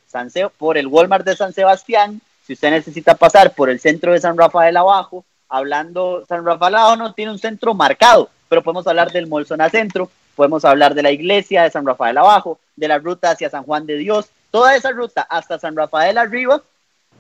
por 0.58 0.78
el 0.78 0.88
Walmart 0.88 1.26
de 1.26 1.36
San 1.36 1.54
Sebastián, 1.54 2.22
si 2.46 2.54
usted 2.54 2.72
necesita 2.72 3.16
pasar 3.16 3.54
por 3.54 3.70
el 3.70 3.80
centro 3.80 4.14
de 4.14 4.20
San 4.20 4.38
Rafael 4.38 4.76
abajo, 4.76 5.26
hablando, 5.50 6.26
San 6.28 6.46
Rafael 6.46 6.76
abajo 6.76 6.96
no 6.96 7.14
tiene 7.14 7.32
un 7.32 7.40
centro 7.40 7.74
marcado, 7.74 8.30
pero 8.50 8.64
podemos 8.64 8.88
hablar 8.88 9.12
del 9.12 9.28
Molsona 9.28 9.70
Centro, 9.70 10.10
podemos 10.36 10.66
hablar 10.66 10.96
de 10.96 11.04
la 11.04 11.12
iglesia 11.12 11.64
de 11.64 11.72
San 11.72 11.86
Rafael 11.86 12.18
abajo, 12.18 12.60
de 12.76 12.88
la 12.88 12.98
ruta 12.98 13.32
hacia 13.32 13.50
San 13.50 13.64
Juan 13.64 13.86
de 13.86 13.98
Dios, 13.98 14.28
toda 14.50 14.76
esa 14.76 14.92
ruta 14.92 15.22
hasta 15.30 15.60
San 15.60 15.76
Rafael 15.76 16.18
arriba, 16.18 16.64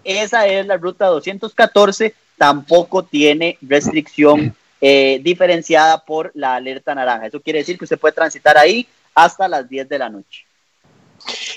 esa 0.03 0.47
es 0.47 0.65
la 0.65 0.78
ruta 0.78 1.07
214, 1.07 2.15
tampoco 2.38 3.03
tiene 3.03 3.57
restricción 3.61 4.55
eh, 4.80 5.20
diferenciada 5.24 6.03
por 6.03 6.32
la 6.34 6.55
alerta 6.55 6.95
naranja. 6.95 7.28
Eso 7.28 7.41
quiere 7.41 7.59
decir 7.59 7.78
que 7.78 7.86
usted 7.86 7.99
puede 7.99 8.13
transitar 8.13 8.57
ahí 8.57 8.88
hasta 9.18 9.47
las 9.47 9.68
10 9.68 9.89
de 9.89 9.97
la 9.97 10.09
noche. 10.09 10.45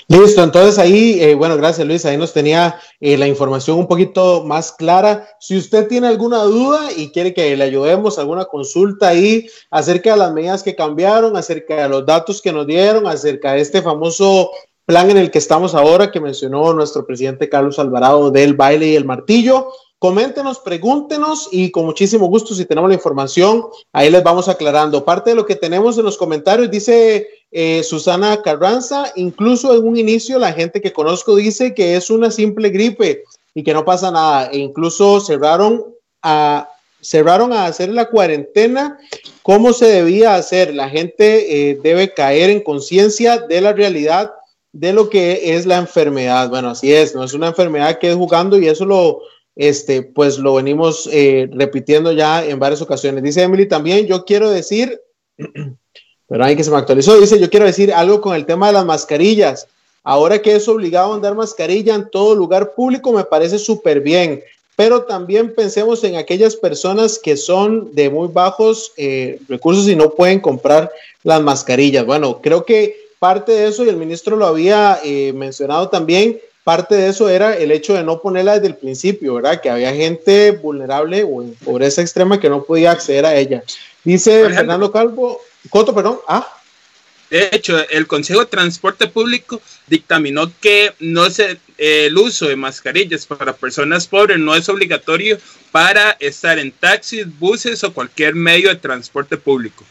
Listo, 0.07 0.43
entonces 0.43 0.79
ahí, 0.79 1.21
eh, 1.21 1.35
bueno, 1.35 1.55
gracias 1.55 1.87
Luis, 1.87 2.03
ahí 2.05 2.17
nos 2.17 2.33
tenía 2.33 2.81
eh, 2.99 3.17
la 3.17 3.27
información 3.27 3.77
un 3.77 3.87
poquito 3.87 4.43
más 4.43 4.71
clara. 4.71 5.29
Si 5.39 5.55
usted 5.55 5.87
tiene 5.87 6.07
alguna 6.07 6.39
duda 6.39 6.91
y 6.97 7.11
quiere 7.11 7.33
que 7.35 7.55
le 7.55 7.63
ayudemos, 7.63 8.17
alguna 8.17 8.45
consulta 8.45 9.09
ahí 9.09 9.47
acerca 9.69 10.11
de 10.11 10.17
las 10.17 10.33
medidas 10.33 10.63
que 10.63 10.75
cambiaron, 10.75 11.37
acerca 11.37 11.83
de 11.83 11.89
los 11.89 12.05
datos 12.05 12.41
que 12.41 12.51
nos 12.51 12.65
dieron, 12.65 13.05
acerca 13.05 13.53
de 13.53 13.61
este 13.61 13.83
famoso 13.83 14.49
plan 14.85 15.11
en 15.11 15.17
el 15.17 15.29
que 15.29 15.37
estamos 15.37 15.75
ahora 15.75 16.11
que 16.11 16.19
mencionó 16.19 16.73
nuestro 16.73 17.05
presidente 17.05 17.47
Carlos 17.47 17.77
Alvarado 17.77 18.31
del 18.31 18.55
baile 18.55 18.87
y 18.87 18.95
el 18.95 19.05
martillo, 19.05 19.71
coméntenos, 20.01 20.57
pregúntenos 20.57 21.47
y 21.51 21.69
con 21.69 21.85
muchísimo 21.85 22.25
gusto 22.25 22.55
si 22.55 22.65
tenemos 22.65 22.89
la 22.89 22.95
información, 22.95 23.65
ahí 23.93 24.09
les 24.09 24.23
vamos 24.23 24.49
aclarando. 24.49 25.05
Parte 25.05 25.29
de 25.29 25.35
lo 25.35 25.45
que 25.45 25.55
tenemos 25.55 25.95
en 25.95 26.05
los 26.05 26.17
comentarios 26.17 26.71
dice 26.71 27.29
eh, 27.51 27.83
Susana 27.83 28.41
Carranza, 28.41 29.11
incluso 29.15 29.75
en 29.75 29.87
un 29.87 29.97
inicio 29.97 30.39
la 30.39 30.53
gente 30.53 30.81
que 30.81 30.91
conozco 30.91 31.35
dice 31.35 31.75
que 31.75 31.95
es 31.95 32.09
una 32.09 32.31
simple 32.31 32.71
gripe 32.71 33.25
y 33.53 33.61
que 33.61 33.75
no 33.75 33.85
pasa 33.85 34.09
nada. 34.09 34.49
E 34.51 34.57
incluso 34.57 35.19
cerraron 35.19 35.85
a, 36.23 36.67
cerraron 36.99 37.53
a 37.53 37.67
hacer 37.67 37.89
la 37.89 38.09
cuarentena 38.09 38.97
como 39.43 39.71
se 39.71 39.85
debía 39.85 40.33
hacer. 40.33 40.73
La 40.73 40.89
gente 40.89 41.69
eh, 41.69 41.79
debe 41.83 42.11
caer 42.11 42.49
en 42.49 42.63
conciencia 42.63 43.37
de 43.37 43.61
la 43.61 43.73
realidad 43.73 44.31
de 44.71 44.93
lo 44.93 45.11
que 45.11 45.53
es 45.53 45.67
la 45.67 45.77
enfermedad. 45.77 46.49
Bueno, 46.49 46.71
así 46.71 46.91
es, 46.91 47.13
no 47.13 47.23
es 47.23 47.35
una 47.35 47.49
enfermedad 47.49 47.99
que 47.99 48.09
es 48.09 48.15
jugando 48.15 48.57
y 48.57 48.67
eso 48.67 48.85
lo, 48.85 49.21
este, 49.61 50.01
pues 50.01 50.39
lo 50.39 50.55
venimos 50.55 51.07
eh, 51.11 51.47
repitiendo 51.53 52.11
ya 52.11 52.43
en 52.43 52.57
varias 52.57 52.81
ocasiones. 52.81 53.21
Dice 53.21 53.43
Emily 53.43 53.67
también, 53.67 54.07
yo 54.07 54.25
quiero 54.25 54.49
decir, 54.49 54.99
pero 56.27 56.43
hay 56.43 56.55
que 56.55 56.63
se 56.63 56.71
me 56.71 56.77
actualizó, 56.77 57.19
dice, 57.19 57.39
yo 57.39 57.47
quiero 57.47 57.67
decir 57.67 57.93
algo 57.93 58.21
con 58.21 58.33
el 58.33 58.47
tema 58.47 58.65
de 58.67 58.73
las 58.73 58.85
mascarillas. 58.85 59.67
Ahora 60.03 60.41
que 60.41 60.55
es 60.55 60.67
obligado 60.67 61.13
a 61.13 61.15
andar 61.15 61.35
mascarilla 61.35 61.93
en 61.93 62.09
todo 62.09 62.33
lugar 62.33 62.73
público, 62.73 63.13
me 63.13 63.23
parece 63.23 63.59
súper 63.59 64.01
bien. 64.01 64.43
Pero 64.75 65.03
también 65.03 65.53
pensemos 65.53 66.03
en 66.03 66.15
aquellas 66.15 66.55
personas 66.55 67.19
que 67.19 67.37
son 67.37 67.93
de 67.93 68.09
muy 68.09 68.29
bajos 68.29 68.93
eh, 68.97 69.39
recursos 69.47 69.87
y 69.87 69.95
no 69.95 70.09
pueden 70.09 70.39
comprar 70.39 70.89
las 71.21 71.39
mascarillas. 71.39 72.03
Bueno, 72.03 72.41
creo 72.41 72.65
que 72.65 72.95
parte 73.19 73.51
de 73.51 73.67
eso, 73.67 73.85
y 73.85 73.89
el 73.89 73.97
ministro 73.97 74.37
lo 74.37 74.47
había 74.47 74.99
eh, 75.03 75.33
mencionado 75.33 75.89
también, 75.89 76.39
parte 76.63 76.95
de 76.95 77.09
eso 77.09 77.29
era 77.29 77.57
el 77.57 77.71
hecho 77.71 77.93
de 77.93 78.03
no 78.03 78.21
ponerla 78.21 78.55
desde 78.55 78.67
el 78.67 78.75
principio, 78.75 79.35
¿verdad? 79.35 79.61
Que 79.61 79.69
había 79.69 79.93
gente 79.93 80.51
vulnerable 80.51 81.23
o 81.23 81.41
en 81.41 81.55
pobreza 81.55 82.01
extrema 82.01 82.39
que 82.39 82.49
no 82.49 82.63
podía 82.63 82.91
acceder 82.91 83.25
a 83.25 83.35
ella. 83.35 83.63
Dice 84.03 84.49
Fernando 84.49 84.91
Calvo, 84.91 85.39
Coto, 85.69 85.93
perdón, 85.93 86.19
ah. 86.27 86.57
De 87.29 87.49
hecho, 87.53 87.77
el 87.89 88.07
Consejo 88.07 88.41
de 88.41 88.47
Transporte 88.47 89.07
Público 89.07 89.61
dictaminó 89.87 90.51
que 90.59 90.91
no 90.99 91.29
se, 91.29 91.57
el 91.77 92.17
uso 92.17 92.47
de 92.47 92.57
mascarillas 92.57 93.25
para 93.25 93.53
personas 93.53 94.05
pobres 94.05 94.37
no 94.37 94.53
es 94.53 94.67
obligatorio 94.67 95.37
para 95.71 96.11
estar 96.19 96.59
en 96.59 96.73
taxis, 96.73 97.25
buses 97.39 97.85
o 97.85 97.93
cualquier 97.93 98.35
medio 98.35 98.67
de 98.67 98.75
transporte 98.75 99.37
público. 99.37 99.85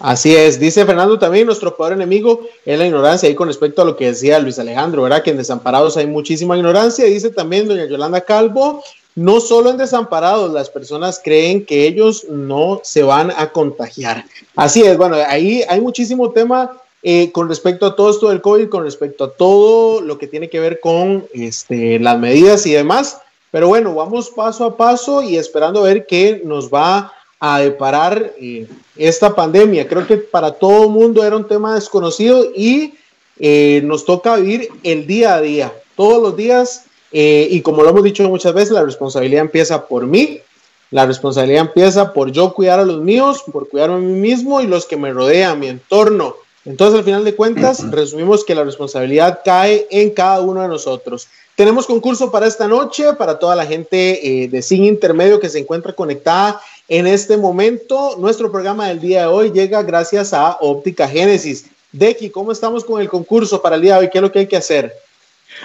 Así 0.00 0.34
es, 0.34 0.60
dice 0.60 0.86
Fernando 0.86 1.18
también, 1.18 1.46
nuestro 1.46 1.76
poder 1.76 1.94
enemigo 1.94 2.42
es 2.64 2.78
la 2.78 2.86
ignorancia, 2.86 3.28
y 3.28 3.34
con 3.34 3.48
respecto 3.48 3.82
a 3.82 3.84
lo 3.84 3.96
que 3.96 4.06
decía 4.06 4.38
Luis 4.38 4.58
Alejandro, 4.58 5.02
¿verdad? 5.02 5.22
Que 5.22 5.30
en 5.30 5.36
desamparados 5.36 5.96
hay 5.96 6.06
muchísima 6.06 6.56
ignorancia, 6.56 7.04
dice 7.06 7.30
también 7.30 7.66
doña 7.66 7.86
Yolanda 7.86 8.20
Calvo, 8.20 8.82
no 9.16 9.40
solo 9.40 9.70
en 9.70 9.76
desamparados, 9.76 10.52
las 10.52 10.70
personas 10.70 11.20
creen 11.22 11.66
que 11.66 11.88
ellos 11.88 12.26
no 12.30 12.80
se 12.84 13.02
van 13.02 13.32
a 13.36 13.50
contagiar. 13.50 14.24
Así 14.54 14.82
es, 14.82 14.96
bueno, 14.96 15.16
ahí 15.26 15.64
hay 15.68 15.80
muchísimo 15.80 16.30
tema 16.30 16.80
eh, 17.02 17.32
con 17.32 17.48
respecto 17.48 17.86
a 17.86 17.96
todo 17.96 18.10
esto 18.10 18.28
del 18.28 18.40
COVID, 18.40 18.68
con 18.68 18.84
respecto 18.84 19.24
a 19.24 19.32
todo 19.32 20.00
lo 20.00 20.18
que 20.18 20.28
tiene 20.28 20.48
que 20.48 20.60
ver 20.60 20.78
con 20.78 21.26
este, 21.32 21.98
las 21.98 22.18
medidas 22.20 22.64
y 22.66 22.72
demás, 22.72 23.20
pero 23.50 23.66
bueno, 23.66 23.94
vamos 23.94 24.30
paso 24.30 24.64
a 24.64 24.76
paso 24.76 25.22
y 25.22 25.36
esperando 25.36 25.82
ver 25.82 26.06
qué 26.06 26.42
nos 26.44 26.72
va 26.72 26.98
a 26.98 27.17
deparar 27.40 28.34
eh, 28.40 28.66
esta 28.96 29.34
pandemia. 29.34 29.86
Creo 29.88 30.06
que 30.06 30.16
para 30.16 30.52
todo 30.52 30.84
el 30.84 30.90
mundo 30.90 31.24
era 31.24 31.36
un 31.36 31.46
tema 31.46 31.74
desconocido 31.74 32.50
y 32.54 32.94
eh, 33.38 33.80
nos 33.84 34.04
toca 34.04 34.36
vivir 34.36 34.68
el 34.82 35.06
día 35.06 35.34
a 35.34 35.40
día, 35.40 35.72
todos 35.96 36.20
los 36.20 36.36
días. 36.36 36.84
Eh, 37.12 37.48
y 37.50 37.62
como 37.62 37.82
lo 37.82 37.90
hemos 37.90 38.02
dicho 38.02 38.28
muchas 38.28 38.54
veces, 38.54 38.72
la 38.72 38.84
responsabilidad 38.84 39.42
empieza 39.42 39.86
por 39.86 40.06
mí, 40.06 40.40
la 40.90 41.06
responsabilidad 41.06 41.66
empieza 41.66 42.12
por 42.12 42.32
yo 42.32 42.52
cuidar 42.52 42.80
a 42.80 42.84
los 42.84 43.00
míos, 43.00 43.44
por 43.50 43.68
cuidarme 43.68 43.96
a 43.96 43.98
mí 43.98 44.12
mismo 44.14 44.60
y 44.60 44.66
los 44.66 44.84
que 44.84 44.96
me 44.96 45.12
rodean, 45.12 45.60
mi 45.60 45.68
entorno. 45.68 46.34
Entonces, 46.64 46.98
al 46.98 47.04
final 47.04 47.24
de 47.24 47.36
cuentas, 47.36 47.88
resumimos 47.90 48.44
que 48.44 48.54
la 48.54 48.64
responsabilidad 48.64 49.40
cae 49.44 49.86
en 49.90 50.10
cada 50.10 50.40
uno 50.40 50.60
de 50.60 50.68
nosotros. 50.68 51.28
Tenemos 51.54 51.86
concurso 51.86 52.30
para 52.30 52.46
esta 52.46 52.68
noche, 52.68 53.14
para 53.14 53.38
toda 53.38 53.56
la 53.56 53.66
gente 53.66 54.48
de 54.48 54.62
Sin 54.62 54.84
Intermedio 54.84 55.40
que 55.40 55.48
se 55.48 55.58
encuentra 55.58 55.92
conectada 55.92 56.60
en 56.88 57.06
este 57.06 57.36
momento, 57.36 58.16
nuestro 58.18 58.50
programa 58.50 58.88
del 58.88 58.98
día 58.98 59.20
de 59.20 59.26
hoy 59.26 59.52
llega 59.52 59.82
gracias 59.82 60.32
a 60.32 60.56
Óptica 60.60 61.06
Génesis. 61.06 61.66
Decky, 61.92 62.30
¿cómo 62.30 62.50
estamos 62.50 62.82
con 62.82 63.00
el 63.00 63.08
concurso 63.08 63.60
para 63.60 63.76
el 63.76 63.82
día 63.82 63.94
de 63.94 64.00
hoy? 64.00 64.10
¿Qué 64.10 64.18
es 64.18 64.22
lo 64.22 64.32
que 64.32 64.38
hay 64.40 64.46
que 64.46 64.56
hacer? 64.56 64.94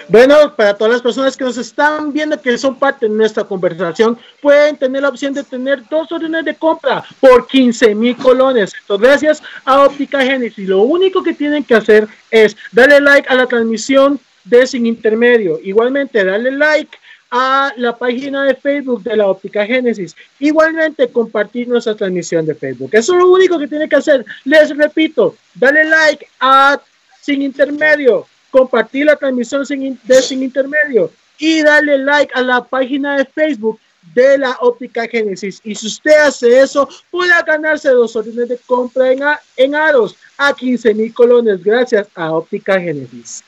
Bueno, 0.08 0.54
para 0.54 0.74
todas 0.74 0.92
las 0.92 1.02
personas 1.02 1.36
que 1.36 1.44
nos 1.44 1.56
están 1.56 2.12
viendo, 2.12 2.40
que 2.40 2.58
son 2.58 2.78
parte 2.78 3.08
de 3.08 3.14
nuestra 3.14 3.44
conversación, 3.44 4.18
pueden 4.42 4.76
tener 4.76 5.02
la 5.02 5.08
opción 5.08 5.32
de 5.32 5.44
tener 5.44 5.82
dos 5.88 6.10
órdenes 6.12 6.44
de 6.44 6.54
compra 6.56 7.04
por 7.20 7.46
15 7.46 7.94
mil 7.94 8.16
colones. 8.16 8.72
Entonces, 8.80 9.08
gracias 9.08 9.42
a 9.64 9.82
Óptica 9.82 10.20
Génesis. 10.20 10.68
Lo 10.68 10.82
único 10.82 11.22
que 11.22 11.32
tienen 11.32 11.64
que 11.64 11.74
hacer 11.74 12.06
es 12.30 12.56
darle 12.72 13.00
like 13.00 13.28
a 13.28 13.34
la 13.34 13.46
transmisión 13.46 14.20
de 14.44 14.66
Sin 14.66 14.84
Intermedio. 14.84 15.58
Igualmente, 15.62 16.22
darle 16.22 16.50
like 16.50 16.98
a 17.36 17.72
la 17.78 17.98
página 17.98 18.44
de 18.44 18.54
Facebook 18.54 19.02
de 19.02 19.16
la 19.16 19.26
Óptica 19.26 19.66
Génesis. 19.66 20.14
Igualmente 20.38 21.08
compartir 21.08 21.66
nuestra 21.66 21.96
transmisión 21.96 22.46
de 22.46 22.54
Facebook. 22.54 22.90
Eso 22.92 23.14
es 23.14 23.18
lo 23.18 23.32
único 23.32 23.58
que 23.58 23.66
tiene 23.66 23.88
que 23.88 23.96
hacer. 23.96 24.24
Les 24.44 24.76
repito, 24.76 25.34
dale 25.52 25.82
like 25.84 26.28
a 26.38 26.80
Sin 27.20 27.42
Intermedio, 27.42 28.24
compartir 28.52 29.06
la 29.06 29.16
transmisión 29.16 29.64
de 30.04 30.22
Sin 30.22 30.44
Intermedio 30.44 31.10
y 31.36 31.60
dale 31.62 31.98
like 31.98 32.32
a 32.36 32.40
la 32.40 32.62
página 32.62 33.16
de 33.16 33.24
Facebook 33.24 33.80
de 34.14 34.38
la 34.38 34.56
óptica 34.60 35.08
Génesis. 35.08 35.60
Y 35.64 35.74
si 35.74 35.88
usted 35.88 36.16
hace 36.18 36.60
eso, 36.60 36.88
puede 37.10 37.32
ganarse 37.44 37.88
dos 37.88 38.14
órdenes 38.14 38.48
de 38.48 38.58
compra 38.64 39.10
en, 39.10 39.18
en 39.56 39.74
Aros 39.74 40.14
a 40.38 40.54
15 40.54 40.94
mil 40.94 41.12
colones 41.12 41.64
gracias 41.64 42.06
a 42.14 42.30
óptica 42.30 42.78
Génesis. 42.78 43.42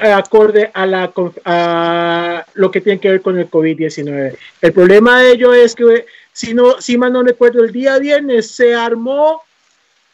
acorde 0.00 0.70
a, 0.74 0.86
la, 0.86 2.44
lo 2.54 2.70
que 2.70 2.80
tiene 2.80 3.00
que 3.00 3.10
ver 3.10 3.22
con 3.22 3.38
el 3.38 3.50
COVID-19. 3.50 4.36
El 4.60 4.72
problema 4.72 5.20
de 5.20 5.32
ello 5.32 5.52
es 5.52 5.74
que, 5.74 6.06
si, 6.32 6.54
no, 6.54 6.80
si 6.80 6.96
mal 6.96 7.12
no 7.12 7.22
recuerdo, 7.22 7.64
el 7.64 7.72
día 7.72 7.98
viernes 7.98 8.50
se 8.50 8.74
armó, 8.74 9.42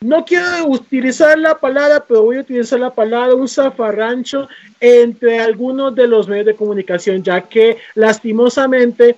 no 0.00 0.24
quiero 0.24 0.66
utilizar 0.66 1.38
la 1.38 1.58
palabra, 1.58 2.04
pero 2.06 2.22
voy 2.22 2.36
a 2.36 2.40
utilizar 2.40 2.78
la 2.78 2.94
palabra, 2.94 3.34
un 3.34 3.48
zafarrancho 3.48 4.48
entre 4.80 5.40
algunos 5.40 5.94
de 5.94 6.06
los 6.06 6.28
medios 6.28 6.46
de 6.46 6.56
comunicación, 6.56 7.22
ya 7.22 7.40
que 7.42 7.78
lastimosamente 7.94 9.16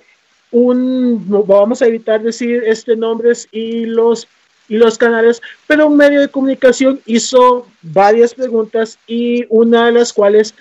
un, 0.51 1.25
vamos 1.45 1.81
a 1.81 1.87
evitar 1.87 2.21
decir 2.21 2.63
este 2.65 2.95
nombres 2.95 3.49
y 3.51 3.85
los 3.85 4.27
y 4.69 4.77
los 4.77 4.97
canales, 4.97 5.41
pero 5.65 5.87
un 5.87 5.97
medio 5.97 6.19
de 6.19 6.29
comunicación 6.29 6.99
hizo 7.05 7.67
varias 7.81 8.33
preguntas 8.33 8.99
y 9.07 9.45
una 9.49 9.87
de 9.87 9.93
las 9.93 10.13
cuales 10.13 10.53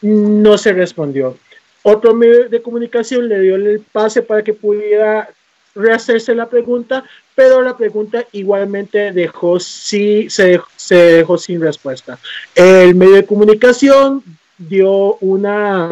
no 0.00 0.58
se 0.58 0.72
respondió. 0.72 1.36
Otro 1.82 2.14
medio 2.14 2.48
de 2.48 2.62
comunicación 2.62 3.28
le 3.28 3.40
dio 3.40 3.56
el 3.56 3.80
pase 3.92 4.22
para 4.22 4.42
que 4.42 4.52
pudiera 4.52 5.28
rehacerse 5.74 6.34
la 6.34 6.48
pregunta, 6.48 7.04
pero 7.34 7.62
la 7.62 7.76
pregunta 7.76 8.24
igualmente 8.32 9.12
dejó 9.12 9.60
sí, 9.60 10.28
se, 10.28 10.60
se 10.76 10.94
dejó 10.94 11.38
sin 11.38 11.60
respuesta. 11.60 12.18
El 12.54 12.94
medio 12.94 13.14
de 13.14 13.26
comunicación 13.26 14.22
dio 14.58 15.16
una, 15.20 15.90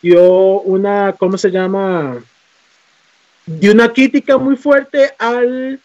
dio 0.00 0.60
una, 0.60 1.14
¿cómo 1.18 1.36
se 1.36 1.50
llama? 1.50 2.22
Dio 3.46 3.72
una 3.72 3.92
crítica 3.92 4.38
muy 4.38 4.56
fuerte 4.56 5.12
al 5.18 5.80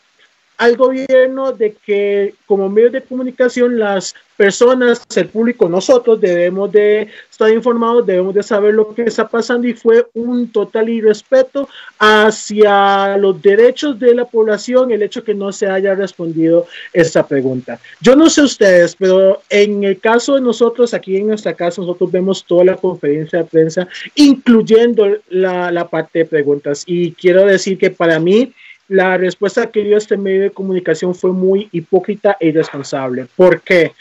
al 0.58 0.76
gobierno 0.76 1.52
de 1.52 1.74
que 1.74 2.34
como 2.46 2.68
medios 2.70 2.92
de 2.92 3.04
comunicación 3.04 3.78
las 3.78 4.16
personas, 4.36 5.02
el 5.16 5.28
público, 5.30 5.68
nosotros 5.68 6.22
debemos 6.22 6.72
de 6.72 7.10
estar 7.30 7.52
informados, 7.52 8.06
debemos 8.06 8.34
de 8.36 8.44
saber 8.44 8.74
lo 8.74 8.94
que 8.94 9.04
está 9.04 9.28
pasando 9.28 9.68
y 9.68 9.74
fue 9.74 10.08
un 10.14 10.52
total 10.52 10.90
irrespeto 10.90 11.68
hacia 12.00 13.18
los 13.18 13.42
derechos 13.42 14.00
de 14.00 14.14
la 14.14 14.26
población 14.26 14.92
el 14.92 15.02
hecho 15.02 15.24
que 15.24 15.34
no 15.34 15.52
se 15.52 15.68
haya 15.68 15.96
respondido 15.96 16.68
esta 16.94 17.28
pregunta. 17.28 17.80
Yo 18.00 18.16
no 18.16 18.30
sé 18.30 18.42
ustedes, 18.42 18.96
pero 18.96 19.42
en 19.50 19.84
el 19.84 20.00
caso 20.00 20.36
de 20.36 20.42
nosotros, 20.42 20.94
aquí 20.94 21.18
en 21.18 21.28
nuestra 21.28 21.54
casa, 21.54 21.82
nosotros 21.82 22.12
vemos 22.12 22.44
toda 22.44 22.66
la 22.66 22.76
conferencia 22.76 23.40
de 23.40 23.46
prensa, 23.46 23.88
incluyendo 24.16 25.18
la, 25.30 25.72
la 25.72 25.88
parte 25.88 26.20
de 26.20 26.26
preguntas. 26.26 26.84
Y 26.86 27.12
quiero 27.14 27.46
decir 27.46 27.78
que 27.78 27.90
para 27.90 28.20
mí, 28.20 28.54
la 28.88 29.18
respuesta 29.18 29.70
que 29.70 29.84
dio 29.84 29.98
este 29.98 30.18
medio 30.18 30.44
de 30.44 30.52
comunicación 30.52 31.14
fue 31.14 31.32
muy 31.32 31.70
hipócrita 31.72 32.38
e 32.40 32.48
irresponsable. 32.48 33.28
porque 33.36 33.94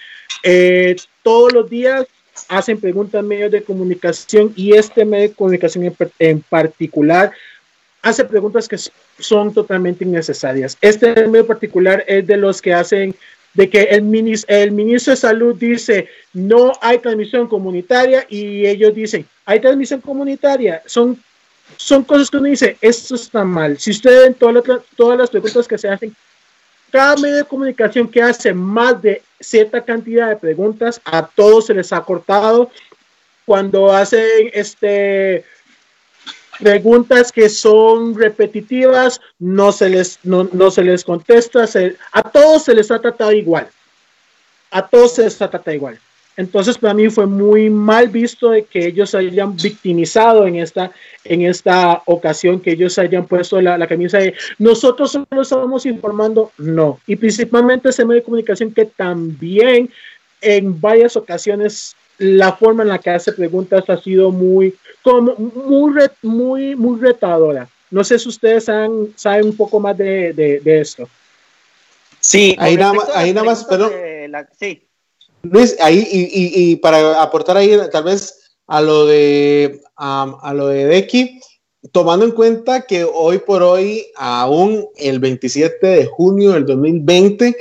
eh, 0.43 0.97
todos 1.23 1.53
los 1.53 1.69
días 1.69 2.07
hacen 2.49 2.79
preguntas 2.79 3.25
medios 3.25 3.51
de 3.51 3.63
comunicación 3.63 4.53
y 4.57 4.75
este 4.75 5.05
medio 5.05 5.29
de 5.29 5.35
comunicación 5.35 5.95
en, 6.19 6.41
particular 6.43 7.33
hace 8.03 8.25
preguntas 8.25 8.69
que 8.69 8.77
son 9.19 9.53
totalmente 9.53 10.05
innecesarias. 10.05 10.77
Este 10.81 11.27
medio 11.27 11.47
particular 11.47 12.05
es 12.07 12.27
de 12.27 12.37
los 12.37 12.63
que 12.63 12.75
hacen 12.75 13.15
de 13.55 13.71
que 13.71 13.83
el, 13.85 14.05
el 14.49 14.73
ministro 14.73 15.13
de 15.13 15.17
salud 15.17 15.57
dice 15.57 16.09
no 16.35 16.73
hay 16.83 16.99
transmisión 16.99 17.49
comunitaria 17.49 18.27
y 18.29 18.67
ellos 18.67 18.95
dicen 18.95 19.27
hay 19.45 19.61
transmisión 19.61 20.01
comunitaria. 20.01 20.83
Son 20.87 21.19
son 21.77 22.05
cosas 22.05 22.31
que 22.31 22.37
uno 22.37 22.49
dice, 22.49 22.77
esto 22.81 23.15
está 23.15 23.45
mal. 23.45 23.79
Si 23.79 23.91
ustedes 23.91 24.23
ven 24.23 24.35
todas 24.35 24.67
las, 24.67 24.81
todas 24.97 25.19
las 25.19 25.31
preguntas 25.31 25.69
que 25.69 25.79
se 25.79 25.89
hacen, 25.89 26.15
cada 26.91 27.17
medio 27.17 27.37
de 27.37 27.45
comunicación 27.45 28.09
que 28.09 28.23
hace 28.23 28.55
más 28.55 29.01
de 29.03 29.23
cierta 29.41 29.85
cantidad 29.85 30.29
de 30.29 30.37
preguntas, 30.37 31.01
a 31.05 31.27
todos 31.27 31.67
se 31.67 31.75
les 31.75 31.93
ha 31.93 32.01
cortado. 32.03 32.71
Cuando 33.45 33.93
hacen 33.93 34.51
este, 34.53 35.45
preguntas 36.59 37.31
que 37.31 37.49
son 37.49 38.19
repetitivas, 38.19 39.21
no 39.39 39.73
se 39.73 39.89
les, 39.89 40.19
no, 40.23 40.49
no 40.53 40.71
se 40.71 40.83
les 40.83 41.05
contesta, 41.05 41.67
a 42.13 42.23
todos 42.23 42.65
se 42.65 42.75
les 42.75 42.91
ha 42.91 43.01
tratado 43.01 43.33
igual. 43.33 43.69
A 44.71 44.87
todos 44.87 45.15
se 45.15 45.23
les 45.25 45.41
ha 45.43 45.51
tratado 45.51 45.75
igual. 45.75 46.01
Entonces, 46.37 46.77
para 46.77 46.93
mí 46.93 47.09
fue 47.09 47.27
muy 47.27 47.71
mal 47.71 48.09
visto 48.09 48.51
de 48.51 48.65
que 48.65 48.87
ellos 48.87 49.15
hayan 49.15 49.57
victimizado 49.57 50.47
en 50.47 50.57
esta, 50.57 50.93
en 51.25 51.43
esta 51.43 52.03
ocasión, 52.05 52.61
que 52.61 52.73
ellos 52.73 52.99
hayan 52.99 53.27
puesto 53.27 53.61
la, 53.61 53.79
la 53.79 53.87
camisa 53.87 54.19
de 54.19 54.35
nosotros 54.59 55.13
solo 55.13 55.43
estamos 55.43 55.87
informando, 55.87 56.53
no. 56.59 57.01
Y 57.07 57.17
principalmente 57.17 57.89
ese 57.89 58.05
medio 58.05 58.21
de 58.21 58.25
comunicación 58.25 58.73
que 58.73 58.85
también 58.85 59.91
en 60.43 60.79
varias 60.79 61.17
ocasiones 61.17 61.97
la 62.19 62.53
forma 62.53 62.83
en 62.83 62.91
la 62.91 62.99
que 62.99 63.11
hace 63.11 63.33
preguntas 63.33 63.89
ha 63.89 63.97
sido 63.97 64.31
muy, 64.31 64.75
como, 65.03 65.35
muy, 65.37 65.93
muy, 66.23 66.77
muy 66.77 67.01
retadora. 67.01 67.69
No 67.91 68.05
sé 68.05 68.19
si 68.19 68.29
ustedes 68.29 68.69
han, 68.69 69.09
saben 69.17 69.47
un 69.47 69.57
poco 69.57 69.81
más 69.81 69.97
de, 69.97 70.33
de, 70.35 70.81
esto. 70.81 71.09
Sí, 72.21 72.55
ahí 72.59 72.77
nada, 72.77 72.99
ahí 73.15 73.33
nada 73.33 73.47
más, 73.47 73.65
perdón. 73.65 73.93
sí 74.59 74.86
Luis, 75.43 75.77
ahí, 75.81 76.07
y, 76.11 76.77
para 76.77 77.23
aportar 77.23 77.57
ahí 77.57 77.79
tal 77.93 78.05
vez 78.05 78.41
a 78.67 78.81
lo 78.81 79.07
de, 79.07 79.81
a 79.97 80.53
lo 80.55 80.69
de 80.69 80.87
Becky, 80.87 81.41
tomando 81.93 82.25
en 82.25 82.33
cuenta 82.33 82.87
que 82.87 83.05
hoy 83.05 83.39
por 83.39 83.63
hoy, 83.63 84.07
aún 84.17 84.89
el 84.97 85.19
27 85.19 85.87
de 85.87 86.07
junio 86.07 86.53
del 86.53 86.67
2020, 86.67 87.57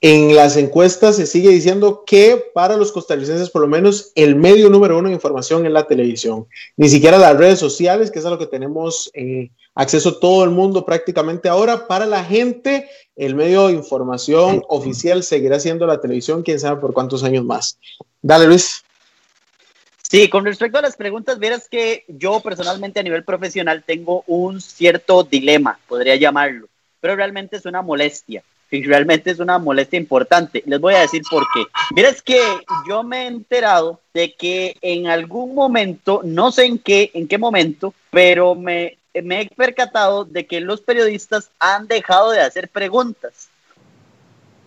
en 0.00 0.34
las 0.36 0.56
encuestas 0.56 1.16
se 1.16 1.26
sigue 1.26 1.48
diciendo 1.50 2.04
que 2.06 2.42
para 2.54 2.76
los 2.76 2.92
costarricenses, 2.92 3.50
por 3.50 3.62
lo 3.62 3.68
menos, 3.68 4.12
el 4.14 4.36
medio 4.36 4.68
número 4.70 4.98
uno 4.98 5.08
de 5.08 5.14
información 5.14 5.64
es 5.66 5.72
la 5.72 5.86
televisión. 5.86 6.46
Ni 6.76 6.88
siquiera 6.88 7.18
las 7.18 7.36
redes 7.36 7.58
sociales, 7.58 8.10
que 8.10 8.18
es 8.18 8.26
a 8.26 8.30
lo 8.30 8.38
que 8.38 8.46
tenemos 8.46 9.10
eh, 9.14 9.50
acceso 9.76 10.18
todo 10.18 10.42
el 10.42 10.50
mundo 10.50 10.84
prácticamente 10.84 11.48
ahora. 11.48 11.86
Para 11.86 12.06
la 12.06 12.24
gente, 12.24 12.88
el 13.14 13.36
medio 13.36 13.68
de 13.68 13.74
información 13.74 14.64
oficial 14.68 15.22
seguirá 15.22 15.60
siendo 15.60 15.86
la 15.86 16.00
televisión, 16.00 16.42
quién 16.42 16.58
sabe 16.58 16.80
por 16.80 16.92
cuántos 16.92 17.22
años 17.22 17.44
más. 17.44 17.78
Dale, 18.20 18.46
Luis. 18.46 18.82
Sí, 20.02 20.28
con 20.28 20.44
respecto 20.44 20.78
a 20.78 20.82
las 20.82 20.96
preguntas, 20.96 21.38
verás 21.38 21.68
que 21.68 22.04
yo 22.08 22.40
personalmente 22.40 23.00
a 23.00 23.02
nivel 23.02 23.24
profesional 23.24 23.84
tengo 23.84 24.24
un 24.26 24.60
cierto 24.60 25.24
dilema, 25.24 25.78
podría 25.88 26.16
llamarlo, 26.16 26.68
pero 27.00 27.16
realmente 27.16 27.56
es 27.56 27.66
una 27.66 27.82
molestia 27.82 28.42
y 28.70 28.84
realmente 28.84 29.30
es 29.30 29.40
una 29.40 29.58
molestia 29.58 29.98
importante. 29.98 30.62
Les 30.66 30.80
voy 30.80 30.94
a 30.94 31.00
decir 31.00 31.22
por 31.28 31.44
qué. 31.52 31.64
Mira, 31.94 32.08
es 32.08 32.22
que 32.22 32.40
yo 32.88 33.02
me 33.02 33.24
he 33.24 33.26
enterado 33.26 34.00
de 34.14 34.32
que 34.34 34.76
en 34.80 35.08
algún 35.08 35.54
momento, 35.54 36.20
no 36.24 36.52
sé 36.52 36.66
en 36.66 36.78
qué, 36.78 37.10
en 37.14 37.26
qué 37.26 37.36
momento, 37.36 37.92
pero 38.10 38.54
me, 38.54 38.98
me 39.22 39.42
he 39.42 39.48
percatado 39.48 40.24
de 40.24 40.46
que 40.46 40.60
los 40.60 40.80
periodistas 40.80 41.50
han 41.58 41.86
dejado 41.86 42.30
de 42.30 42.40
hacer 42.40 42.68
preguntas 42.68 43.48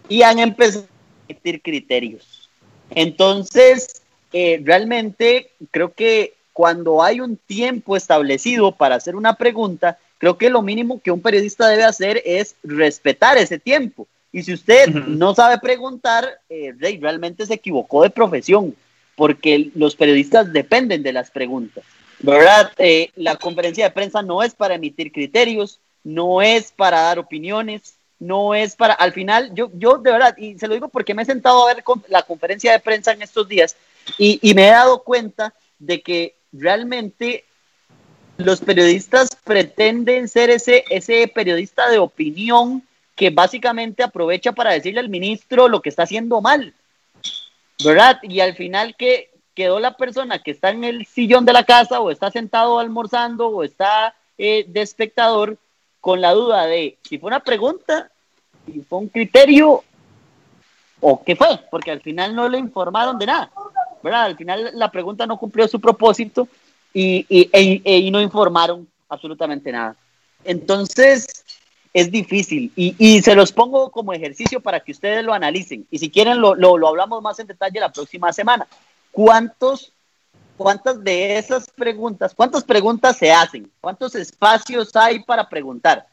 y 0.08 0.24
han 0.24 0.40
empezado 0.40 0.86
a 0.86 1.32
emitir 1.32 1.62
criterios. 1.62 2.50
Entonces, 2.92 4.02
eh, 4.34 4.62
realmente 4.64 5.52
creo 5.72 5.94
que 5.94 6.34
cuando 6.54 7.02
hay 7.02 7.22
un 7.22 7.38
tiempo 7.38 7.96
establecido 7.96 8.74
para 8.74 8.96
hacer 8.96 9.16
una 9.16 9.36
pregunta, 9.36 9.98
creo 10.18 10.38
que 10.38 10.50
lo 10.50 10.62
mínimo 10.62 11.02
que 11.02 11.12
un 11.12 11.22
periodista 11.22 11.68
debe 11.68 11.86
hacer 11.86 12.22
es 12.26 12.56
respetar 12.64 13.38
ese 13.38 13.60
tiempo. 13.60 14.08
Y 14.32 14.44
si 14.44 14.54
usted 14.54 14.90
no 14.90 15.34
sabe 15.34 15.58
preguntar, 15.60 16.40
eh, 16.50 16.74
realmente 16.78 17.46
se 17.46 17.56
equivocó 17.56 18.04
de 18.04 18.10
profesión, 18.10 18.76
porque 19.16 19.72
los 19.76 19.96
periodistas 19.96 20.54
dependen 20.54 21.02
de 21.02 21.14
las 21.14 21.32
preguntas. 21.32 21.84
¿Verdad? 22.20 22.72
Eh, 22.78 23.12
la 23.16 23.36
conferencia 23.36 23.86
de 23.86 23.92
prensa 23.92 24.22
no 24.22 24.44
es 24.44 24.54
para 24.54 24.76
emitir 24.76 25.12
criterios, 25.12 25.80
no 26.04 26.42
es 26.42 26.72
para 26.72 27.02
dar 27.02 27.20
opiniones, 27.20 27.96
no 28.20 28.54
es 28.54 28.76
para, 28.76 28.94
al 28.94 29.14
final, 29.14 29.52
yo, 29.54 29.70
yo 29.74 29.98
de 29.98 30.12
verdad, 30.12 30.38
y 30.38 30.58
se 30.60 30.68
lo 30.68 30.74
digo 30.74 30.90
porque 30.90 31.14
me 31.14 31.22
he 31.22 31.26
sentado 31.26 31.64
a 31.68 31.74
ver 31.74 31.84
la 32.10 32.24
conferencia 32.24 32.72
de 32.74 32.80
prensa 32.80 33.14
en 33.14 33.22
estos 33.22 33.48
días 33.48 33.78
y, 34.18 34.54
me 34.54 34.68
he 34.68 34.72
dado 34.72 35.04
cuenta 35.04 35.54
de 35.78 36.02
que 36.02 36.36
realmente 36.52 37.46
los 38.38 38.60
periodistas 38.60 39.30
pretenden 39.44 40.28
ser 40.28 40.50
ese, 40.50 40.84
ese 40.90 41.28
periodista 41.28 41.90
de 41.90 42.00
opinión 42.00 42.84
que 43.16 43.30
básicamente 43.30 44.04
aprovecha 44.04 44.52
para 44.52 44.72
decirle 44.72 45.00
al 45.00 45.10
ministro 45.10 45.68
lo 45.68 45.82
que 45.82 45.90
está 45.90 46.04
haciendo 46.04 46.42
mal, 46.42 46.74
¿verdad? 47.84 48.20
Y 48.24 48.40
al 48.40 48.56
final 48.56 48.96
que 48.98 49.30
quedó 49.60 49.78
la 49.82 49.98
persona 49.98 50.40
que 50.40 50.52
está 50.52 50.70
en 50.70 50.86
el 50.86 51.06
sillón 51.06 51.44
de 51.44 51.52
la 51.52 51.66
casa 51.66 52.00
o 52.00 52.12
está 52.12 52.32
sentado 52.32 52.80
almorzando 52.80 53.50
o 53.50 53.66
está 53.66 54.16
eh, 54.38 54.64
de 54.66 54.82
espectador 54.82 55.58
con 56.00 56.22
la 56.22 56.32
duda 56.32 56.66
de 56.66 56.98
si 57.04 57.18
fue 57.18 57.28
una 57.28 57.42
pregunta, 57.42 58.10
si 58.66 58.80
fue 58.80 59.00
un 59.00 59.10
criterio 59.10 59.84
o 61.02 61.22
qué 61.26 61.36
fue, 61.36 61.60
porque 61.70 61.92
al 61.92 62.00
final 62.00 62.34
no 62.34 62.48
le 62.48 62.58
informaron 62.58 63.20
de 63.20 63.26
nada, 63.26 63.52
¿verdad? 64.02 64.24
Al 64.24 64.38
final 64.38 64.72
la 64.76 64.90
pregunta 64.90 65.28
no 65.28 65.38
cumplió 65.38 65.68
su 65.68 65.82
propósito 65.82 66.48
y, 66.94 67.26
y, 67.28 67.50
e, 67.52 67.82
e, 67.84 68.10
no 68.12 68.22
informaron 68.22 68.88
absolutamente 69.10 69.74
nada. 69.74 69.94
Entonces, 70.46 71.44
es 71.94 72.10
difícil 72.10 72.72
y, 72.78 72.96
y, 72.98 73.22
se 73.22 73.36
los 73.36 73.52
pongo 73.52 73.92
como 73.92 74.14
ejercicio 74.14 74.62
para 74.62 74.80
que 74.80 74.94
ustedes 74.94 75.22
lo 75.22 75.34
analicen. 75.34 75.86
Y 75.92 76.00
si 76.00 76.10
quieren, 76.10 76.40
lo, 76.40 76.56
lo, 76.56 76.78
lo 76.78 76.88
hablamos 76.88 77.22
más 77.22 77.38
en 77.40 77.48
detalle 77.48 77.82
la 77.82 77.92
próxima 77.92 78.32
semana. 78.32 78.66
¿Cuántos, 79.12 79.92
¿Cuántas 80.58 81.04
de 81.04 81.38
esas 81.38 81.70
preguntas, 81.70 82.34
cuántas 82.36 82.64
preguntas 82.64 83.18
se 83.18 83.32
hacen? 83.32 83.72
¿Cuántos 83.80 84.16
espacios 84.16 84.96
hay 84.96 85.20
para 85.24 85.48
preguntar? 85.48 86.08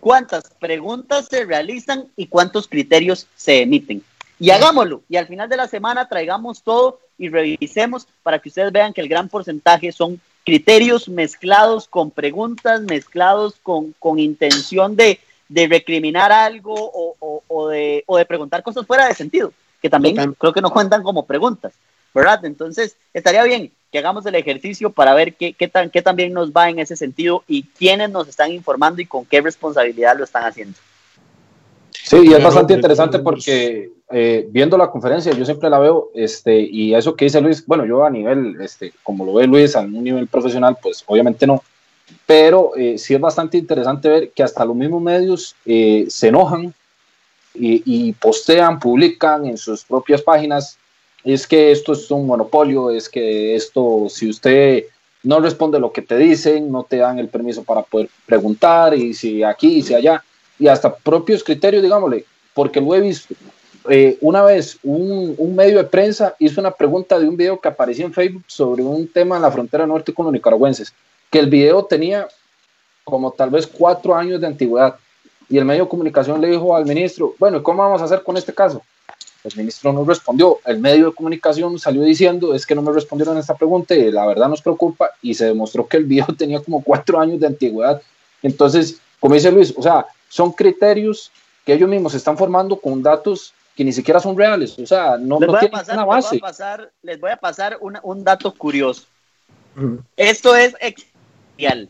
¿Cuántas 0.00 0.50
preguntas 0.60 1.28
se 1.30 1.44
realizan 1.44 2.08
y 2.16 2.26
cuántos 2.26 2.68
criterios 2.68 3.26
se 3.36 3.62
emiten? 3.62 4.02
Y 4.38 4.50
hagámoslo. 4.50 5.02
Y 5.08 5.16
al 5.16 5.26
final 5.26 5.48
de 5.48 5.56
la 5.56 5.68
semana 5.68 6.08
traigamos 6.08 6.62
todo 6.62 6.98
y 7.16 7.28
revisemos 7.28 8.06
para 8.22 8.38
que 8.38 8.48
ustedes 8.48 8.72
vean 8.72 8.92
que 8.92 9.00
el 9.00 9.08
gran 9.08 9.28
porcentaje 9.28 9.92
son 9.92 10.20
criterios 10.44 11.08
mezclados 11.08 11.88
con 11.88 12.10
preguntas, 12.10 12.82
mezclados 12.82 13.54
con, 13.62 13.94
con 13.98 14.18
intención 14.18 14.96
de, 14.96 15.20
de, 15.48 15.66
recriminar 15.68 16.32
algo 16.32 16.74
o, 16.74 17.16
o, 17.18 17.42
o, 17.48 17.68
de, 17.68 18.04
o, 18.06 18.18
de, 18.18 18.26
preguntar 18.26 18.62
cosas 18.62 18.86
fuera 18.86 19.06
de 19.06 19.14
sentido, 19.14 19.52
que 19.80 19.88
también 19.88 20.34
creo 20.34 20.52
que 20.52 20.60
no 20.60 20.70
cuentan 20.70 21.02
como 21.02 21.24
preguntas. 21.24 21.72
¿Verdad? 22.14 22.44
Entonces, 22.44 22.96
estaría 23.12 23.42
bien 23.44 23.72
que 23.90 23.98
hagamos 23.98 24.24
el 24.26 24.34
ejercicio 24.34 24.90
para 24.90 25.14
ver 25.14 25.34
qué, 25.34 25.52
qué, 25.52 25.68
tan, 25.68 25.90
qué 25.90 26.02
tan 26.02 26.16
bien 26.16 26.32
nos 26.32 26.52
va 26.52 26.70
en 26.70 26.78
ese 26.78 26.96
sentido 26.96 27.44
y 27.46 27.64
quiénes 27.64 28.10
nos 28.10 28.28
están 28.28 28.52
informando 28.52 29.02
y 29.02 29.06
con 29.06 29.24
qué 29.24 29.40
responsabilidad 29.40 30.16
lo 30.16 30.24
están 30.24 30.44
haciendo. 30.44 30.78
Sí, 32.04 32.18
y 32.22 32.34
es 32.34 32.42
bastante 32.42 32.74
interesante 32.74 33.18
porque 33.18 33.90
eh, 34.10 34.46
viendo 34.50 34.76
la 34.76 34.90
conferencia, 34.90 35.32
yo 35.32 35.44
siempre 35.44 35.70
la 35.70 35.78
veo, 35.78 36.10
este, 36.14 36.60
y 36.60 36.94
eso 36.94 37.16
que 37.16 37.24
dice 37.24 37.40
Luis, 37.40 37.64
bueno, 37.66 37.86
yo 37.86 38.04
a 38.04 38.10
nivel, 38.10 38.60
este, 38.60 38.92
como 39.02 39.24
lo 39.24 39.34
ve 39.34 39.46
Luis, 39.46 39.74
a 39.74 39.80
un 39.80 40.04
nivel 40.04 40.26
profesional, 40.26 40.76
pues 40.82 41.02
obviamente 41.06 41.46
no, 41.46 41.62
pero 42.26 42.72
eh, 42.76 42.98
sí 42.98 43.14
es 43.14 43.20
bastante 43.20 43.56
interesante 43.56 44.08
ver 44.08 44.30
que 44.32 44.42
hasta 44.42 44.64
los 44.64 44.76
mismos 44.76 45.00
medios 45.00 45.56
eh, 45.64 46.04
se 46.08 46.28
enojan 46.28 46.74
y, 47.54 47.82
y, 47.86 48.12
postean, 48.12 48.78
publican 48.78 49.46
en 49.46 49.56
sus 49.56 49.84
propias 49.84 50.20
páginas, 50.20 50.76
es 51.32 51.46
que 51.46 51.72
esto 51.72 51.92
es 51.92 52.10
un 52.10 52.26
monopolio, 52.26 52.90
es 52.90 53.08
que 53.08 53.54
esto, 53.54 54.06
si 54.08 54.28
usted 54.28 54.84
no 55.22 55.40
responde 55.40 55.78
lo 55.78 55.92
que 55.92 56.02
te 56.02 56.18
dicen, 56.18 56.70
no 56.70 56.84
te 56.84 56.98
dan 56.98 57.18
el 57.18 57.28
permiso 57.28 57.64
para 57.64 57.82
poder 57.82 58.10
preguntar, 58.26 58.94
y 58.94 59.14
si 59.14 59.42
aquí, 59.42 59.78
y 59.78 59.82
si 59.82 59.94
allá 59.94 60.22
y 60.58 60.68
hasta 60.68 60.94
propios 60.94 61.42
criterios, 61.42 61.82
digámosle, 61.82 62.24
porque 62.52 62.80
lo 62.80 62.94
he 62.94 63.00
visto. 63.00 63.34
Eh, 63.90 64.16
una 64.20 64.42
vez 64.42 64.78
un, 64.82 65.34
un, 65.36 65.54
medio 65.54 65.78
de 65.78 65.84
prensa 65.84 66.34
hizo 66.38 66.60
una 66.60 66.70
pregunta 66.70 67.18
de 67.18 67.28
un 67.28 67.36
video 67.36 67.60
que 67.60 67.68
apareció 67.68 68.06
en 68.06 68.14
Facebook 68.14 68.44
sobre 68.46 68.82
un 68.82 69.06
tema 69.08 69.36
en 69.36 69.42
la 69.42 69.50
frontera 69.50 69.86
norte 69.86 70.14
con 70.14 70.24
los 70.24 70.32
nicaragüenses, 70.32 70.94
que 71.30 71.38
el 71.38 71.50
video 71.50 71.84
tenía 71.84 72.26
como 73.02 73.32
tal 73.32 73.50
vez 73.50 73.66
cuatro 73.66 74.14
años 74.14 74.40
de 74.40 74.46
antigüedad. 74.46 74.96
Y 75.50 75.58
el 75.58 75.66
medio 75.66 75.84
de 75.84 75.90
comunicación 75.90 76.40
le 76.40 76.48
dijo 76.48 76.74
al 76.74 76.86
ministro, 76.86 77.34
bueno, 77.38 77.62
¿cómo 77.62 77.82
vamos 77.82 78.00
a 78.00 78.06
hacer 78.06 78.22
con 78.22 78.36
este 78.38 78.54
caso? 78.54 78.82
El 79.44 79.56
ministro 79.56 79.92
no 79.92 80.04
respondió. 80.04 80.58
El 80.64 80.78
medio 80.78 81.10
de 81.10 81.14
comunicación 81.14 81.78
salió 81.78 82.02
diciendo, 82.02 82.54
es 82.54 82.66
que 82.66 82.74
no 82.74 82.82
me 82.82 82.92
respondieron 82.92 83.36
a 83.36 83.40
esta 83.40 83.54
pregunta 83.54 83.94
y 83.94 84.10
la 84.10 84.26
verdad 84.26 84.48
nos 84.48 84.62
preocupa. 84.62 85.10
Y 85.20 85.34
se 85.34 85.44
demostró 85.44 85.86
que 85.86 85.98
el 85.98 86.04
video 86.04 86.26
tenía 86.38 86.60
como 86.60 86.82
cuatro 86.82 87.20
años 87.20 87.40
de 87.40 87.46
antigüedad. 87.46 88.00
Entonces, 88.42 89.00
como 89.20 89.34
dice 89.34 89.52
Luis, 89.52 89.74
o 89.76 89.82
sea, 89.82 90.06
son 90.28 90.52
criterios 90.52 91.30
que 91.64 91.74
ellos 91.74 91.88
mismos 91.88 92.12
se 92.12 92.18
están 92.18 92.36
formando 92.36 92.76
con 92.76 93.02
datos 93.02 93.54
que 93.76 93.84
ni 93.84 93.92
siquiera 93.92 94.20
son 94.20 94.36
reales, 94.36 94.78
o 94.78 94.86
sea, 94.86 95.16
no, 95.18 95.40
les 95.40 95.48
no 95.48 95.58
tienen 95.58 95.80
una 95.92 96.04
base. 96.04 96.36
Les 96.36 96.40
voy 96.40 96.48
a 96.48 96.50
pasar, 96.50 96.92
les 97.02 97.20
voy 97.20 97.30
a 97.30 97.36
pasar 97.36 97.78
una, 97.80 98.00
un 98.02 98.22
dato 98.22 98.54
curioso. 98.54 99.06
Esto 100.16 100.54
es 100.54 100.76
existencial, 100.80 101.88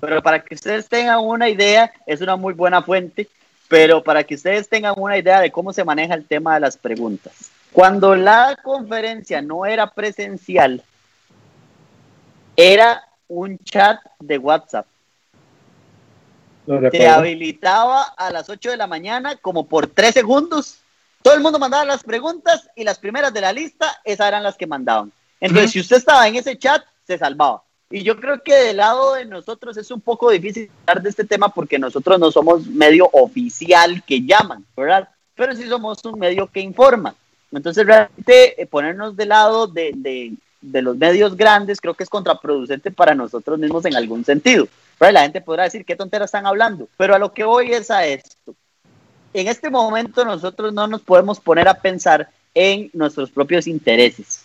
pero 0.00 0.22
para 0.22 0.42
que 0.42 0.54
ustedes 0.54 0.88
tengan 0.88 1.20
una 1.20 1.48
idea, 1.48 1.90
es 2.06 2.20
una 2.20 2.36
muy 2.36 2.52
buena 2.52 2.82
fuente, 2.82 3.28
pero 3.70 4.02
para 4.02 4.24
que 4.24 4.34
ustedes 4.34 4.68
tengan 4.68 4.94
una 4.98 5.16
idea 5.16 5.40
de 5.40 5.50
cómo 5.50 5.72
se 5.72 5.84
maneja 5.84 6.12
el 6.12 6.26
tema 6.26 6.54
de 6.54 6.60
las 6.60 6.76
preguntas. 6.76 7.50
Cuando 7.72 8.14
la 8.14 8.58
conferencia 8.62 9.40
no 9.40 9.64
era 9.64 9.86
presencial, 9.92 10.82
era 12.56 13.02
un 13.28 13.56
chat 13.58 14.00
de 14.18 14.36
WhatsApp 14.38 14.86
te 16.90 17.08
habilitaba 17.08 18.02
a 18.16 18.30
las 18.30 18.48
8 18.48 18.70
de 18.70 18.76
la 18.76 18.86
mañana 18.86 19.36
como 19.36 19.66
por 19.66 19.86
3 19.88 20.14
segundos. 20.14 20.78
Todo 21.22 21.34
el 21.34 21.40
mundo 21.40 21.58
mandaba 21.58 21.84
las 21.84 22.04
preguntas 22.04 22.68
y 22.76 22.84
las 22.84 22.98
primeras 22.98 23.32
de 23.32 23.40
la 23.40 23.52
lista, 23.52 24.00
esas 24.04 24.28
eran 24.28 24.42
las 24.42 24.56
que 24.56 24.66
mandaban. 24.66 25.12
Entonces, 25.40 25.72
si 25.72 25.80
usted 25.80 25.96
estaba 25.96 26.28
en 26.28 26.36
ese 26.36 26.56
chat, 26.58 26.82
se 27.06 27.18
salvaba. 27.18 27.62
Y 27.90 28.04
yo 28.04 28.16
creo 28.18 28.40
que 28.42 28.54
del 28.54 28.76
lado 28.76 29.14
de 29.14 29.24
nosotros 29.24 29.76
es 29.76 29.90
un 29.90 30.00
poco 30.00 30.30
difícil 30.30 30.70
hablar 30.86 31.02
de 31.02 31.10
este 31.10 31.24
tema 31.24 31.48
porque 31.48 31.78
nosotros 31.78 32.20
no 32.20 32.30
somos 32.30 32.66
medio 32.66 33.10
oficial 33.12 34.02
que 34.06 34.22
llaman, 34.22 34.64
¿verdad? 34.76 35.08
Pero 35.34 35.56
sí 35.56 35.66
somos 35.68 36.04
un 36.04 36.18
medio 36.18 36.46
que 36.46 36.60
informa. 36.60 37.14
Entonces, 37.50 37.84
realmente 37.84 38.62
eh, 38.62 38.66
ponernos 38.66 39.16
del 39.16 39.30
lado 39.30 39.66
de, 39.66 39.90
de, 39.96 40.34
de 40.60 40.82
los 40.82 40.96
medios 40.96 41.36
grandes 41.36 41.80
creo 41.80 41.94
que 41.94 42.04
es 42.04 42.10
contraproducente 42.10 42.92
para 42.92 43.14
nosotros 43.14 43.58
mismos 43.58 43.84
en 43.84 43.96
algún 43.96 44.24
sentido. 44.24 44.68
La 45.00 45.22
gente 45.22 45.40
podrá 45.40 45.64
decir 45.64 45.84
qué 45.84 45.96
tonteras 45.96 46.26
están 46.26 46.46
hablando, 46.46 46.86
pero 46.96 47.14
a 47.14 47.18
lo 47.18 47.32
que 47.32 47.42
voy 47.42 47.72
es 47.72 47.90
a 47.90 48.06
esto. 48.06 48.54
En 49.32 49.48
este 49.48 49.70
momento 49.70 50.24
nosotros 50.24 50.72
no 50.72 50.86
nos 50.86 51.00
podemos 51.00 51.40
poner 51.40 51.66
a 51.66 51.74
pensar 51.74 52.28
en 52.54 52.90
nuestros 52.92 53.30
propios 53.30 53.66
intereses, 53.66 54.44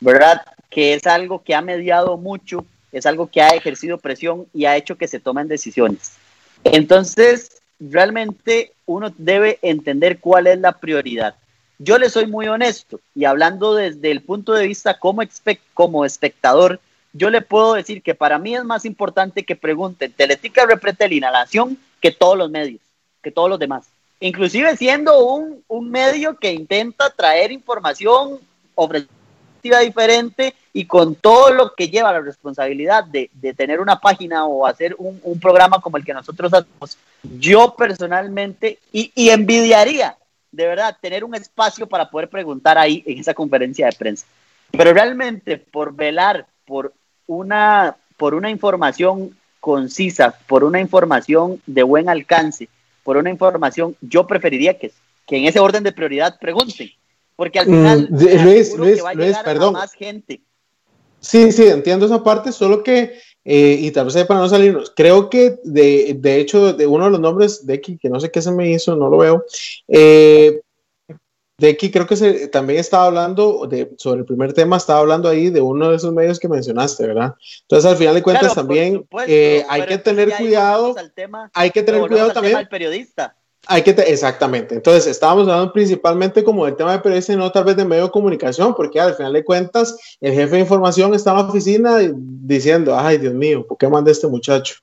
¿verdad? 0.00 0.42
Que 0.76 0.92
es 0.92 1.06
algo 1.06 1.42
que 1.42 1.54
ha 1.54 1.62
mediado 1.62 2.18
mucho, 2.18 2.66
es 2.92 3.06
algo 3.06 3.28
que 3.28 3.40
ha 3.40 3.48
ejercido 3.48 3.96
presión 3.96 4.46
y 4.52 4.66
ha 4.66 4.76
hecho 4.76 4.98
que 4.98 5.08
se 5.08 5.18
tomen 5.18 5.48
decisiones. 5.48 6.18
Entonces, 6.64 7.62
realmente 7.80 8.74
uno 8.84 9.10
debe 9.16 9.58
entender 9.62 10.20
cuál 10.20 10.46
es 10.48 10.58
la 10.60 10.72
prioridad. 10.72 11.34
Yo 11.78 11.96
le 11.96 12.10
soy 12.10 12.26
muy 12.26 12.46
honesto 12.48 13.00
y 13.14 13.24
hablando 13.24 13.74
desde 13.74 14.10
el 14.10 14.20
punto 14.20 14.52
de 14.52 14.66
vista 14.66 14.98
como, 14.98 16.04
espectador, 16.04 16.78
yo 17.14 17.30
le 17.30 17.40
puedo 17.40 17.72
decir 17.72 18.02
que 18.02 18.14
para 18.14 18.38
mí 18.38 18.54
es 18.54 18.64
más 18.64 18.84
importante 18.84 19.44
que 19.44 19.56
pregunten 19.56 20.12
Teletica, 20.12 20.66
Repretel 20.66 21.14
y 21.14 21.20
Nación 21.20 21.78
que 22.02 22.12
todos 22.12 22.36
los 22.36 22.50
medios, 22.50 22.82
que 23.22 23.30
todos 23.30 23.48
los 23.48 23.58
demás. 23.58 23.86
Inclusive 24.20 24.76
siendo 24.76 25.24
un, 25.24 25.90
medio 25.90 26.36
que 26.36 26.52
intenta 26.52 27.08
traer 27.08 27.50
información 27.50 28.40
objetiva 29.66 29.80
diferente 29.80 30.54
y 30.72 30.84
con 30.86 31.14
todo 31.14 31.52
lo 31.52 31.74
que 31.74 31.88
lleva 31.88 32.12
la 32.12 32.20
responsabilidad 32.20 33.04
de, 33.04 33.30
de 33.32 33.54
tener 33.54 33.80
una 33.80 33.98
página 33.98 34.44
o 34.46 34.66
hacer 34.66 34.94
un, 34.98 35.20
un, 35.22 35.40
programa 35.40 35.80
como 35.80 35.96
el 35.96 36.04
que 36.04 36.14
nosotros 36.14 36.52
hacemos, 36.52 36.98
yo 37.38 37.74
personalmente, 37.76 38.78
y, 38.92 39.10
y 39.14 39.30
envidiaría 39.30 40.16
de 40.52 40.66
verdad 40.66 40.96
tener 41.00 41.24
un 41.24 41.34
espacio 41.34 41.86
para 41.86 42.08
poder 42.08 42.28
preguntar 42.28 42.78
ahí 42.78 43.02
en 43.06 43.18
esa 43.18 43.34
conferencia 43.34 43.86
de 43.86 43.92
prensa. 43.92 44.26
Pero 44.70 44.92
realmente 44.92 45.58
por 45.58 45.94
velar 45.94 46.46
por 46.66 46.92
una, 47.26 47.96
por 48.16 48.34
una 48.34 48.50
información 48.50 49.36
concisa, 49.60 50.36
por 50.46 50.62
una 50.62 50.80
información 50.80 51.60
de 51.66 51.82
buen 51.82 52.08
alcance, 52.08 52.68
por 53.02 53.16
una 53.16 53.30
información, 53.30 53.96
yo 54.00 54.26
preferiría 54.26 54.78
que, 54.78 54.92
que 55.26 55.36
en 55.36 55.44
ese 55.44 55.60
orden 55.60 55.82
de 55.82 55.92
prioridad 55.92 56.38
pregunten, 56.38 56.90
porque 57.36 57.60
al 57.60 57.66
final 57.66 58.08
mm, 58.10 58.44
Luis, 58.44 58.76
Luis, 58.76 59.02
Luis, 59.14 59.38
perdón. 59.44 59.74
más 59.74 59.92
gente. 59.92 60.42
Sí, 61.20 61.52
sí, 61.52 61.64
entiendo 61.66 62.06
esa 62.06 62.22
parte, 62.22 62.52
solo 62.52 62.82
que, 62.82 63.18
eh, 63.44 63.78
y 63.80 63.90
tal 63.90 64.06
vez 64.06 64.24
para 64.26 64.40
no 64.40 64.48
salirnos, 64.48 64.92
creo 64.94 65.28
que 65.28 65.58
de, 65.64 66.16
de, 66.18 66.40
hecho, 66.40 66.72
de 66.72 66.86
uno 66.86 67.06
de 67.06 67.10
los 67.10 67.20
nombres 67.20 67.66
de 67.66 67.80
que 67.80 67.98
no 68.04 68.20
sé 68.20 68.30
qué 68.30 68.42
se 68.42 68.52
me 68.52 68.70
hizo, 68.70 68.96
no 68.96 69.08
lo 69.08 69.18
veo, 69.18 69.44
eh, 69.88 70.60
de 71.58 71.76
creo 71.76 72.06
que 72.06 72.16
se, 72.16 72.48
también 72.48 72.78
estaba 72.78 73.06
hablando 73.06 73.66
de, 73.66 73.94
sobre 73.96 74.20
el 74.20 74.26
primer 74.26 74.52
tema, 74.52 74.76
estaba 74.76 75.00
hablando 75.00 75.28
ahí 75.28 75.48
de 75.48 75.62
uno 75.62 75.88
de 75.88 75.96
esos 75.96 76.12
medios 76.12 76.38
que 76.38 76.48
mencionaste, 76.48 77.06
¿verdad? 77.06 77.34
Entonces, 77.62 77.90
al 77.90 77.96
final 77.96 78.14
de 78.14 78.22
cuentas, 78.22 78.52
claro, 78.52 78.66
también 78.68 78.94
supuesto, 78.96 79.32
eh, 79.32 79.64
hay 79.68 79.86
que 79.86 79.98
tener 79.98 80.36
cuidado. 80.36 80.94
Hay 81.54 81.70
que 81.70 81.82
tener 81.82 82.06
cuidado 82.06 82.32
también. 82.32 82.56
Al 82.56 82.68
periodista. 82.68 83.35
Hay 83.68 83.82
que, 83.82 83.90
exactamente. 83.90 84.76
Entonces, 84.76 85.06
estábamos 85.06 85.48
hablando 85.48 85.72
principalmente 85.72 86.44
como 86.44 86.64
del 86.64 86.76
tema 86.76 86.92
de 86.92 87.00
periodista 87.00 87.32
y 87.32 87.36
no 87.36 87.50
tal 87.50 87.64
vez 87.64 87.76
de 87.76 87.84
medio 87.84 88.04
de 88.04 88.10
comunicación, 88.10 88.74
porque 88.74 89.00
al 89.00 89.14
final 89.14 89.32
de 89.32 89.44
cuentas, 89.44 89.96
el 90.20 90.34
jefe 90.34 90.54
de 90.54 90.60
información 90.60 91.14
está 91.14 91.32
en 91.32 91.36
la 91.36 91.42
oficina 91.44 91.98
diciendo, 92.14 92.96
ay, 92.96 93.18
Dios 93.18 93.34
mío, 93.34 93.66
¿por 93.66 93.76
qué 93.76 93.88
manda 93.88 94.12
este 94.12 94.28
muchacho? 94.28 94.76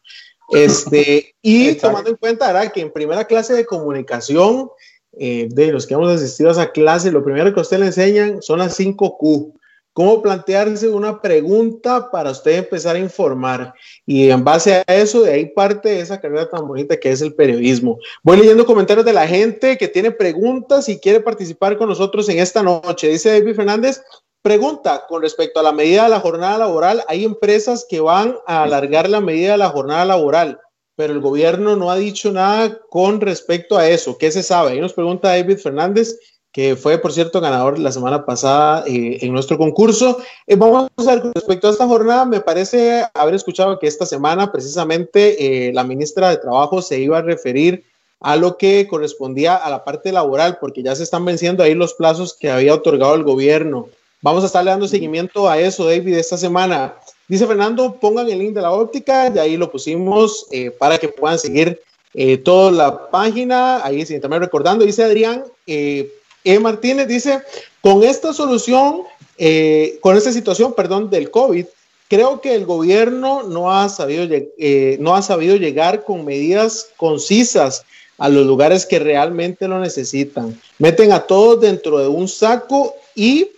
Este, 0.50 1.34
y 1.42 1.76
tomando 1.76 2.10
en 2.10 2.18
cuenta, 2.18 2.52
¿verdad? 2.52 2.72
Que 2.74 2.82
en 2.82 2.92
primera 2.92 3.26
clase 3.26 3.54
de 3.54 3.66
comunicación, 3.66 4.70
eh, 5.18 5.48
de 5.50 5.72
los 5.72 5.88
que 5.88 5.94
hemos 5.94 6.10
asistido 6.10 6.50
a 6.50 6.54
esa 6.54 6.72
clase, 6.72 7.12
lo 7.12 7.24
primero 7.24 7.54
que 7.54 7.60
a 7.60 7.64
usted 7.64 7.80
le 7.80 7.86
enseñan 7.86 8.42
son 8.42 8.60
las 8.60 8.76
5 8.76 9.18
Q. 9.18 9.54
Cómo 9.94 10.22
plantearse 10.22 10.90
una 10.90 11.22
pregunta 11.22 12.10
para 12.12 12.32
usted 12.32 12.58
empezar 12.58 12.96
a 12.96 13.00
informar. 13.00 13.74
Y 14.06 14.30
en 14.30 14.44
base 14.44 14.84
a 14.88 14.94
eso, 14.94 15.22
de 15.22 15.34
ahí 15.34 15.46
parte 15.46 15.90
de 15.90 16.00
esa 16.02 16.20
carrera 16.20 16.50
tan 16.50 16.68
bonita 16.68 16.98
que 16.98 17.12
es 17.12 17.22
el 17.22 17.36
periodismo. 17.36 18.00
Voy 18.24 18.38
leyendo 18.38 18.66
comentarios 18.66 19.06
de 19.06 19.14
la 19.14 19.28
gente 19.28 19.78
que 19.78 19.88
tiene 19.88 20.12
preguntas 20.12 20.90
y 20.90 21.00
quiere 21.00 21.20
participar 21.20 21.78
con 21.78 21.90
nosotros 21.90 22.28
en 22.30 22.40
esta 22.40 22.64
noche. 22.64 23.10
Dice 23.10 23.40
David 23.40 23.56
Fernández, 23.56 24.02
pregunta 24.42 25.06
con 25.08 25.22
respecto 25.22 25.60
a 25.60 25.64
la 25.64 25.72
medida 25.72 26.06
de 26.06 26.10
la 26.10 26.20
jornada 26.20 26.58
laboral. 26.58 27.04
Hay 27.08 27.24
empresas 27.24 27.86
que 27.88 28.00
van 28.00 28.36
a 28.48 28.64
alargar 28.64 29.08
la 29.10 29.22
medida 29.22 29.52
de 29.52 29.60
la 29.60 29.70
jornada 29.70 30.06
laboral 30.06 30.60
pero 30.96 31.14
el 31.14 31.22
gobierno 31.22 31.76
no 31.76 31.90
ha 31.90 31.96
dicho 31.96 32.32
nada 32.32 32.80
con 32.90 33.20
respecto 33.20 33.78
a 33.78 33.88
eso. 33.90 34.18
¿Qué 34.18 34.32
se 34.32 34.44
sabe? 34.44 34.72
Ahí 34.72 34.80
nos 34.80 34.94
pregunta 34.94 35.30
David 35.30 35.58
Fernández, 35.58 36.18
que 36.54 36.76
fue, 36.76 37.00
por 37.00 37.12
cierto, 37.12 37.42
ganador 37.42 37.80
la 37.80 37.92
semana 37.92 38.26
pasada 38.26 38.84
eh, 38.86 39.18
en 39.22 39.34
nuestro 39.34 39.58
concurso. 39.58 40.20
Eh, 40.46 40.56
vamos 40.56 40.88
a 40.96 41.16
ver 41.16 41.24
respecto 41.34 41.68
a 41.68 41.72
esta 41.72 41.88
jornada. 41.88 42.26
Me 42.26 42.42
parece 42.42 43.04
haber 43.16 43.34
escuchado 43.34 43.80
que 43.80 43.88
esta 43.88 44.06
semana, 44.06 44.52
precisamente, 44.52 45.68
eh, 45.68 45.74
la 45.74 45.84
ministra 45.84 46.30
de 46.30 46.38
Trabajo 46.38 46.84
se 46.84 47.00
iba 47.00 47.18
a 47.18 47.24
referir 47.24 47.84
a 48.20 48.36
lo 48.36 48.56
que 48.56 48.88
correspondía 48.88 49.56
a 49.56 49.70
la 49.72 49.84
parte 49.84 50.12
laboral, 50.12 50.60
porque 50.62 50.84
ya 50.84 50.96
se 50.96 51.04
están 51.04 51.26
venciendo 51.26 51.64
ahí 51.64 51.74
los 51.74 51.96
plazos 51.96 52.38
que 52.40 52.52
había 52.52 52.76
otorgado 52.76 53.16
el 53.16 53.24
gobierno. 53.24 53.90
Vamos 54.22 54.44
a 54.44 54.46
estarle 54.46 54.70
dando 54.70 54.88
seguimiento 54.88 55.50
a 55.50 55.58
eso, 55.60 55.86
David, 55.86 56.16
esta 56.16 56.38
semana. 56.38 56.94
Dice 57.28 57.48
Fernando, 57.48 57.96
pongan 58.00 58.30
el 58.30 58.38
link 58.38 58.54
de 58.54 58.62
la 58.62 58.72
óptica 58.72 59.32
y 59.34 59.40
ahí 59.40 59.58
lo 59.58 59.72
pusimos 59.72 60.46
para 60.78 60.98
que 61.00 61.10
puedan 61.10 61.40
seguir 61.40 61.82
eh, 62.14 62.38
toda 62.38 62.72
la 62.72 63.10
página. 63.10 63.84
Ahí 63.84 64.06
sí, 64.06 64.20
también 64.20 64.44
recordando, 64.44 64.86
dice 64.86 65.04
Adrián, 65.04 65.44
eh, 65.66 66.12
E. 66.44 66.60
Martínez 66.60 67.08
dice, 67.08 67.42
con 67.82 68.04
esta 68.04 68.34
solución, 68.34 69.04
eh, 69.38 69.98
con 70.02 70.18
esta 70.18 70.32
situación, 70.32 70.74
perdón, 70.74 71.10
del 71.10 71.32
COVID, 71.32 71.66
creo 72.08 72.42
que 72.42 72.54
el 72.54 72.66
gobierno 72.66 73.44
no 73.44 73.72
ha 73.72 73.90
sabido, 73.90 74.28
eh, 74.30 74.98
no 75.00 75.16
ha 75.16 75.22
sabido 75.22 75.56
llegar 75.56 76.04
con 76.04 76.26
medidas 76.26 76.90
concisas 76.98 77.86
a 78.18 78.30
los 78.30 78.46
lugares 78.46 78.86
que 78.86 79.00
realmente 79.00 79.68
lo 79.68 79.80
necesitan. 79.80 80.60
Meten 80.78 81.12
a 81.12 81.22
todos 81.22 81.60
dentro 81.62 81.98
de 81.98 82.08
un 82.08 82.28
saco 82.28 82.96
y 83.16 83.50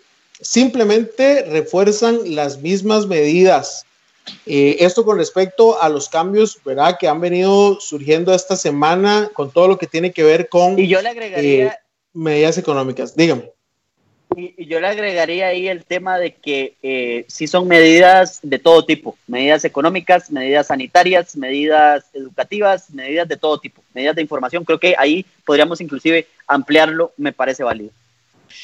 simplemente 0.41 1.43
refuerzan 1.43 2.35
las 2.35 2.59
mismas 2.61 3.07
medidas. 3.07 3.85
Eh, 4.45 4.77
esto 4.79 5.05
con 5.05 5.17
respecto 5.17 5.81
a 5.81 5.89
los 5.89 6.09
cambios, 6.09 6.57
¿verdad? 6.65 6.97
Que 6.99 7.07
han 7.07 7.21
venido 7.21 7.79
surgiendo 7.79 8.33
esta 8.33 8.55
semana 8.55 9.29
con 9.33 9.51
todo 9.51 9.67
lo 9.67 9.77
que 9.77 9.85
tiene 9.85 10.11
que 10.11 10.23
ver 10.23 10.49
con 10.49 10.79
y 10.79 10.87
yo 10.87 11.01
le 11.01 11.09
agregaría, 11.09 11.67
eh, 11.67 11.77
medidas 12.15 12.57
económicas. 12.57 13.15
Dígame. 13.15 13.51
Y, 14.35 14.65
yo 14.65 14.79
le 14.79 14.87
agregaría 14.87 15.47
ahí 15.47 15.67
el 15.67 15.85
tema 15.85 16.17
de 16.17 16.33
que 16.33 16.75
eh, 16.81 17.25
sí 17.27 17.47
son 17.47 17.67
medidas 17.67 18.39
de 18.41 18.59
todo 18.59 18.85
tipo, 18.85 19.17
medidas 19.27 19.63
económicas, 19.65 20.31
medidas 20.31 20.67
sanitarias, 20.67 21.35
medidas 21.37 22.05
educativas, 22.13 22.89
medidas 22.89 23.27
de 23.27 23.37
todo 23.37 23.59
tipo, 23.59 23.83
medidas 23.93 24.15
de 24.15 24.23
información. 24.23 24.65
Creo 24.65 24.79
que 24.79 24.95
ahí 24.97 25.25
podríamos 25.45 25.79
inclusive 25.79 26.27
ampliarlo, 26.47 27.13
me 27.17 27.33
parece 27.33 27.63
válido. 27.63 27.91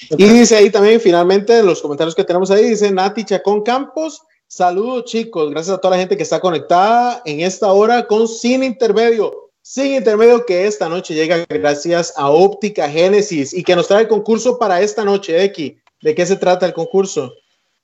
Y 0.09 0.23
dice 0.25 0.55
ahí 0.55 0.69
también, 0.69 0.99
finalmente, 0.99 1.61
los 1.63 1.81
comentarios 1.81 2.15
que 2.15 2.23
tenemos 2.23 2.49
ahí, 2.49 2.69
dice 2.69 2.91
Nati 2.91 3.23
Chacón 3.23 3.61
Campos, 3.61 4.23
saludos 4.47 5.05
chicos, 5.05 5.51
gracias 5.51 5.77
a 5.77 5.81
toda 5.81 5.95
la 5.95 6.01
gente 6.01 6.17
que 6.17 6.23
está 6.23 6.39
conectada 6.39 7.21
en 7.25 7.41
esta 7.41 7.71
hora 7.71 8.07
con 8.07 8.27
Sin 8.27 8.63
Intermedio. 8.63 9.50
Sin 9.64 9.93
intermedio 9.93 10.43
que 10.45 10.66
esta 10.66 10.89
noche 10.89 11.14
llega 11.14 11.45
gracias 11.47 12.14
a 12.18 12.30
Óptica 12.30 12.89
Génesis 12.89 13.53
y 13.53 13.64
que 13.64 13.76
nos 13.76 13.88
trae 13.88 14.01
el 14.01 14.07
concurso 14.07 14.57
para 14.57 14.82
esta 14.82 15.05
noche, 15.05 15.43
X. 15.45 15.74
¿De 16.01 16.16
qué 16.16 16.26
se 16.26 16.36
trata 16.36 16.66
el 16.66 16.74
concurso? 16.74 17.32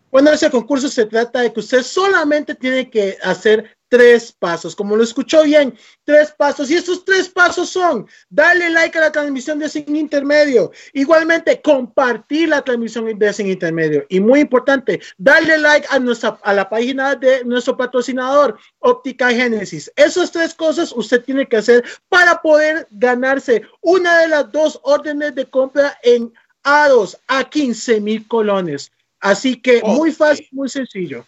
Bueno, 0.09 0.31
ese 0.31 0.49
concurso 0.49 0.89
se 0.89 1.05
trata 1.05 1.41
de 1.41 1.53
que 1.53 1.59
usted 1.59 1.83
solamente 1.83 2.55
tiene 2.55 2.89
que 2.89 3.17
hacer 3.21 3.76
tres 3.89 4.31
pasos, 4.31 4.75
como 4.75 4.95
lo 4.95 5.03
escuchó 5.03 5.43
bien, 5.43 5.77
tres 6.03 6.31
pasos. 6.31 6.69
Y 6.69 6.75
esos 6.75 7.05
tres 7.05 7.29
pasos 7.29 7.69
son 7.69 8.07
darle 8.29 8.69
like 8.69 8.97
a 8.97 9.01
la 9.01 9.11
transmisión 9.11 9.59
de 9.59 9.69
Sin 9.69 9.95
Intermedio, 9.95 10.71
igualmente 10.93 11.61
compartir 11.61 12.49
la 12.49 12.61
transmisión 12.61 13.17
de 13.17 13.33
Sin 13.33 13.47
Intermedio 13.47 14.05
y 14.09 14.19
muy 14.19 14.41
importante, 14.41 15.01
darle 15.17 15.57
like 15.57 15.87
a, 15.89 15.99
nuestra, 15.99 16.39
a 16.43 16.53
la 16.53 16.69
página 16.69 17.15
de 17.15 17.43
nuestro 17.45 17.77
patrocinador, 17.77 18.57
Óptica 18.79 19.29
Génesis. 19.29 19.91
Esas 19.95 20.31
tres 20.31 20.53
cosas 20.53 20.91
usted 20.91 21.23
tiene 21.23 21.47
que 21.47 21.57
hacer 21.57 21.83
para 22.09 22.41
poder 22.41 22.87
ganarse 22.91 23.63
una 23.81 24.19
de 24.19 24.27
las 24.27 24.51
dos 24.51 24.79
órdenes 24.83 25.35
de 25.35 25.45
compra 25.45 25.97
en 26.03 26.33
A2 26.63 27.17
a 27.27 27.49
15 27.49 28.01
mil 28.01 28.27
colones. 28.27 28.91
Así 29.19 29.59
que 29.59 29.81
muy 29.83 30.11
fácil, 30.11 30.47
muy 30.51 30.69
sencillo. 30.69 31.25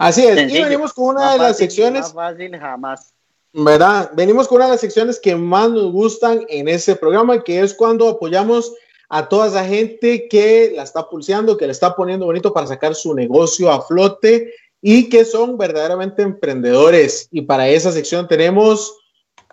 Así 0.00 0.24
es, 0.24 0.50
y 0.50 0.62
venimos 0.62 0.94
con 0.94 1.16
una 1.16 1.32
de 1.32 1.38
las 1.38 1.58
secciones. 1.58 2.00
Más 2.00 2.14
fácil 2.14 2.56
jamás. 2.56 3.12
¿Verdad? 3.52 4.10
Venimos 4.14 4.48
con 4.48 4.56
una 4.56 4.64
de 4.64 4.70
las 4.70 4.80
secciones 4.80 5.20
que 5.20 5.36
más 5.36 5.68
nos 5.70 5.92
gustan 5.92 6.46
en 6.48 6.68
ese 6.68 6.96
programa, 6.96 7.44
que 7.44 7.60
es 7.60 7.74
cuando 7.74 8.08
apoyamos 8.08 8.72
a 9.10 9.28
toda 9.28 9.48
esa 9.48 9.62
gente 9.62 10.26
que 10.26 10.72
la 10.74 10.84
está 10.84 11.06
pulseando, 11.06 11.58
que 11.58 11.66
le 11.66 11.72
está 11.72 11.94
poniendo 11.94 12.24
bonito 12.24 12.50
para 12.50 12.66
sacar 12.66 12.94
su 12.94 13.12
negocio 13.12 13.70
a 13.70 13.82
flote 13.82 14.54
y 14.80 15.10
que 15.10 15.26
son 15.26 15.58
verdaderamente 15.58 16.22
emprendedores. 16.22 17.28
Y 17.30 17.42
para 17.42 17.68
esa 17.68 17.92
sección 17.92 18.26
tenemos 18.26 18.96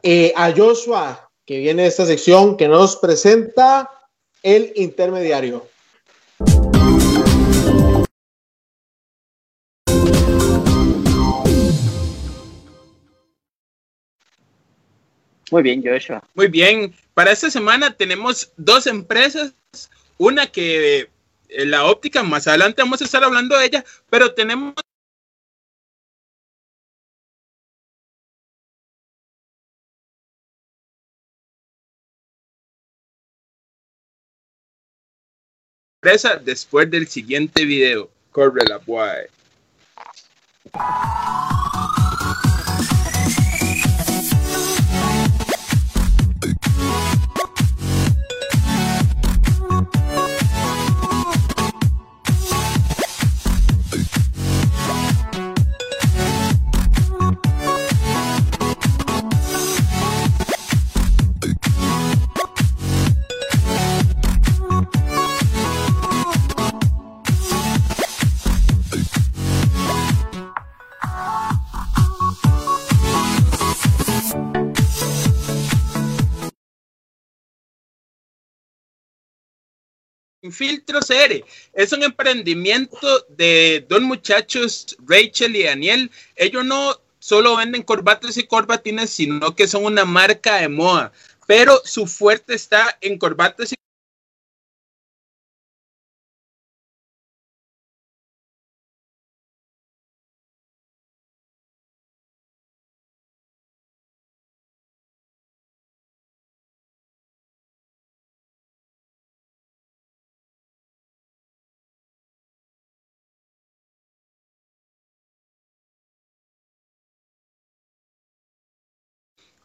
eh, 0.02 0.32
a 0.34 0.54
Joshua, 0.56 1.30
que 1.46 1.60
viene 1.60 1.82
de 1.82 1.90
esta 1.90 2.06
sección 2.06 2.56
que 2.56 2.70
nos 2.70 2.96
presenta 2.96 3.92
el 4.44 4.72
intermediario. 4.78 5.66
Muy 15.52 15.64
bien, 15.64 15.84
Joshua. 15.84 16.22
Muy 16.34 16.48
bien. 16.48 16.94
Para 17.14 17.32
esta 17.32 17.50
semana 17.50 17.92
tenemos 17.92 18.52
dos 18.58 18.88
empresas. 18.88 19.54
Una 20.18 20.48
que 20.48 21.10
eh, 21.50 21.66
la 21.66 21.86
óptica, 21.86 22.24
más 22.24 22.48
adelante 22.48 22.82
vamos 22.82 23.02
a 23.02 23.06
estar 23.06 23.24
hablando 23.24 23.58
de 23.58 23.66
ella, 23.66 23.86
pero 24.10 24.34
tenemos 24.34 24.74
después 36.44 36.90
del 36.90 37.08
siguiente 37.08 37.66
video. 37.66 38.10
Corre 38.32 38.64
la 38.66 38.78
boy. 38.78 39.28
Filtro 80.52 81.00
CR 81.00 81.44
es 81.74 81.92
un 81.94 82.04
emprendimiento 82.04 83.26
de 83.30 83.86
dos 83.88 84.02
muchachos, 84.02 84.96
Rachel 85.06 85.56
y 85.56 85.64
Daniel. 85.64 86.12
Ellos 86.36 86.66
no 86.66 87.00
solo 87.20 87.56
venden 87.58 87.84
corbatas 87.84 88.38
y 88.38 88.44
corbatines, 88.44 89.10
sino 89.10 89.56
que 89.56 89.68
son 89.68 89.86
una 89.86 90.06
marca 90.06 90.58
de 90.58 90.70
moda, 90.70 91.12
pero 91.46 91.82
su 91.84 92.08
fuerte 92.08 92.54
está 92.54 92.98
en 93.02 93.18
corbatas 93.18 93.74
y 93.74 93.76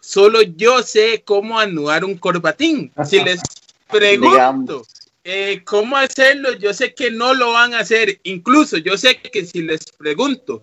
solo 0.03 0.43
yo 0.43 0.83
sé 0.83 1.23
cómo 1.25 1.59
anudar 1.59 2.05
un 2.05 2.19
corbatín. 2.19 2.93
Si 3.07 3.23
les 3.23 3.41
pregunto 3.91 4.85
eh, 5.25 5.63
cómo 5.65 5.97
hacerlo, 5.97 6.53
yo 6.53 6.75
sé 6.75 6.93
que 6.93 7.11
no 7.11 7.33
lo 7.33 7.53
van 7.53 7.73
a 7.73 7.79
hacer. 7.79 8.21
Incluso 8.25 8.77
yo 8.77 8.99
sé 8.99 9.17
que 9.21 9.47
si 9.47 9.63
les 9.63 9.85
pregunto 9.97 10.63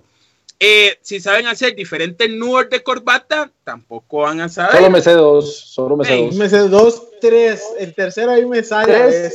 eh, 0.61 0.97
si 1.01 1.21
saben 1.21 1.47
hacer 1.47 1.73
diferentes 1.73 2.29
nudos 2.29 2.69
de 2.69 2.83
corbata, 2.83 3.49
tampoco 3.63 4.23
van 4.23 4.41
a 4.41 4.49
saber. 4.49 4.75
Solo 4.75 4.89
me 4.89 5.01
sé 5.01 5.11
dos, 5.13 5.57
solo 5.57 5.95
me 5.95 6.03
sé 6.03 6.17
dos. 6.17 6.35
Me 6.35 6.49
sé 6.49 6.57
dos, 6.67 7.03
tres. 7.21 7.63
El 7.79 7.95
tercero 7.95 8.31
ahí 8.31 8.45
me 8.45 8.61
sale. 8.61 9.31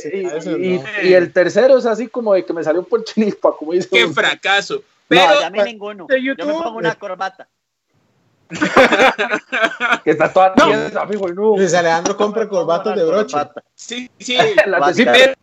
y, 1.03 1.13
el 1.13 1.33
tercero 1.33 1.79
es 1.79 1.87
así 1.87 2.07
como 2.07 2.35
de 2.35 2.45
que 2.45 2.53
me 2.53 2.63
salió 2.63 2.81
un 2.81 2.85
porchinispa, 2.85 3.57
como 3.57 3.71
dice. 3.71 3.89
Qué 3.91 4.07
fracaso. 4.07 4.83
Pero, 5.07 5.33
no, 5.33 5.45
a 5.47 5.49
mí 5.49 5.59
ninguno. 5.63 6.07
Yo 6.09 6.35
me 6.45 6.53
pongo 6.53 6.77
una 6.77 6.93
corbata. 6.93 7.47
que 10.03 10.11
está 10.11 10.31
toda 10.31 10.53
tiesa, 10.53 11.01
amigo, 11.01 11.27
no. 11.29 11.57
Luis 11.57 11.73
Alejandro 11.73 12.15
compra 12.15 12.47
corbatas 12.47 12.95
de 12.95 13.03
broche. 13.03 13.37
Sí, 13.73 14.09
sí, 14.19 14.35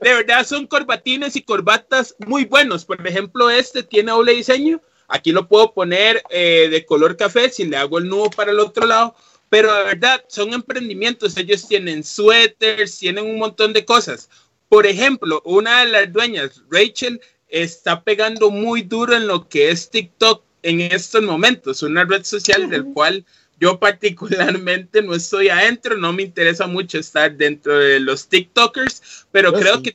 de 0.00 0.14
verdad 0.14 0.44
son 0.44 0.66
corbatines 0.66 1.34
y 1.36 1.42
corbatas 1.42 2.14
muy 2.26 2.44
buenos. 2.44 2.84
Por 2.84 3.04
ejemplo, 3.06 3.50
este 3.50 3.82
tiene 3.82 4.12
doble 4.12 4.32
diseño. 4.32 4.80
Aquí 5.08 5.32
lo 5.32 5.48
puedo 5.48 5.72
poner 5.72 6.22
eh, 6.30 6.68
de 6.70 6.86
color 6.86 7.16
café 7.16 7.50
si 7.50 7.64
le 7.64 7.76
hago 7.76 7.98
el 7.98 8.08
nudo 8.08 8.30
para 8.30 8.52
el 8.52 8.60
otro 8.60 8.86
lado. 8.86 9.14
Pero 9.48 9.74
de 9.74 9.84
verdad 9.84 10.24
son 10.28 10.52
emprendimientos. 10.52 11.36
Ellos 11.36 11.66
tienen 11.66 12.04
suéteres, 12.04 12.98
tienen 12.98 13.24
un 13.24 13.38
montón 13.38 13.72
de 13.72 13.84
cosas. 13.84 14.30
Por 14.68 14.86
ejemplo, 14.86 15.42
una 15.44 15.80
de 15.80 15.86
las 15.86 16.12
dueñas, 16.12 16.62
Rachel, 16.70 17.20
está 17.48 18.02
pegando 18.02 18.50
muy 18.50 18.82
duro 18.82 19.14
en 19.14 19.26
lo 19.26 19.48
que 19.48 19.70
es 19.70 19.90
TikTok 19.90 20.42
en 20.64 20.80
estos 20.80 21.22
momentos, 21.22 21.82
una 21.82 22.04
red 22.04 22.24
social 22.24 22.68
del 22.68 22.84
cual 22.92 23.24
Yo 23.60 23.78
particularmente 23.78 25.00
no 25.00 25.14
estoy 25.14 25.48
adentro, 25.48 25.96
no 25.96 26.12
me 26.12 26.24
interesa 26.24 26.66
mucho 26.66 26.98
estar 26.98 27.36
dentro 27.36 27.78
de 27.78 28.00
los 28.00 28.26
TikTokers, 28.28 29.26
pero 29.30 29.52
creo 29.52 29.80
que 29.80 29.92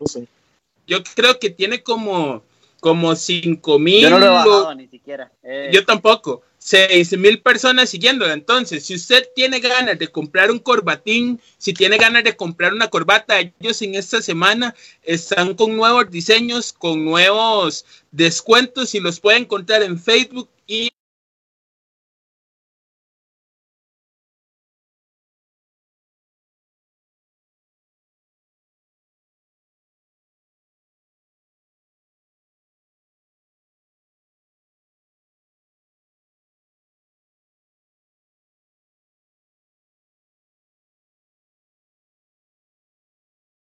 yo 0.88 1.04
creo 1.14 1.38
que 1.38 1.50
tiene 1.50 1.84
como 1.84 2.44
como 2.80 3.14
5 3.14 3.80
mil. 3.80 4.02
Yo 4.02 4.10
no 4.10 4.20
lo 4.20 4.26
he 4.26 4.30
bajado 4.30 4.76
ni 4.76 4.88
siquiera. 4.88 5.32
Eh. 5.44 5.70
Yo 5.74 5.86
tampoco. 5.86 6.44
6 6.60 7.18
mil 7.18 7.42
personas 7.42 7.90
siguiéndola. 7.90 8.34
Entonces, 8.34 8.86
si 8.86 8.96
usted 8.96 9.28
tiene 9.36 9.60
ganas 9.60 9.98
de 9.98 10.10
comprar 10.10 10.52
un 10.52 10.60
corbatín, 10.60 11.42
si 11.58 11.74
tiene 11.74 11.98
ganas 11.98 12.24
de 12.24 12.36
comprar 12.36 12.74
una 12.74 12.90
corbata, 12.90 13.40
ellos 13.40 13.82
en 13.82 13.96
esta 13.96 14.22
semana 14.22 14.76
están 15.02 15.56
con 15.56 15.76
nuevos 15.76 16.12
diseños, 16.12 16.74
con 16.74 17.04
nuevos 17.04 17.86
descuentos 18.12 18.94
y 18.94 19.00
los 19.00 19.20
puede 19.20 19.40
encontrar 19.40 19.82
en 19.84 19.98
Facebook 19.98 20.50
y 20.68 20.92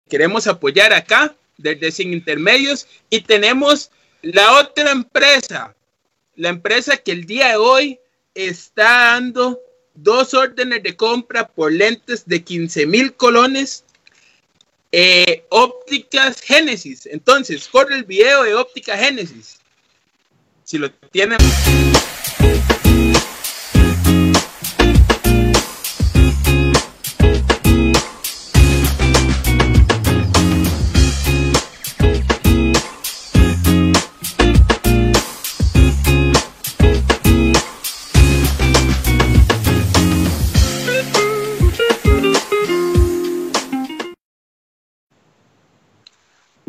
queremos 0.09 0.47
apoyar 0.47 0.93
acá 0.93 1.35
desde 1.57 1.91
Sin 1.91 2.13
Intermedios 2.13 2.87
y 3.11 3.21
tenemos 3.21 3.91
la 4.23 4.61
otra 4.61 4.91
empresa, 4.91 5.75
la 6.35 6.49
empresa 6.49 6.97
que 6.97 7.13
el 7.13 7.25
día 7.27 7.51
de 7.51 7.57
hoy 7.57 8.01
está 8.35 9.13
dando 9.13 9.61
dos 9.95 10.35
órdenes 10.35 10.83
de 10.83 10.97
compra 10.97 11.49
por 11.49 11.73
lentes 11.73 12.27
de 12.27 12.43
15 12.43 12.87
mil 12.87 13.15
colones. 13.15 13.85
Eh, 14.93 15.45
ópticas 15.51 16.41
Génesis. 16.41 17.07
Entonces, 17.07 17.69
corre 17.69 17.97
el 17.97 18.05
video 18.05 18.45
de 18.45 18.55
óptica 18.55 18.97
Génesis. 18.97 19.59
Si 20.65 20.79
lo 20.79 20.91
tienen. 20.91 21.39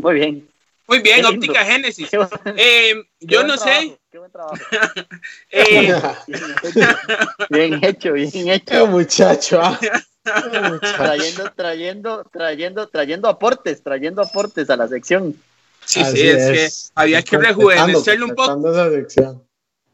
Muy 0.08 0.16
bien. 0.16 0.50
Muy 0.88 1.02
bien, 1.02 1.26
óptica 1.26 1.66
Génesis. 1.66 2.10
Eh, 2.56 2.94
yo 3.20 3.44
no 3.44 3.58
sé. 3.58 4.00
Qué 4.10 4.18
buen 4.18 4.32
trabajo. 4.32 4.56
eh, 5.52 5.94
bien 7.50 7.84
hecho, 7.84 8.14
bien 8.14 8.32
hecho. 8.50 8.66
Qué 8.66 8.84
muchacho. 8.86 9.60
Ah. 9.62 9.78
trayendo, 10.96 11.52
trayendo, 11.54 12.24
trayendo, 12.32 12.88
trayendo 12.88 13.28
aportes, 13.28 13.84
trayendo 13.84 14.22
aportes 14.22 14.70
a 14.70 14.78
la 14.78 14.88
sección. 14.88 15.36
Sí, 15.84 16.00
Así 16.00 16.18
sí, 16.20 16.28
es, 16.30 16.38
es, 16.38 16.92
que 16.96 17.02
había 17.02 17.22
que 17.22 17.38
rejuvenecerle 17.38 18.24
un 18.24 18.36
poco. 18.36 18.54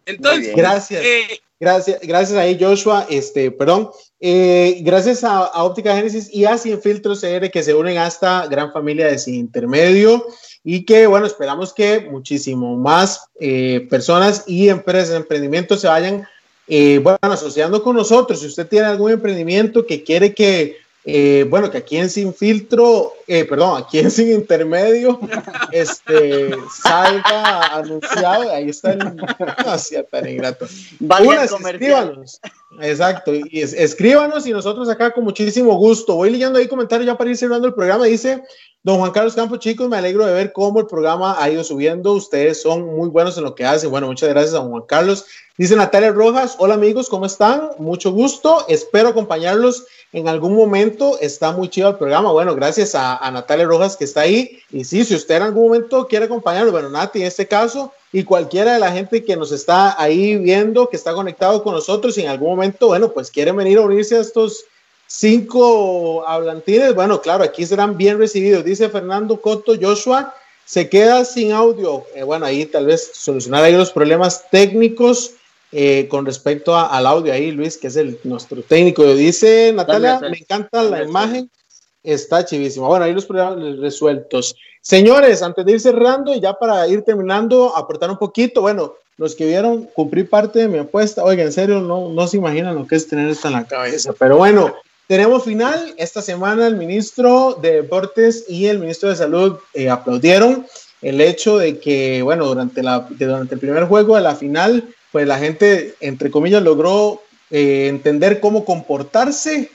Entonces, 0.05 0.55
gracias. 0.55 1.03
Eh, 1.03 1.41
gracias, 1.63 1.99
gracias 2.01 2.37
ahí, 2.37 2.57
Joshua. 2.59 3.07
Este, 3.09 3.49
perdón. 3.51 3.89
Eh, 4.19 4.79
gracias 4.81 5.23
a, 5.23 5.63
Óptica 5.63 5.95
Génesis 5.95 6.29
y 6.33 6.45
a 6.45 6.57
Sin 6.57 6.81
Filtros 6.81 7.21
CR 7.21 7.49
que 7.49 7.63
se 7.63 7.73
unen 7.73 7.97
a 7.97 8.07
esta 8.07 8.47
gran 8.47 8.71
familia 8.71 9.07
de 9.07 9.17
Sin 9.17 9.35
Intermedio 9.35 10.25
y 10.63 10.85
que, 10.85 11.07
bueno, 11.07 11.25
esperamos 11.25 11.73
que 11.73 12.01
muchísimo 12.01 12.75
más 12.75 13.29
eh, 13.39 13.87
personas 13.89 14.43
y 14.45 14.69
empresas, 14.69 15.15
emprendimientos 15.15 15.81
se 15.81 15.87
vayan, 15.87 16.27
eh, 16.67 16.99
bueno, 17.01 17.17
asociando 17.21 17.81
con 17.81 17.95
nosotros. 17.95 18.41
Si 18.41 18.47
usted 18.47 18.67
tiene 18.67 18.87
algún 18.87 19.11
emprendimiento 19.11 19.85
que 19.85 20.03
quiere 20.03 20.33
que 20.33 20.77
eh, 21.05 21.45
bueno, 21.49 21.69
que 21.69 21.79
aquí 21.79 21.97
en 21.97 22.09
Sin 22.09 22.33
Filtro, 22.33 23.13
eh, 23.27 23.43
perdón, 23.43 23.83
aquí 23.83 23.99
en 23.99 24.09
Sin 24.09 24.31
Intermedio, 24.31 25.19
este, 25.71 26.51
salga 26.81 27.75
anunciado, 27.75 28.51
ahí 28.51 28.69
está 28.69 28.93
el, 28.93 28.99
no 29.15 30.03
tan 30.09 30.29
ingrato. 30.29 30.65
escríbanos, 31.53 32.39
exacto, 32.81 33.33
y 33.33 33.61
escríbanos 33.61 34.45
y 34.45 34.51
nosotros 34.51 34.89
acá 34.89 35.11
con 35.11 35.23
muchísimo 35.23 35.75
gusto. 35.75 36.15
Voy 36.15 36.29
leyendo 36.29 36.59
ahí 36.59 36.67
comentarios 36.67 37.07
ya 37.07 37.17
para 37.17 37.29
ir 37.29 37.37
cerrando 37.37 37.67
el 37.67 37.73
programa, 37.73 38.05
dice 38.05 38.43
Don 38.83 38.97
Juan 38.97 39.11
Carlos 39.11 39.35
Campos, 39.35 39.59
chicos, 39.59 39.87
me 39.87 39.97
alegro 39.97 40.25
de 40.25 40.33
ver 40.33 40.51
cómo 40.51 40.79
el 40.79 40.87
programa 40.87 41.41
ha 41.41 41.49
ido 41.49 41.63
subiendo, 41.63 42.13
ustedes 42.13 42.61
son 42.61 42.85
muy 42.85 43.09
buenos 43.09 43.37
en 43.37 43.45
lo 43.45 43.55
que 43.55 43.65
hacen, 43.65 43.89
bueno, 43.89 44.07
muchas 44.07 44.29
gracias 44.29 44.53
a 44.55 44.57
Don 44.57 44.71
Juan 44.71 44.83
Carlos. 44.87 45.25
Dice 45.55 45.75
Natalia 45.75 46.11
Rojas, 46.11 46.55
hola 46.57 46.73
amigos, 46.73 47.09
¿cómo 47.09 47.27
están? 47.27 47.69
Mucho 47.77 48.11
gusto, 48.11 48.65
espero 48.67 49.09
acompañarlos 49.09 49.85
en 50.11 50.27
algún 50.27 50.55
momento. 50.55 51.19
Está 51.19 51.51
muy 51.51 51.69
chido 51.69 51.89
el 51.89 51.95
programa. 51.95 52.31
Bueno, 52.31 52.55
gracias 52.55 52.95
a, 52.95 53.29
Natalia 53.31 53.65
Rojas 53.65 53.95
que 53.95 54.05
está 54.05 54.21
ahí. 54.21 54.59
Y 54.71 54.83
sí, 54.83 55.05
si 55.05 55.13
usted 55.13 55.35
en 55.35 55.43
algún 55.43 55.65
momento 55.65 56.07
quiere 56.07 56.25
acompañarnos, 56.25 56.71
bueno, 56.71 56.89
Nati 56.89 57.21
en 57.21 57.27
este 57.27 57.47
caso, 57.47 57.91
y 58.13 58.23
cualquiera 58.23 58.73
de 58.73 58.79
la 58.79 58.91
gente 58.91 59.25
que 59.25 59.35
nos 59.35 59.51
está 59.51 60.01
ahí 60.01 60.37
viendo, 60.37 60.87
que 60.87 60.95
está 60.95 61.13
conectado 61.13 61.63
con 61.63 61.73
nosotros, 61.73 62.17
y 62.17 62.21
en 62.21 62.29
algún 62.29 62.51
momento, 62.51 62.87
bueno, 62.87 63.11
pues 63.11 63.31
quiere 63.31 63.51
venir 63.51 63.79
a 63.79 63.81
unirse 63.81 64.15
a 64.15 64.21
estos 64.21 64.65
cinco 65.07 66.25
hablantines, 66.27 66.93
bueno, 66.93 67.19
claro, 67.21 67.43
aquí 67.43 67.65
serán 67.65 67.97
bien 67.97 68.19
recibidos. 68.19 68.63
Dice 68.63 68.87
Fernando 68.87 69.41
Coto 69.41 69.73
Joshua, 69.79 70.33
se 70.63 70.89
queda 70.89 71.25
sin 71.25 71.51
audio. 71.51 72.05
Eh, 72.15 72.23
bueno, 72.23 72.45
ahí 72.45 72.65
tal 72.67 72.85
vez 72.85 73.11
solucionar 73.13 73.63
ahí 73.63 73.73
los 73.73 73.91
problemas 73.91 74.49
técnicos 74.49 75.31
eh, 75.71 76.07
con 76.07 76.25
respecto 76.25 76.77
al 76.77 77.07
audio 77.07 77.33
ahí, 77.33 77.51
Luis, 77.51 77.77
que 77.77 77.87
es 77.87 77.95
el, 77.95 78.19
nuestro 78.23 78.61
técnico. 78.61 79.03
Dice 79.15 79.73
Natalia, 79.73 80.19
me 80.19 80.37
encanta 80.37 80.83
la 80.83 81.03
imagen, 81.03 81.49
está 82.03 82.45
chivísima. 82.45 82.87
Bueno, 82.87 83.05
ahí 83.05 83.13
los 83.13 83.25
problemas 83.25 83.79
resueltos. 83.79 84.55
Señores, 84.81 85.41
antes 85.41 85.65
de 85.65 85.71
ir 85.71 85.79
cerrando 85.79 86.33
y 86.33 86.41
ya 86.41 86.53
para 86.53 86.87
ir 86.87 87.03
terminando, 87.03 87.75
aportar 87.75 88.09
un 88.09 88.17
poquito, 88.17 88.61
bueno, 88.61 88.93
los 89.17 89.35
que 89.35 89.45
vieron, 89.45 89.89
cumplí 89.95 90.23
parte 90.23 90.59
de 90.59 90.67
mi 90.67 90.79
apuesta. 90.79 91.23
Oiga, 91.23 91.43
en 91.43 91.53
serio, 91.53 91.79
no, 91.79 92.09
no 92.09 92.27
se 92.27 92.37
imaginan 92.37 92.75
lo 92.75 92.87
que 92.87 92.95
es 92.95 93.07
tener 93.07 93.29
esto 93.29 93.47
en 93.47 93.53
la 93.53 93.65
cabeza, 93.65 94.13
pero 94.17 94.37
bueno. 94.37 94.73
Tenemos 95.07 95.43
final. 95.43 95.93
Esta 95.97 96.21
semana 96.21 96.65
el 96.65 96.77
ministro 96.77 97.59
de 97.61 97.81
Deportes 97.81 98.45
y 98.47 98.67
el 98.67 98.79
ministro 98.79 99.09
de 99.09 99.17
Salud 99.17 99.57
eh, 99.73 99.89
aplaudieron 99.89 100.65
el 101.01 101.19
hecho 101.19 101.57
de 101.57 101.77
que, 101.77 102.21
bueno, 102.23 102.45
durante, 102.45 102.81
la, 102.81 103.05
durante 103.09 103.55
el 103.55 103.59
primer 103.59 103.83
juego 103.85 104.15
de 104.15 104.21
la 104.21 104.35
final, 104.35 104.87
pues 105.11 105.27
la 105.27 105.37
gente, 105.37 105.95
entre 105.99 106.31
comillas, 106.31 106.63
logró 106.63 107.21
eh, 107.51 107.87
entender 107.89 108.39
cómo 108.39 108.63
comportarse. 108.63 109.69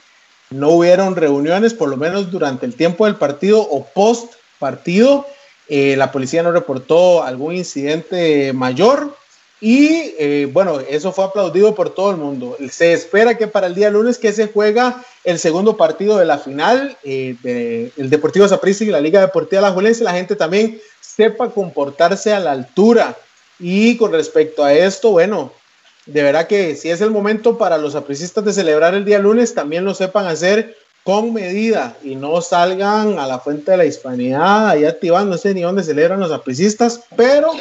No 0.51 0.71
hubieron 0.71 1.17
reuniones, 1.17 1.75
por 1.75 1.89
lo 1.89 1.97
menos 1.97 2.31
durante 2.31 2.67
el 2.67 2.75
tiempo 2.75 3.05
del 3.05 3.17
partido 3.17 3.61
o 3.61 3.85
post 3.85 4.35
partido. 4.59 5.27
Eh, 5.69 5.97
la 5.97 6.11
policía 6.11 6.43
no 6.43 6.53
reportó 6.53 7.23
algún 7.23 7.55
incidente 7.55 8.53
mayor. 8.53 9.15
Y 9.61 10.15
eh, 10.19 10.49
bueno, 10.53 10.79
eso 10.81 11.13
fue 11.13 11.25
aplaudido 11.25 11.75
por 11.75 11.91
todo 11.91 12.13
el 12.13 12.17
mundo. 12.17 12.57
Se 12.71 12.93
espera 12.93 13.37
que 13.37 13.49
para 13.49 13.67
el 13.67 13.75
día 13.75 13.91
lunes 13.91 14.17
que 14.17 14.33
se 14.33 14.47
juega 14.47 15.05
el 15.25 15.39
segundo 15.39 15.77
partido 15.77 16.17
de 16.17 16.25
la 16.25 16.39
final 16.39 16.97
del 17.03 17.91
Deportivo 17.97 18.47
Saprissa 18.47 18.85
y 18.85 18.89
la 18.89 19.01
Liga 19.01 19.21
Deportiva 19.21 19.61
La 19.61 19.73
Juelense, 19.73 20.05
la 20.05 20.13
gente 20.13 20.37
también 20.37 20.81
sepa 21.01 21.51
comportarse 21.51 22.33
a 22.33 22.39
la 22.39 22.53
altura 22.53 23.17
y 23.59 23.97
con 23.97 24.13
respecto 24.13 24.63
a 24.63 24.73
esto, 24.73 25.11
bueno, 25.11 25.53
de 26.09 26.23
verdad 26.23 26.47
que 26.47 26.75
si 26.75 26.91
es 26.91 27.01
el 27.01 27.11
momento 27.11 27.59
para 27.59 27.79
los 27.79 27.95
apricistas 27.95 28.45
de 28.45 28.53
celebrar 28.53 28.95
el 28.95 29.05
día 29.05 29.19
lunes, 29.19 29.55
también 29.55 29.85
lo 29.85 29.95
sepan 29.95 30.27
hacer 30.27 30.77
con 31.05 31.33
medida 31.33 31.97
y 32.03 32.17
no 32.17 32.41
salgan 32.41 33.19
a 33.19 33.27
la 33.27 33.39
fuente 33.39 33.71
de 33.71 33.77
la 33.77 33.85
hispanidad 33.85 34.69
ahí 34.69 34.85
activando, 34.85 35.33
no 35.33 35.39
sé 35.39 35.55
ni 35.55 35.63
dónde 35.63 35.83
celebran 35.83 36.21
los 36.21 36.33
apricistas, 36.33 37.01
pero 37.15 37.53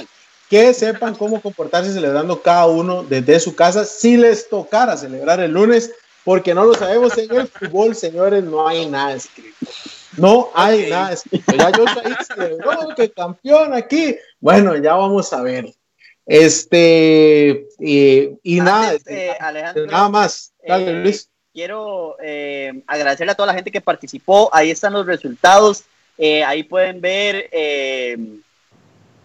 que 0.50 0.74
sepan 0.74 1.16
cómo 1.16 1.42
comportarse 1.42 1.92
celebrando 1.94 2.42
cada 2.42 2.68
uno 2.68 3.04
desde 3.04 3.40
su 3.40 3.54
casa 3.56 3.84
si 3.86 4.16
les 4.16 4.50
tocara 4.50 4.96
celebrar 4.96 5.42
el 5.42 5.52
lunes, 5.52 5.92
porque 6.24 6.54
no 6.54 6.66
lo 6.66 6.74
sabemos 6.74 7.18
en 7.18 7.36
el 7.36 7.48
fútbol, 7.48 7.96
señores, 7.96 8.44
no 8.44 8.68
hay 8.68 8.86
nada 8.86 9.14
escrito. 9.14 9.66
No 10.18 10.50
hay 10.54 10.90
nada 10.90 11.14
escrito. 11.14 11.54
Ya 11.54 11.72
yo 11.72 11.86
ahí 11.86 12.16
celebró 12.26 12.96
que 12.96 13.12
campeón 13.12 13.74
aquí. 13.74 14.16
Bueno, 14.40 14.76
ya 14.78 14.96
vamos 14.96 15.32
a 15.32 15.42
ver. 15.42 15.74
Este, 16.28 17.68
y, 17.80 18.60
nada, 18.60 18.98
eh, 19.06 19.38
nada 19.90 20.10
más. 20.10 20.52
Eh, 20.62 21.14
quiero 21.54 22.18
eh, 22.22 22.84
agradecerle 22.86 23.32
a 23.32 23.36
toda 23.36 23.48
la 23.48 23.54
gente 23.54 23.72
que 23.72 23.80
participó. 23.80 24.50
Ahí 24.54 24.70
están 24.70 24.92
los 24.92 25.06
resultados. 25.06 25.86
ahí 26.46 26.64
pueden 26.64 27.00
ver 27.00 27.50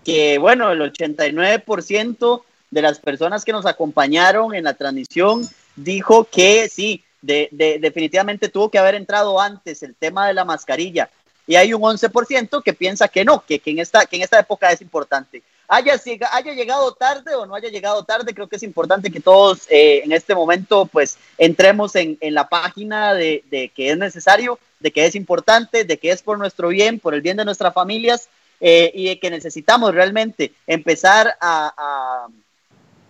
que, 0.04 0.38
bueno, 0.38 0.70
el 0.70 0.80
89% 0.80 2.42
de 2.70 2.82
las 2.82 3.00
personas 3.00 3.44
que 3.44 3.52
nos 3.52 3.66
acompañaron 3.66 4.54
en 4.54 4.64
la 4.64 4.74
transmisión 4.74 5.46
dijo 5.74 6.24
que 6.24 6.68
sí, 6.68 7.04
de, 7.20 7.48
definitivamente 7.80 8.48
tuvo 8.48 8.70
que 8.70 8.78
haber 8.78 8.94
entrado 8.94 9.40
antes 9.40 9.82
el 9.82 9.96
tema 9.96 10.28
de 10.28 10.34
la 10.34 10.44
mascarilla. 10.44 11.10
Y 11.48 11.56
hay 11.56 11.74
un 11.74 11.82
11% 11.82 12.62
que 12.62 12.72
piensa 12.72 13.08
que 13.08 13.24
no, 13.24 13.44
que, 13.44 13.60
en 13.64 13.80
esta, 13.80 14.06
que 14.06 14.16
en 14.16 14.22
esta 14.22 14.38
época 14.38 14.70
es 14.70 14.80
importante. 14.80 15.42
Haya, 15.68 16.00
haya 16.32 16.52
llegado 16.52 16.92
tarde 16.92 17.34
o 17.34 17.46
no 17.46 17.54
haya 17.54 17.70
llegado 17.70 18.04
tarde, 18.04 18.34
creo 18.34 18.48
que 18.48 18.56
es 18.56 18.62
importante 18.62 19.10
que 19.10 19.20
todos 19.20 19.70
eh, 19.70 20.02
en 20.04 20.12
este 20.12 20.34
momento 20.34 20.86
pues 20.86 21.16
entremos 21.38 21.96
en, 21.96 22.18
la 22.20 22.48
página 22.48 23.14
de, 23.14 23.42
que 23.74 23.90
es 23.90 23.96
necesario, 23.96 24.58
de 24.80 24.90
que 24.90 25.06
es 25.06 25.14
importante, 25.14 25.84
de 25.84 25.98
que 25.98 26.10
es 26.10 26.22
por 26.22 26.38
nuestro 26.38 26.68
bien, 26.68 26.98
por 26.98 27.14
el 27.14 27.22
bien 27.22 27.36
de 27.36 27.44
nuestras 27.44 27.72
familias 27.72 28.28
eh, 28.60 28.92
y 28.94 29.06
de 29.06 29.18
que 29.18 29.30
necesitamos 29.30 29.94
realmente 29.94 30.52
empezar 30.66 31.36
a 31.40 32.28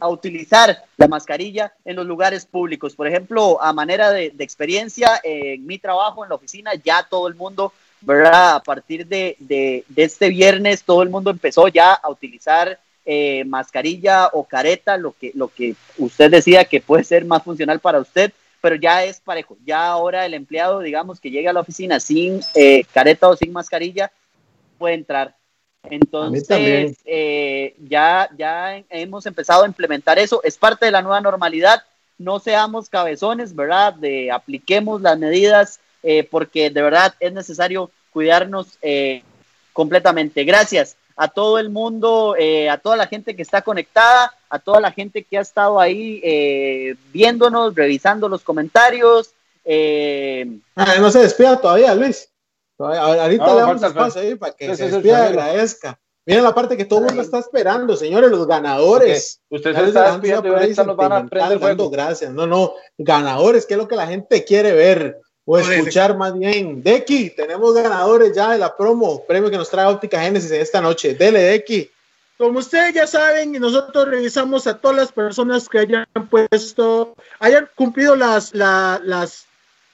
a 0.03 0.09
utilizar 0.09 0.85
la 0.97 1.07
mascarilla 1.07 1.73
en 1.85 1.95
los 1.95 2.05
lugares 2.05 2.45
públicos. 2.45 2.97
Por 2.97 3.07
ejemplo, 3.07 3.63
a 3.63 3.73
manera 3.73 4.11
de, 4.11 4.35
experiencia, 4.41 5.21
en 5.23 5.65
mi 5.65 5.79
trabajo 5.79 6.25
en 6.25 6.29
la 6.29 6.35
oficina, 6.35 6.73
ya 6.75 7.07
todo 7.09 7.29
el 7.29 7.37
mundo, 7.37 7.73
¿verdad? 8.03 8.57
A 8.57 8.63
partir 8.63 9.07
de, 9.07 9.85
este 9.97 10.29
viernes, 10.29 10.85
todo 10.85 11.03
el 11.03 11.11
mundo 11.11 11.31
empezó 11.31 11.69
ya 11.69 11.95
a 11.95 12.11
utilizar 12.11 12.79
eh, 13.05 13.45
mascarilla 13.45 14.29
o 14.33 14.45
careta, 14.45 14.97
lo 14.97 15.13
que, 15.13 15.33
lo 15.35 15.49
que 15.49 15.75
usted 15.99 16.31
decía 16.31 16.65
que 16.65 16.81
puede 16.81 17.05
ser 17.05 17.25
más 17.25 17.43
funcional 17.43 17.81
para 17.81 18.01
usted, 18.01 18.33
pero 18.61 18.77
ya 18.77 19.05
es 19.05 19.21
parejo. 19.21 19.57
Ya 19.65 19.87
ahora 19.87 20.25
el 20.27 20.35
empleado, 20.35 20.81
digamos, 20.81 21.21
que 21.21 21.31
llega 21.31 21.51
a 21.51 21.55
la 21.55 21.61
oficina 21.61 21.99
sin 21.99 22.41
eh, 22.55 22.85
careta 22.93 23.29
o 23.29 23.37
sin 23.37 23.53
mascarilla, 23.53 24.13
puede 24.79 24.95
entrar 24.95 25.35
entonces, 25.91 26.99
eh, 27.05 27.75
ya, 27.89 28.31
ya 28.37 28.83
hemos 28.89 29.27
empezado 29.27 29.65
a 29.65 29.67
implementar 29.67 30.19
eso. 30.19 30.41
Es 30.45 30.57
parte 30.57 30.87
de 30.87 30.93
la 30.93 31.03
nueva 31.03 31.21
normalidad. 31.21 31.83
No 32.19 32.39
seamos 32.39 32.89
cabezones, 32.89 33.55
¿verdad? 33.55 33.95
De 33.95 34.31
apliquemos 34.31 35.03
las 35.03 35.19
medidas 35.19 35.81
eh, 36.03 36.25
porque 36.25 36.71
de 36.71 36.83
verdad 36.83 37.15
es 37.21 37.33
necesario 37.33 37.91
cuidarnos 38.13 38.79
eh, 38.83 39.23
completamente. 39.73 40.45
Gracias 40.45 40.97
a 41.17 41.29
todo 41.29 41.59
el 41.59 41.71
mundo, 41.71 42.35
a 42.71 42.79
toda 42.79 42.97
la 42.97 43.07
gente 43.07 43.37
que 43.37 43.43
está 43.43 43.63
conectada, 43.63 44.35
a 44.49 44.59
toda 44.59 44.81
la 44.81 44.91
gente 44.91 45.23
que 45.23 45.39
ha 45.39 45.43
estado 45.43 45.79
ahí 45.79 46.97
viéndonos, 47.13 47.75
revisando 47.75 48.29
los 48.31 48.43
comentarios. 48.43 49.31
Ah, 50.75 50.95
no 50.99 51.11
se 51.11 51.21
despida 51.21 51.61
todavía, 51.61 51.95
Luis. 51.95 52.31
Ahorita 52.79 53.55
le 53.55 53.61
damos 53.61 53.83
espacio 53.83 54.23
ahí 54.23 54.35
para 54.35 54.55
que 54.55 54.75
se 54.75 54.89
despida 54.89 55.27
agradezca. 55.27 56.01
Miren 56.25 56.45
la 56.45 56.55
parte 56.55 56.77
que 56.77 56.85
todo 56.85 57.01
el 57.01 57.07
mundo 57.07 57.23
está 57.23 57.41
esperando, 57.41 57.97
señores, 57.97 58.31
los 58.31 58.47
ganadores. 58.47 59.41
Usted 59.49 59.75
se 59.75 59.85
está 59.87 60.13
despidiendo 60.13 60.49
y 60.49 60.53
ahorita 60.53 60.85
nos 60.85 60.97
van 60.97 61.13
a 61.13 61.27
prender 61.27 61.59
fuego. 61.59 61.91
Gracias. 61.91 62.33
No, 62.33 62.47
no, 62.47 62.75
ganadores, 62.97 63.67
que 63.67 63.75
es 63.75 63.79
lo 63.79 63.89
que 63.89 63.97
la 63.97 64.07
gente 64.07 64.45
quiere 64.45 64.73
ver 64.73 65.21
o 65.45 65.59
escuchar 65.59 66.17
más 66.17 66.39
bien. 66.39 66.83
Deki, 66.83 67.31
tenemos 67.31 67.75
ganadores 67.75 68.35
ya 68.35 68.53
de 68.53 68.59
la 68.59 68.77
promo, 68.77 69.25
premio 69.25 69.51
que 69.51 69.57
nos 69.57 69.71
trae 69.71 69.87
Óptica 69.87 70.21
Génesis 70.21 70.51
en 70.51 70.61
esta 70.61 70.81
noche. 70.81 71.15
Dele, 71.15 71.41
Deki. 71.41 71.91
Como 72.39 72.59
ustedes 72.59 72.95
ya 72.95 73.07
saben, 73.07 73.53
nosotros 73.53 74.09
revisamos 74.09 74.67
a 74.67 74.79
todas 74.79 74.97
las 74.97 75.13
personas 75.13 75.69
que 75.69 75.79
hayan 75.79 76.07
puesto, 76.29 77.15
hayan 77.39 77.69
cumplido 77.75 78.17
las, 78.17 78.55
las, 78.55 79.47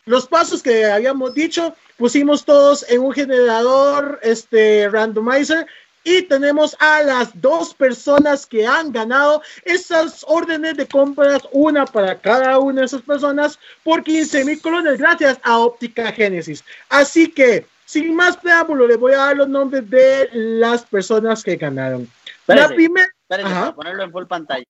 los 0.07 0.27
pasos 0.27 0.63
que 0.63 0.87
habíamos 0.87 1.35
dicho 1.35 1.75
pusimos 1.99 2.45
todos 2.45 2.89
en 2.89 3.01
un 3.01 3.13
generador 3.13 4.21
este 4.23 4.89
randomizer 4.89 5.67
y 6.09 6.23
tenemos 6.23 6.75
a 6.81 7.03
las 7.03 7.39
dos 7.39 7.75
personas 7.75 8.47
que 8.47 8.67
han 8.67 8.93
ganado 8.93 9.43
esas 9.63 10.25
órdenes 10.27 10.75
de 10.79 10.89
compras, 10.89 11.43
una 11.53 11.85
para 11.85 12.19
cada 12.19 12.59
una 12.59 12.81
de 12.81 12.87
esas 12.87 13.03
personas, 13.03 13.59
por 13.85 14.03
15 14.03 14.47
mil 14.47 14.59
colones, 14.63 14.99
gracias 14.99 15.39
a 15.43 15.59
Óptica 15.59 16.11
Génesis. 16.11 16.65
Así 16.89 17.31
que, 17.31 17.67
sin 17.85 18.17
más 18.17 18.39
preámbulo, 18.39 18.87
les 18.87 18.99
voy 18.99 19.13
a 19.13 19.19
dar 19.19 19.37
los 19.37 19.51
nombres 19.51 19.89
de 19.91 20.31
las 20.33 20.83
personas 20.87 21.43
que 21.43 21.57
ganaron. 21.57 22.09
la 22.47 22.69
primera. 22.69 23.75
ponerlo 23.75 24.05
en 24.05 24.11
full 24.11 24.25
pantalla. 24.25 24.65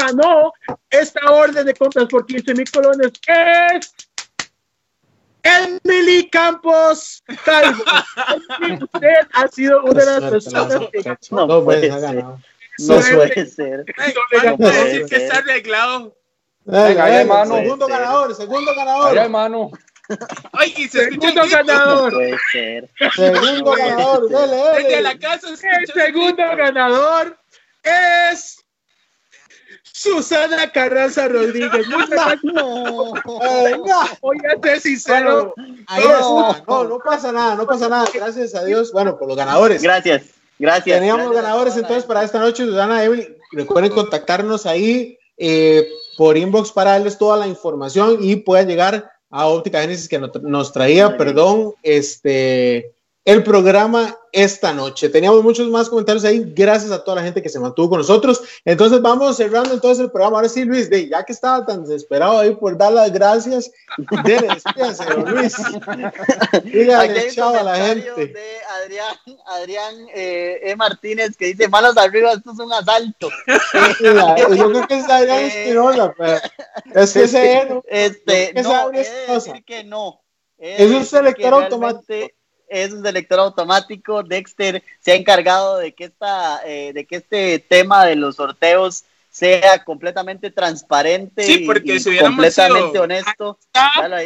ganó 0.00 0.52
esta 0.90 1.28
orden 1.32 1.66
de 1.66 1.74
compras 1.74 2.06
por 2.06 2.24
15 2.24 2.54
mil 2.54 2.70
colones 2.70 3.10
es 3.26 4.07
Emily 5.48 6.28
Campos 6.30 7.22
Calvo. 7.44 7.82
Usted 8.92 9.28
ha 9.32 9.48
sido 9.48 9.82
una 9.84 10.04
de 10.04 10.20
las 10.20 10.30
personas 10.30 10.80
que 10.92 11.16
no, 11.30 11.64
puede 11.64 11.90
ser. 11.90 12.24
No 12.78 13.00
puede 13.00 13.46
ser. 13.46 13.84
No 14.44 14.56
puede 14.56 14.84
decir 14.84 15.06
que 15.06 15.16
está 15.16 15.38
arreglado. 15.38 16.16
Venga, 16.64 17.20
hermano. 17.20 17.56
Segundo 17.56 17.86
ganador, 17.86 18.34
segundo 18.34 18.74
ganador. 18.74 19.16
hermano. 19.16 19.70
Ay, 20.52 20.88
se 20.88 21.10
segundo 21.10 21.42
ganador. 21.48 22.12
Puede 22.12 22.38
ser. 22.52 22.90
Segundo 23.14 23.72
ganador, 23.72 24.28
dele, 24.28 24.56
dele. 24.56 24.82
Desde 24.82 25.02
la 25.02 25.18
casa 25.18 25.48
El 25.48 25.86
segundo 25.86 26.42
ganador 26.56 27.38
es 27.82 28.57
Susana 29.98 30.70
Carranza 30.70 31.26
Rodríguez. 31.26 31.88
Muchas 31.88 32.10
gracias. 32.10 32.44
No, 32.44 33.12
Voy 34.20 34.36
a 34.46 34.60
ser 34.62 34.80
sincero. 34.80 35.52
no, 35.56 36.56
no, 36.68 36.84
no 36.84 36.98
pasa 37.00 37.32
nada, 37.32 37.56
no 37.56 37.66
pasa 37.66 37.88
nada. 37.88 38.06
Gracias 38.14 38.54
a 38.54 38.64
Dios. 38.64 38.92
Bueno, 38.92 39.18
por 39.18 39.26
los 39.26 39.36
ganadores. 39.36 39.82
Gracias. 39.82 40.22
Gracias. 40.56 41.00
Teníamos 41.00 41.32
ganadores 41.32 41.76
entonces 41.76 42.04
para 42.04 42.22
esta 42.22 42.38
noche, 42.38 42.64
Susana, 42.64 43.02
Evelyn. 43.02 43.36
Recuerden 43.50 43.90
contactarnos 43.90 44.66
ahí 44.66 45.18
eh, 45.36 45.88
por 46.16 46.36
inbox 46.36 46.70
para 46.70 46.92
darles 46.92 47.18
toda 47.18 47.36
la 47.36 47.48
información 47.48 48.18
y 48.20 48.36
puedan 48.36 48.68
llegar 48.68 49.10
a 49.30 49.46
Óptica 49.46 49.80
Génesis 49.80 50.08
que 50.08 50.20
nos 50.42 50.72
traía, 50.72 51.16
perdón, 51.16 51.74
este 51.82 52.92
el 53.28 53.42
programa 53.42 54.18
esta 54.32 54.72
noche. 54.72 55.10
Teníamos 55.10 55.42
muchos 55.42 55.68
más 55.68 55.90
comentarios 55.90 56.24
ahí, 56.24 56.50
gracias 56.56 56.90
a 56.90 57.04
toda 57.04 57.16
la 57.16 57.22
gente 57.22 57.42
que 57.42 57.50
se 57.50 57.60
mantuvo 57.60 57.90
con 57.90 57.98
nosotros. 57.98 58.40
Entonces 58.64 59.02
vamos 59.02 59.36
cerrando 59.36 59.74
entonces 59.74 60.02
el 60.02 60.10
programa. 60.10 60.38
Ahora 60.38 60.48
sí, 60.48 60.64
Luis, 60.64 60.88
de, 60.88 61.10
ya 61.10 61.22
que 61.22 61.34
estaba 61.34 61.66
tan 61.66 61.82
desesperado 61.82 62.38
ahí 62.38 62.54
por 62.54 62.78
dar 62.78 62.90
las 62.90 63.12
gracias, 63.12 63.70
dele, 64.24 64.48
despídase, 64.48 65.04
Luis. 65.26 65.54
Dígale 66.64 67.30
chao 67.30 67.54
a 67.54 67.62
la 67.64 67.76
gente. 67.76 68.28
De 68.28 68.46
Adrián, 68.82 69.16
Adrián 69.44 69.94
eh, 70.14 70.60
E. 70.62 70.76
Martínez 70.76 71.36
que 71.36 71.48
dice, 71.48 71.68
malas 71.68 71.98
arriba, 71.98 72.32
esto 72.32 72.52
es 72.52 72.58
un 72.58 72.72
asalto. 72.72 73.28
yo 74.56 74.70
creo 74.70 74.88
que 74.88 74.98
es 75.00 75.10
Adrián 75.10 75.38
Espinosa, 75.44 76.14
pero 76.16 76.38
es 76.94 77.12
que 77.12 77.24
ese 77.24 77.82
este, 77.88 78.54
no, 78.62 78.90
decir 78.90 79.62
que 79.66 79.84
no. 79.84 80.22
Es 80.56 80.90
un 80.90 81.04
selector 81.04 81.52
automático 81.52 82.37
es 82.68 82.92
un 82.92 83.02
selector 83.02 83.40
automático. 83.40 84.22
Dexter 84.22 84.82
se 85.00 85.12
ha 85.12 85.14
encargado 85.14 85.78
de 85.78 85.92
que, 85.92 86.04
esta, 86.04 86.60
eh, 86.64 86.92
de 86.92 87.06
que 87.06 87.16
este 87.16 87.58
tema 87.58 88.04
de 88.04 88.16
los 88.16 88.36
sorteos 88.36 89.04
sea 89.30 89.84
completamente 89.84 90.50
transparente 90.50 91.42
sí, 91.44 91.58
porque 91.60 91.96
y, 91.96 92.00
si 92.00 92.18
completamente 92.18 92.98
honesto. 92.98 93.58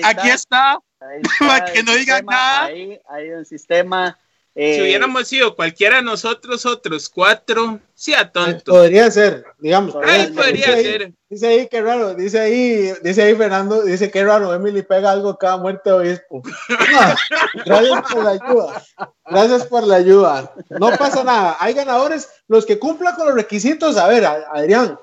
Aquí 0.04 0.30
está, 0.30 0.78
para 1.40 1.64
que 1.72 1.82
no 1.82 1.94
digan 1.94 2.24
nada. 2.24 2.66
Ahí 2.66 2.98
hay 3.08 3.30
un 3.30 3.44
sistema 3.44 4.18
si 4.54 4.60
eh, 4.62 4.82
hubiéramos 4.82 5.26
sido 5.26 5.56
cualquiera 5.56 5.96
de 5.96 6.02
nosotros, 6.02 6.66
otros 6.66 7.08
cuatro, 7.08 7.80
sí 7.94 8.12
a 8.12 8.30
tonto. 8.30 8.72
Podría 8.72 9.10
ser, 9.10 9.46
digamos. 9.58 9.94
podría 9.94 10.26
dice 10.46 10.82
ser. 10.82 11.02
Ahí, 11.02 11.14
dice 11.30 11.46
ahí, 11.46 11.68
qué 11.68 11.80
raro, 11.80 12.14
dice 12.14 12.38
ahí, 12.38 12.92
dice 13.02 13.22
ahí 13.22 13.34
Fernando, 13.34 13.82
dice 13.82 14.10
qué 14.10 14.22
raro, 14.22 14.52
Emily 14.52 14.82
pega 14.82 15.10
algo 15.10 15.38
cada 15.38 15.56
muerte 15.56 15.90
obispo. 15.90 16.42
gracias 17.64 18.02
por 18.12 18.24
la 18.24 18.30
ayuda. 18.30 18.82
Gracias 19.24 19.66
por 19.66 19.86
la 19.86 19.96
ayuda. 19.96 20.54
No 20.68 20.90
pasa 20.98 21.24
nada. 21.24 21.56
Hay 21.58 21.72
ganadores, 21.72 22.28
los 22.46 22.66
que 22.66 22.78
cumplan 22.78 23.16
con 23.16 23.26
los 23.26 23.34
requisitos. 23.34 23.96
A 23.96 24.06
ver, 24.08 24.26
Adrián, 24.26 24.98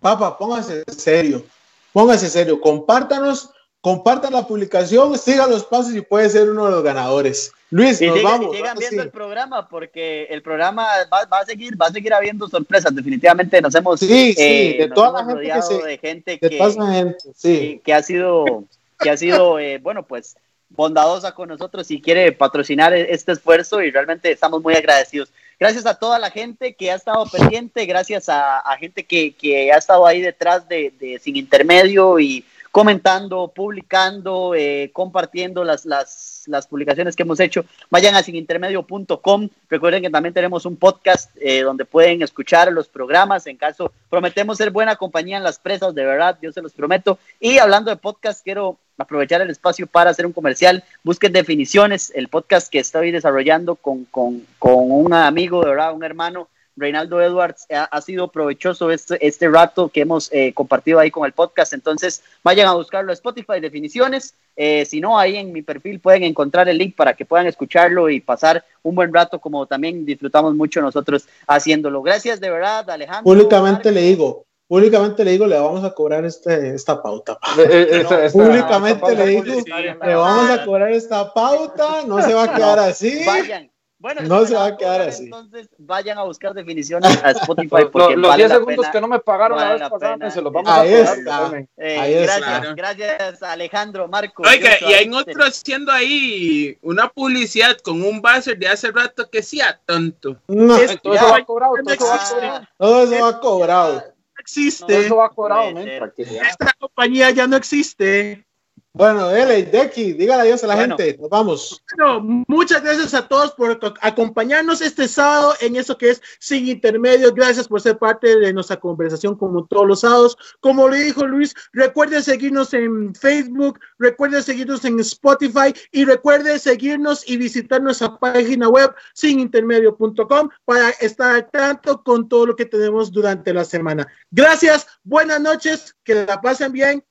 papá, 0.00 0.38
póngase 0.38 0.84
serio. 0.96 1.44
Póngase 1.92 2.30
serio. 2.30 2.58
Compártanos 2.60 3.50
compartan 3.80 4.32
la 4.32 4.46
publicación, 4.46 5.18
sigan 5.18 5.50
los 5.50 5.64
pasos 5.64 5.94
y 5.94 6.00
puede 6.00 6.28
ser 6.28 6.50
uno 6.50 6.66
de 6.66 6.70
los 6.72 6.82
ganadores. 6.82 7.52
Luis, 7.70 8.00
nos 8.02 8.22
vamos. 8.22 8.52
Y 8.52 8.56
sigan 8.56 8.76
viendo 8.76 9.02
el 9.02 9.10
programa 9.10 9.68
porque 9.68 10.24
el 10.24 10.42
programa 10.42 10.88
va, 11.12 11.38
a 11.38 11.44
seguir, 11.44 11.80
va 11.80 11.86
a 11.86 11.92
seguir 11.92 12.12
habiendo 12.12 12.48
sorpresas. 12.48 12.94
Definitivamente 12.94 13.60
nos 13.62 13.74
hemos, 13.74 14.00
sí, 14.00 14.34
sí, 14.34 14.42
eh, 14.42 14.76
de 14.80 14.88
toda 14.88 15.22
la 15.22 15.24
gente 15.24 15.52
que 15.52 15.62
se, 15.62 15.82
de 15.82 15.98
gente 15.98 16.30
de 16.32 16.38
que, 16.38 16.58
gente, 16.58 17.16
sí. 17.36 17.80
que 17.84 17.94
ha 17.94 18.02
sido, 18.02 18.64
que 18.98 19.10
ha 19.10 19.16
sido, 19.16 19.58
eh, 19.60 19.78
bueno, 19.78 20.02
pues 20.02 20.36
bondadosa 20.68 21.32
con 21.32 21.48
nosotros 21.48 21.90
y 21.90 22.00
quiere 22.00 22.32
patrocinar 22.32 22.92
este 22.94 23.32
esfuerzo 23.32 23.82
y 23.82 23.90
realmente 23.90 24.30
estamos 24.32 24.62
muy 24.62 24.74
agradecidos. 24.74 25.30
Gracias 25.58 25.86
a 25.86 25.94
toda 25.94 26.18
la 26.18 26.30
gente 26.30 26.74
que 26.74 26.90
ha 26.90 26.94
estado 26.94 27.24
pendiente, 27.26 27.84
gracias 27.86 28.28
a, 28.28 28.62
gente 28.78 29.04
que, 29.04 29.34
que, 29.34 29.70
ha 29.72 29.76
estado 29.76 30.06
ahí 30.06 30.22
detrás 30.22 30.66
de, 30.68 30.92
de 30.98 31.18
Sin 31.18 31.36
Intermedio 31.36 32.18
y 32.18 32.44
comentando, 32.70 33.48
publicando, 33.48 34.54
eh, 34.54 34.90
compartiendo 34.92 35.64
las, 35.64 35.84
las, 35.84 36.29
las, 36.50 36.66
publicaciones 36.66 37.16
que 37.16 37.22
hemos 37.22 37.40
hecho. 37.40 37.64
Vayan 37.90 38.14
a 38.14 38.22
sinintermedio.com. 38.22 39.48
Recuerden 39.68 40.02
que 40.02 40.10
también 40.10 40.34
tenemos 40.34 40.66
un 40.66 40.76
podcast 40.76 41.30
eh, 41.40 41.62
donde 41.62 41.84
pueden 41.84 42.22
escuchar 42.22 42.72
los 42.72 42.88
programas. 42.88 43.46
En 43.46 43.56
caso, 43.56 43.92
prometemos 44.08 44.58
ser 44.58 44.70
buena 44.70 44.96
compañía 44.96 45.36
en 45.36 45.44
las 45.44 45.58
presas, 45.58 45.94
de 45.94 46.04
verdad, 46.04 46.38
yo 46.42 46.52
se 46.52 46.62
los 46.62 46.72
prometo. 46.72 47.18
Y 47.40 47.58
hablando 47.58 47.90
de 47.90 47.96
podcast, 47.96 48.44
quiero 48.44 48.78
aprovechar 48.98 49.40
el 49.40 49.50
espacio 49.50 49.86
para 49.86 50.10
hacer 50.10 50.26
un 50.26 50.32
comercial. 50.32 50.84
Busquen 51.02 51.32
definiciones, 51.32 52.12
el 52.14 52.28
podcast 52.28 52.70
que 52.70 52.78
estoy 52.78 53.10
desarrollando 53.10 53.76
con, 53.76 54.04
con, 54.06 54.46
con 54.58 54.90
un 54.90 55.12
amigo, 55.14 55.62
de 55.62 55.70
verdad, 55.70 55.94
un 55.94 56.04
hermano 56.04 56.48
Reinaldo 56.76 57.20
Edwards, 57.20 57.66
ha, 57.70 58.00
sido 58.00 58.28
provechoso 58.28 58.90
este, 58.90 59.24
este 59.26 59.48
rato 59.48 59.88
que 59.88 60.02
hemos 60.02 60.32
eh, 60.32 60.52
compartido 60.54 60.98
ahí 60.98 61.10
con 61.10 61.26
el 61.26 61.32
podcast. 61.32 61.72
Entonces, 61.72 62.22
vayan 62.42 62.68
a 62.68 62.74
buscarlo 62.74 63.10
a 63.10 63.14
Spotify, 63.14 63.60
definiciones. 63.60 64.34
Eh, 64.56 64.84
si 64.84 65.00
no, 65.00 65.18
ahí 65.18 65.36
en 65.36 65.52
mi 65.52 65.62
perfil 65.62 66.00
pueden 66.00 66.22
encontrar 66.24 66.68
el 66.68 66.78
link 66.78 66.94
para 66.96 67.14
que 67.14 67.24
puedan 67.24 67.46
escucharlo 67.46 68.10
y 68.10 68.20
pasar 68.20 68.64
un 68.82 68.94
buen 68.94 69.12
rato, 69.12 69.38
como 69.38 69.66
también 69.66 70.04
disfrutamos 70.04 70.54
mucho 70.54 70.80
nosotros 70.80 71.26
haciéndolo. 71.46 72.02
Gracias 72.02 72.40
de 72.40 72.50
verdad, 72.50 72.88
Alejandro. 72.90 73.24
Públicamente 73.24 73.92
le 73.92 74.02
digo, 74.02 74.44
públicamente 74.70 75.24
le 75.24 75.32
digo, 75.32 75.46
le 75.46 75.58
vamos 75.58 75.82
a 75.84 75.92
cobrar 75.92 76.24
este, 76.24 76.74
esta 76.74 77.02
pauta. 77.02 77.38
Eh, 77.58 78.30
públicamente 78.32 79.16
le 79.16 79.26
digo, 79.26 79.44
le 79.44 80.14
vamos 80.14 80.50
a 80.50 80.64
cobrar 80.64 80.92
esta 80.92 81.32
pauta, 81.34 82.04
no 82.06 82.22
se 82.22 82.32
va 82.32 82.44
a 82.44 82.54
quedar 82.54 82.78
así. 82.78 83.24
Vayan, 83.26 83.70
bueno, 84.00 84.22
no 84.22 84.46
se 84.46 84.54
va 84.54 84.64
a 84.64 84.76
quedar 84.78 85.02
así. 85.02 85.24
Entonces 85.24 85.68
vayan 85.76 86.16
a 86.16 86.22
buscar 86.22 86.54
definiciones 86.54 87.22
a 87.22 87.32
Spotify. 87.32 87.68
Porque 87.92 88.16
los 88.16 88.34
10 88.34 88.50
segundos 88.50 88.86
que 88.88 88.98
no 88.98 89.08
me 89.08 89.18
pagaron 89.18 89.58
la 89.58 89.74
vez 89.74 89.88
pasada, 89.90 90.30
se 90.30 90.40
los 90.40 90.50
vamos 90.50 90.70
Ahí 90.72 90.94
a 90.94 91.04
pagar. 91.04 91.68
Eh, 91.76 91.98
ahí 91.98 92.14
gracias, 92.14 92.74
gracias 92.74 93.42
Alejandro, 93.42 94.08
Marco. 94.08 94.42
Oiga, 94.42 94.70
y 94.80 94.94
hay 94.94 95.10
otro 95.12 95.44
haciendo 95.44 95.92
ahí 95.92 96.78
una 96.80 97.10
publicidad 97.10 97.76
con 97.76 98.02
un 98.02 98.22
buzzer 98.22 98.58
de 98.58 98.68
hace 98.68 98.90
rato 98.90 99.28
que 99.28 99.42
sea 99.42 99.78
tonto. 99.84 100.38
No, 100.48 100.78
todo 101.02 101.14
eso 101.14 101.28
va 101.28 101.44
cobrado. 101.44 101.74
Todo 101.84 101.92
eso 101.92 102.06
va 102.06 102.18
cobrado. 102.18 102.68
Todo 102.78 103.02
eso 103.02 103.20
va 103.22 103.40
cobrado. 103.40 104.04
existe. 104.38 104.86
Todo 104.86 104.98
eso 104.98 105.16
va 105.16 105.28
cobrado, 105.28 105.78
Esta 105.78 106.72
compañía 106.78 107.30
ya 107.32 107.46
no 107.46 107.56
existe. 107.56 108.46
Bueno, 108.92 109.28
dele, 109.28 109.62
Decky, 109.62 110.14
dígale 110.14 110.42
adiós 110.42 110.64
a 110.64 110.66
la 110.66 110.76
gente. 110.76 111.16
Nos 111.20 111.30
vamos. 111.30 111.80
Bueno, 111.96 112.44
muchas 112.48 112.82
gracias 112.82 113.14
a 113.14 113.28
todos 113.28 113.52
por 113.52 113.78
acompañarnos 114.00 114.80
este 114.80 115.06
sábado 115.06 115.54
en 115.60 115.76
eso 115.76 115.96
que 115.96 116.10
es 116.10 116.22
Sin 116.40 116.66
Intermedios. 116.66 117.32
Gracias 117.32 117.68
por 117.68 117.80
ser 117.80 117.98
parte 117.98 118.40
de 118.40 118.52
nuestra 118.52 118.80
conversación 118.80 119.36
como 119.36 119.64
todos 119.66 119.86
los 119.86 120.00
sábados. 120.00 120.36
Como 120.58 120.88
le 120.88 121.04
dijo 121.04 121.24
Luis, 121.24 121.54
recuerden 121.72 122.20
seguirnos 122.20 122.74
en 122.74 123.14
Facebook, 123.14 123.78
recuerden 123.98 124.42
seguirnos 124.42 124.84
en 124.84 124.98
Spotify 124.98 125.72
y 125.92 126.04
recuerden 126.04 126.58
seguirnos 126.58 127.28
y 127.28 127.36
visitar 127.36 127.80
nuestra 127.80 128.18
página 128.18 128.68
web 128.68 128.92
sinintermedio.com 129.14 130.48
para 130.64 130.90
estar 131.00 131.36
al 131.36 131.48
tanto 131.48 132.02
con 132.02 132.28
todo 132.28 132.46
lo 132.46 132.56
que 132.56 132.66
tenemos 132.66 133.12
durante 133.12 133.54
la 133.54 133.64
semana. 133.64 134.08
Gracias, 134.32 134.88
buenas 135.04 135.40
noches, 135.40 135.94
que 136.02 136.26
la 136.26 136.40
pasen 136.40 136.72
bien. 136.72 137.04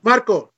Marco. 0.00 0.55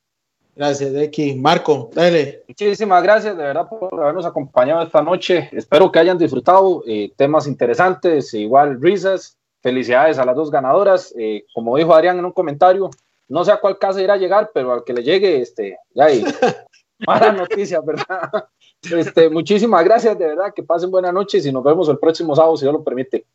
Gracias, 0.59 0.93
Decky. 0.93 1.37
Marco, 1.37 1.89
dale. 1.95 2.43
Muchísimas 2.49 3.01
gracias 3.01 3.37
de 3.37 3.45
verdad 3.45 3.69
por 3.69 3.95
habernos 4.03 4.27
acompañado 4.27 4.83
esta 4.83 5.01
noche. 5.01 5.49
Espero 5.53 5.93
que 5.93 6.01
hayan 6.01 6.19
disfrutado 6.19 6.83
eh, 6.85 7.13
temas 7.17 7.47
interesantes, 7.47 8.35
igual 8.35 8.83
risas. 8.83 9.37
Felicidades 9.61 10.19
a 10.19 10.25
las 10.25 10.35
dos 10.35 10.51
ganadoras. 10.51 11.15
Eh, 11.17 11.45
como 11.55 11.77
dijo 11.77 11.95
Adrián 11.95 12.19
en 12.19 12.25
un 12.25 12.33
comentario, 12.33 12.91
no 13.29 13.45
sé 13.45 13.53
a 13.53 13.61
cuál 13.61 13.79
casa 13.79 14.03
irá 14.03 14.15
a 14.15 14.17
llegar, 14.17 14.51
pero 14.53 14.73
al 14.73 14.83
que 14.83 14.95
le 14.95 15.05
llegue, 15.05 15.41
este, 15.41 15.79
ya 15.95 16.07
hay 16.07 16.25
mala 17.07 17.31
noticia, 17.31 17.81
¿verdad? 17.81 18.49
Este, 18.83 19.31
muchísimas 19.31 19.85
gracias, 19.85 20.19
de 20.19 20.27
verdad, 20.27 20.53
que 20.53 20.65
pasen 20.65 20.91
buenas 20.91 21.13
noches 21.13 21.47
y 21.47 21.53
nos 21.53 21.63
vemos 21.63 21.89
el 21.89 22.01
próximo 22.01 22.35
sábado, 22.35 22.57
si 22.57 22.65
Dios 22.65 22.73
lo 22.73 22.83
permite. 22.83 23.27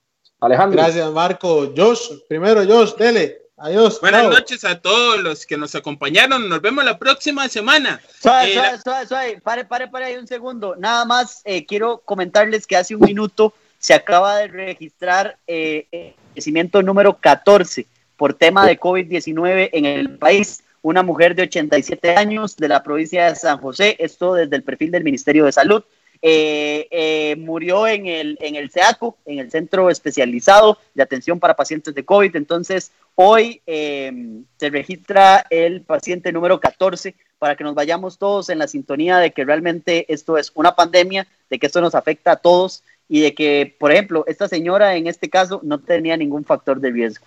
Alejandro. 0.41 0.82
Gracias, 0.82 1.09
Marco. 1.13 1.71
Josh, 1.74 2.19
primero, 2.28 2.65
Josh, 2.67 2.95
dele. 2.95 3.42
Adiós. 3.57 4.01
Buenas 4.01 4.29
noches 4.29 4.65
a 4.65 4.81
todos 4.81 5.21
los 5.21 5.45
que 5.45 5.57
nos 5.57 5.75
acompañaron. 5.75 6.49
Nos 6.49 6.59
vemos 6.59 6.83
la 6.83 6.97
próxima 6.97 7.47
semana. 7.47 8.01
Suave, 8.19 8.51
eh, 8.51 8.53
suave, 8.55 8.77
suave, 8.81 9.07
suave. 9.07 9.41
Pare, 9.41 9.65
pare, 9.65 9.87
pare 9.87 10.05
ahí 10.05 10.17
un 10.17 10.25
segundo. 10.25 10.75
Nada 10.75 11.05
más 11.05 11.41
eh, 11.45 11.63
quiero 11.65 11.99
comentarles 11.99 12.65
que 12.65 12.75
hace 12.75 12.95
un 12.95 13.01
minuto 13.01 13.53
se 13.77 13.93
acaba 13.93 14.37
de 14.37 14.47
registrar 14.47 15.37
eh, 15.45 15.85
el 15.91 16.15
crecimiento 16.33 16.81
número 16.81 17.17
14 17.19 17.85
por 18.17 18.33
tema 18.33 18.65
de 18.65 18.79
COVID-19 18.79 19.69
en 19.71 19.85
el 19.85 20.17
país. 20.17 20.63
Una 20.81 21.03
mujer 21.03 21.35
de 21.35 21.43
87 21.43 22.15
años 22.15 22.57
de 22.57 22.67
la 22.67 22.81
provincia 22.81 23.29
de 23.29 23.35
San 23.35 23.59
José, 23.59 23.95
esto 23.99 24.33
desde 24.33 24.55
el 24.55 24.63
perfil 24.63 24.89
del 24.89 25.03
Ministerio 25.03 25.45
de 25.45 25.51
Salud. 25.51 25.83
Eh, 26.26 26.88
eh, 26.89 27.36
murió 27.38 27.86
en 27.86 28.05
el, 28.05 28.38
en 28.39 28.55
el 28.55 28.71
CEACO, 28.71 29.17
en 29.26 29.39
el 29.39 29.51
Centro 29.51 29.89
Especializado 29.89 30.78
de 30.93 31.03
Atención 31.03 31.38
para 31.38 31.57
Pacientes 31.57 31.93
de 31.93 32.06
COVID. 32.06 32.34
Entonces, 32.38 32.93
hoy 33.15 33.61
em, 33.65 34.45
se 34.57 34.69
registra 34.69 35.45
el 35.49 35.81
paciente 35.81 36.31
número 36.31 36.61
14 36.61 37.14
para 37.39 37.57
que 37.57 37.65
nos 37.65 37.76
vayamos 37.76 38.19
todos 38.19 38.47
en 38.47 38.60
la 38.60 38.69
sintonía 38.69 39.18
de 39.18 39.31
que 39.31 39.43
realmente 39.43 40.06
esto 40.07 40.38
es 40.38 40.53
una 40.56 40.77
pandemia, 40.77 41.27
de 41.49 41.60
que 41.60 41.65
esto 41.65 41.81
nos 41.81 41.93
afecta 41.93 42.31
a 42.31 42.38
todos 42.38 42.84
y 43.10 43.19
de 43.19 43.35
que, 43.35 43.76
por 43.77 43.91
ejemplo, 43.91 44.23
esta 44.26 44.47
señora 44.47 44.95
en 44.95 45.07
este 45.07 45.30
caso 45.30 45.60
no 45.61 45.80
tenía 45.80 46.15
ningún 46.15 46.45
factor 46.45 46.80
de 46.80 46.91
riesgo. 46.91 47.26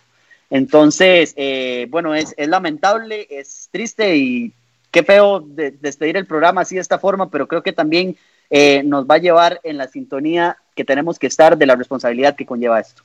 Entonces, 0.49 1.35
eh, 1.37 1.87
bueno, 1.91 2.15
es, 2.15 2.33
es 2.39 2.49
lamentable, 2.49 3.27
es 3.29 3.69
triste 3.71 4.17
y 4.17 4.55
qué 4.91 5.03
feo 5.03 5.41
de, 5.41 5.73
despedir 5.73 6.17
el 6.17 6.27
programa 6.27 6.63
así 6.63 6.77
de 6.77 6.81
esta 6.81 6.99
forma, 6.99 7.29
pero 7.29 7.47
creo 7.47 7.63
que 7.63 7.75
también 7.75 8.17
eh, 8.51 8.83
nos 8.85 9.07
va 9.07 9.17
a 9.17 9.19
llevar 9.19 9.61
en 9.63 9.77
la 9.77 9.89
sintonía 9.89 10.57
que 10.75 10.85
tenemos 10.85 11.19
que 11.19 11.27
estar 11.27 11.57
de 11.57 11.67
la 11.67 11.77
responsabilidad 11.77 12.37
que 12.37 12.47
conlleva 12.47 12.81
esto. 12.81 13.03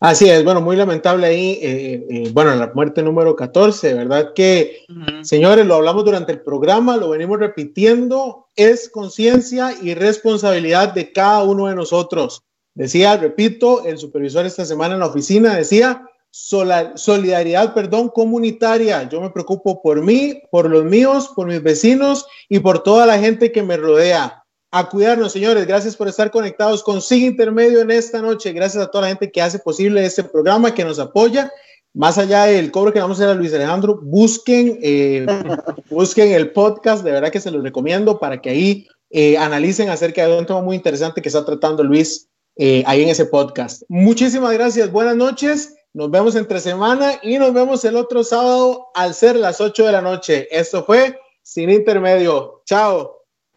Así 0.00 0.28
es, 0.28 0.44
bueno, 0.44 0.60
muy 0.60 0.76
lamentable 0.76 1.26
ahí, 1.26 1.58
eh, 1.62 2.06
eh, 2.10 2.30
bueno, 2.32 2.54
la 2.56 2.72
muerte 2.74 3.02
número 3.02 3.36
14, 3.36 3.94
¿verdad? 3.94 4.32
Que, 4.34 4.84
señores, 5.22 5.66
lo 5.66 5.76
hablamos 5.76 6.04
durante 6.04 6.32
el 6.32 6.40
programa, 6.40 6.96
lo 6.96 7.10
venimos 7.10 7.38
repitiendo, 7.38 8.46
es 8.56 8.88
conciencia 8.88 9.72
y 9.80 9.94
responsabilidad 9.94 10.94
de 10.94 11.12
cada 11.12 11.44
uno 11.44 11.68
de 11.68 11.76
nosotros. 11.76 12.42
Decía, 12.74 13.16
repito, 13.16 13.84
el 13.84 13.98
supervisor 13.98 14.46
esta 14.46 14.64
semana 14.64 14.94
en 14.94 15.00
la 15.00 15.06
oficina 15.06 15.54
decía, 15.54 16.04
solidaridad, 16.30 17.74
perdón, 17.74 18.08
comunitaria. 18.08 19.08
Yo 19.08 19.20
me 19.20 19.30
preocupo 19.30 19.82
por 19.82 20.02
mí, 20.02 20.40
por 20.50 20.70
los 20.70 20.84
míos, 20.84 21.32
por 21.34 21.46
mis 21.46 21.62
vecinos 21.62 22.26
y 22.48 22.58
por 22.60 22.82
toda 22.82 23.06
la 23.06 23.18
gente 23.18 23.50
que 23.50 23.62
me 23.62 23.76
rodea 23.76 24.44
a 24.70 24.88
cuidarnos, 24.88 25.32
señores. 25.32 25.66
Gracias 25.66 25.96
por 25.96 26.08
estar 26.08 26.30
conectados 26.30 26.82
con 26.82 27.00
Sigue 27.00 27.26
Intermedio 27.26 27.80
en 27.80 27.90
esta 27.90 28.20
noche. 28.20 28.52
Gracias 28.52 28.82
a 28.82 28.90
toda 28.90 29.02
la 29.02 29.08
gente 29.08 29.30
que 29.30 29.40
hace 29.40 29.58
posible 29.58 30.04
este 30.04 30.24
programa, 30.24 30.74
que 30.74 30.84
nos 30.84 30.98
apoya. 30.98 31.50
Más 31.94 32.18
allá 32.18 32.44
del 32.44 32.70
cobro 32.70 32.92
que 32.92 33.00
vamos 33.00 33.18
a 33.18 33.24
hacer 33.24 33.34
a 33.34 33.38
Luis 33.38 33.54
Alejandro, 33.54 33.98
busquen, 34.02 34.78
eh, 34.82 35.26
busquen 35.90 36.32
el 36.32 36.52
podcast, 36.52 37.02
de 37.02 37.12
verdad 37.12 37.32
que 37.32 37.40
se 37.40 37.50
los 37.50 37.62
recomiendo 37.62 38.18
para 38.18 38.40
que 38.40 38.50
ahí 38.50 38.86
eh, 39.10 39.38
analicen 39.38 39.88
acerca 39.88 40.26
de 40.26 40.38
un 40.38 40.46
tema 40.46 40.60
muy 40.60 40.76
interesante 40.76 41.22
que 41.22 41.28
está 41.28 41.44
tratando 41.44 41.82
Luis 41.82 42.28
eh, 42.56 42.84
ahí 42.86 43.02
en 43.02 43.08
ese 43.08 43.24
podcast. 43.24 43.82
Muchísimas 43.88 44.52
gracias, 44.52 44.92
buenas 44.92 45.16
noches, 45.16 45.74
nos 45.94 46.10
vemos 46.10 46.36
entre 46.36 46.60
semana 46.60 47.14
y 47.22 47.38
nos 47.38 47.54
vemos 47.54 47.84
el 47.84 47.96
otro 47.96 48.22
sábado 48.22 48.88
al 48.94 49.14
ser 49.14 49.36
las 49.36 49.60
8 49.60 49.86
de 49.86 49.92
la 49.92 50.02
noche. 50.02 50.46
Esto 50.50 50.84
fue 50.84 51.18
Sin 51.42 51.70
Intermedio. 51.70 52.62
Chao. 52.66 53.17